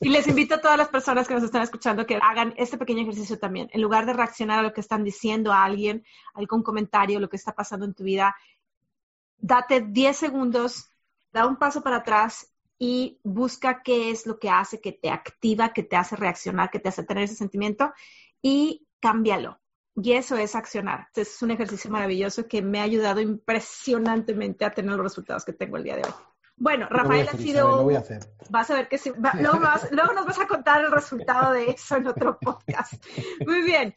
Y 0.00 0.08
les 0.08 0.26
invito 0.28 0.54
a 0.54 0.60
todas 0.60 0.78
las 0.78 0.88
personas 0.88 1.26
que 1.26 1.34
nos 1.34 1.42
están 1.42 1.62
escuchando 1.62 2.06
que 2.06 2.16
hagan 2.22 2.54
este 2.56 2.78
pequeño 2.78 3.02
ejercicio 3.02 3.38
también. 3.38 3.68
En 3.72 3.82
lugar 3.82 4.06
de 4.06 4.12
reaccionar 4.12 4.60
a 4.60 4.62
lo 4.62 4.72
que 4.72 4.80
están 4.80 5.02
diciendo 5.02 5.52
a 5.52 5.64
alguien, 5.64 6.04
algún 6.34 6.62
comentario, 6.62 7.18
lo 7.18 7.28
que 7.28 7.36
está 7.36 7.52
pasando 7.52 7.84
en 7.84 7.94
tu 7.94 8.04
vida, 8.04 8.36
date 9.36 9.80
10 9.80 10.16
segundos, 10.16 10.90
da 11.32 11.46
un 11.46 11.56
paso 11.56 11.82
para 11.82 11.96
atrás 11.96 12.52
y 12.78 13.18
busca 13.24 13.82
qué 13.82 14.10
es 14.10 14.24
lo 14.24 14.38
que 14.38 14.50
hace, 14.50 14.80
que 14.80 14.92
te 14.92 15.10
activa, 15.10 15.72
que 15.72 15.82
te 15.82 15.96
hace 15.96 16.14
reaccionar, 16.14 16.70
que 16.70 16.78
te 16.78 16.88
hace 16.88 17.02
tener 17.02 17.24
ese 17.24 17.34
sentimiento 17.34 17.92
y 18.40 18.86
cámbialo. 19.00 19.58
Y 20.00 20.12
eso 20.12 20.36
es 20.36 20.54
accionar. 20.54 21.08
es 21.16 21.42
un 21.42 21.50
ejercicio 21.50 21.90
maravilloso 21.90 22.46
que 22.46 22.62
me 22.62 22.78
ha 22.78 22.84
ayudado 22.84 23.20
impresionantemente 23.20 24.64
a 24.64 24.70
tener 24.70 24.92
los 24.92 25.02
resultados 25.02 25.44
que 25.44 25.52
tengo 25.52 25.76
el 25.76 25.82
día 25.82 25.96
de 25.96 26.02
hoy. 26.02 26.14
Bueno, 26.60 26.88
Rafael 26.90 27.28
ha 27.28 27.36
sido. 27.36 27.76
lo 27.76 27.82
voy 27.84 27.94
a 27.94 28.00
hacer. 28.00 28.20
Vas 28.50 28.70
a 28.70 28.74
ver 28.74 28.88
que 28.88 28.98
sí. 28.98 29.12
luego, 29.40 29.58
nos 30.14 30.26
vas 30.26 30.40
a 30.40 30.46
contar 30.48 30.84
el 30.84 30.90
resultado 30.90 31.52
de 31.52 31.70
eso 31.70 31.96
en 31.96 32.06
otro 32.08 32.38
podcast. 32.40 32.94
Muy 33.46 33.62
bien. 33.62 33.94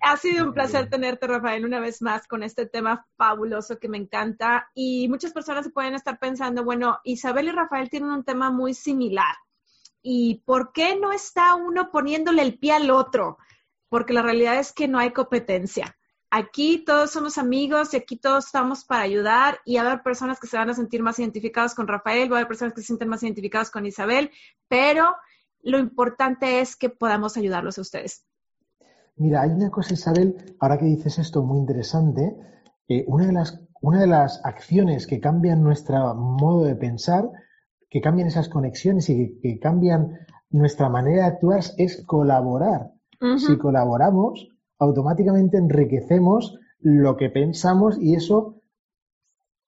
Ha 0.00 0.16
sido 0.16 0.44
un 0.44 0.52
placer 0.52 0.90
tenerte, 0.90 1.26
Rafael, 1.26 1.64
una 1.64 1.78
vez 1.78 2.02
más 2.02 2.26
con 2.26 2.42
este 2.42 2.66
tema 2.66 3.06
fabuloso 3.16 3.78
que 3.78 3.88
me 3.88 3.98
encanta. 3.98 4.70
Y 4.74 5.08
muchas 5.08 5.32
personas 5.32 5.64
se 5.64 5.70
pueden 5.70 5.94
estar 5.94 6.18
pensando, 6.18 6.64
bueno, 6.64 6.98
Isabel 7.04 7.48
y 7.48 7.52
Rafael 7.52 7.90
tienen 7.90 8.10
un 8.10 8.24
tema 8.24 8.50
muy 8.50 8.74
similar. 8.74 9.36
¿Y 10.02 10.42
por 10.44 10.72
qué 10.72 10.96
no 10.96 11.12
está 11.12 11.54
uno 11.54 11.90
poniéndole 11.90 12.42
el 12.42 12.58
pie 12.58 12.72
al 12.72 12.90
otro? 12.90 13.38
Porque 13.88 14.12
la 14.12 14.22
realidad 14.22 14.58
es 14.58 14.72
que 14.72 14.88
no 14.88 14.98
hay 14.98 15.12
competencia 15.12 15.96
aquí 16.34 16.82
todos 16.84 17.12
somos 17.12 17.38
amigos 17.38 17.94
y 17.94 17.96
aquí 17.96 18.16
todos 18.16 18.46
estamos 18.46 18.84
para 18.84 19.02
ayudar 19.02 19.58
y 19.64 19.76
va 19.76 19.82
a 19.82 19.86
haber 19.86 20.02
personas 20.02 20.40
que 20.40 20.48
se 20.48 20.56
van 20.56 20.68
a 20.68 20.74
sentir 20.74 21.00
más 21.00 21.16
identificadas 21.20 21.76
con 21.76 21.86
Rafael, 21.86 22.30
va 22.30 22.36
a 22.36 22.38
haber 22.40 22.48
personas 22.48 22.74
que 22.74 22.80
se 22.80 22.88
sienten 22.88 23.08
más 23.08 23.22
identificadas 23.22 23.70
con 23.70 23.86
Isabel, 23.86 24.30
pero 24.66 25.14
lo 25.62 25.78
importante 25.78 26.60
es 26.60 26.74
que 26.74 26.88
podamos 26.90 27.36
ayudarlos 27.36 27.78
a 27.78 27.82
ustedes. 27.82 28.24
Mira, 29.14 29.42
hay 29.42 29.50
una 29.50 29.70
cosa, 29.70 29.94
Isabel, 29.94 30.56
ahora 30.58 30.76
que 30.76 30.86
dices 30.86 31.20
esto 31.20 31.44
muy 31.44 31.60
interesante, 31.60 32.36
eh, 32.88 33.04
una, 33.06 33.26
de 33.26 33.32
las, 33.32 33.60
una 33.80 34.00
de 34.00 34.08
las 34.08 34.44
acciones 34.44 35.06
que 35.06 35.20
cambian 35.20 35.62
nuestro 35.62 36.16
modo 36.16 36.64
de 36.64 36.74
pensar, 36.74 37.30
que 37.88 38.00
cambian 38.00 38.26
esas 38.26 38.48
conexiones 38.48 39.08
y 39.08 39.38
que, 39.40 39.60
cambian 39.60 40.18
nuestra 40.50 40.88
manera 40.88 41.22
de 41.22 41.28
actuar 41.28 41.60
es 41.78 42.04
colaborar. 42.04 42.90
Si 43.38 43.56
colaboramos, 43.56 44.53
automáticamente 44.78 45.56
enriquecemos 45.56 46.58
lo 46.80 47.16
que 47.16 47.30
pensamos 47.30 47.98
y 48.00 48.14
eso 48.14 48.60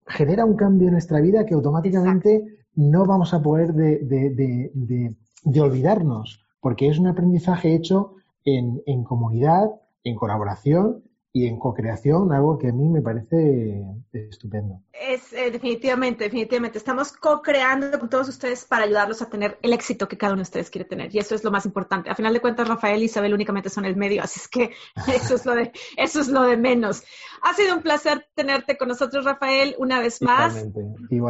genera 0.07 0.45
un 0.45 0.57
cambio 0.57 0.89
en 0.89 0.93
nuestra 0.93 1.21
vida 1.21 1.47
que 1.47 1.55
automáticamente 1.55 2.45
no 2.75 3.07
vamos 3.07 3.33
a 3.35 3.43
poder 3.43 3.73
de, 3.73 5.17
olvidarnos, 5.61 6.45
porque 6.61 6.89
es 6.89 6.99
un 6.99 7.07
aprendizaje 7.07 7.75
hecho 7.75 8.15
en, 8.45 8.83
en 8.87 9.03
comunidad, 9.03 9.71
en 10.05 10.15
colaboración 10.15 11.06
y 11.37 11.47
en 11.47 11.59
co-creación, 11.59 12.33
algo 12.33 12.57
que 12.57 12.71
a 12.71 12.73
mí 12.73 12.89
me 12.89 13.03
parece 13.03 13.85
estupendo. 14.11 14.81
Es 14.91 15.35
eh, 15.35 15.51
definitivamente, 15.51 16.25
definitivamente. 16.25 16.79
Estamos 16.79 17.13
co-creando 17.13 17.99
con 17.99 18.09
todos 18.09 18.31
ustedes 18.31 18.65
para 18.65 18.85
ayudarlos 18.85 19.21
a 19.21 19.29
tener 19.29 19.59
el 19.61 19.75
éxito 19.75 20.09
que 20.09 20.17
cada 20.17 20.33
uno 20.33 20.39
de 20.39 20.45
ustedes 20.45 20.71
quiere 20.71 20.89
tener. 20.89 21.15
Y 21.15 21.19
eso 21.19 21.35
es 21.35 21.45
lo 21.45 21.51
más 21.51 21.67
importante. 21.67 22.09
A 22.09 22.15
final 22.15 22.33
de 22.33 22.41
cuentas, 22.41 22.67
Rafael 22.67 23.03
y 23.03 23.05
Isabel 23.05 23.35
únicamente 23.35 23.69
son 23.69 23.85
el 23.85 23.97
medio, 23.97 24.23
así 24.23 24.41
es 24.41 24.49
que 24.49 24.71
eso 25.15 25.35
es 25.35 25.45
lo 25.45 25.55
de, 25.55 25.73
eso 25.99 26.21
es 26.23 26.29
lo 26.29 26.43
de 26.45 26.57
menos. 26.57 27.03
Ha 27.43 27.55
sido 27.55 27.77
un 27.77 27.83
placer 27.83 28.27
tenerte 28.35 28.77
con 28.77 28.89
nosotros, 28.89 29.25
Rafael, 29.25 29.75
una 29.79 30.01
vez 30.01 30.23
más. 30.23 30.65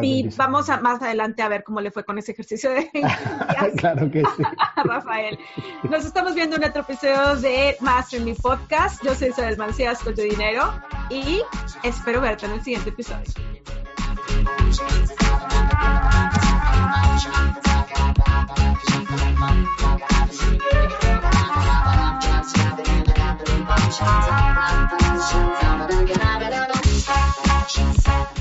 Y 0.03 0.29
vamos 0.37 0.71
a, 0.71 0.81
más 0.81 1.03
adelante 1.03 1.43
a 1.43 1.49
ver 1.49 1.65
cómo 1.65 1.81
le 1.81 1.91
fue 1.91 2.05
con 2.05 2.19
ese 2.19 2.33
ejercicio 2.33 2.71
de 2.71 2.91
claro 3.77 4.11
que 4.11 4.23
sí. 4.37 4.43
Rafael. 4.85 5.39
Nos 5.89 6.05
estamos 6.05 6.35
viendo 6.35 6.57
en 6.57 6.65
otro 6.65 6.83
episodio 6.83 7.37
de 7.37 7.77
Más 7.81 8.13
en 8.13 8.25
mi 8.25 8.35
podcast. 8.35 9.03
Yo 9.05 9.15
soy 9.15 9.29
Isabel 9.29 9.57
Mancías 9.57 10.03
con 10.03 10.15
tu 10.15 10.23
dinero 10.23 10.73
y 11.11 11.43
espero 11.83 12.21
verte 12.21 12.47
en 12.47 12.53
el 12.53 12.63
siguiente 12.63 12.91
episodio. 12.91 13.25
Shut. 23.97 24.56
She's 27.69 28.36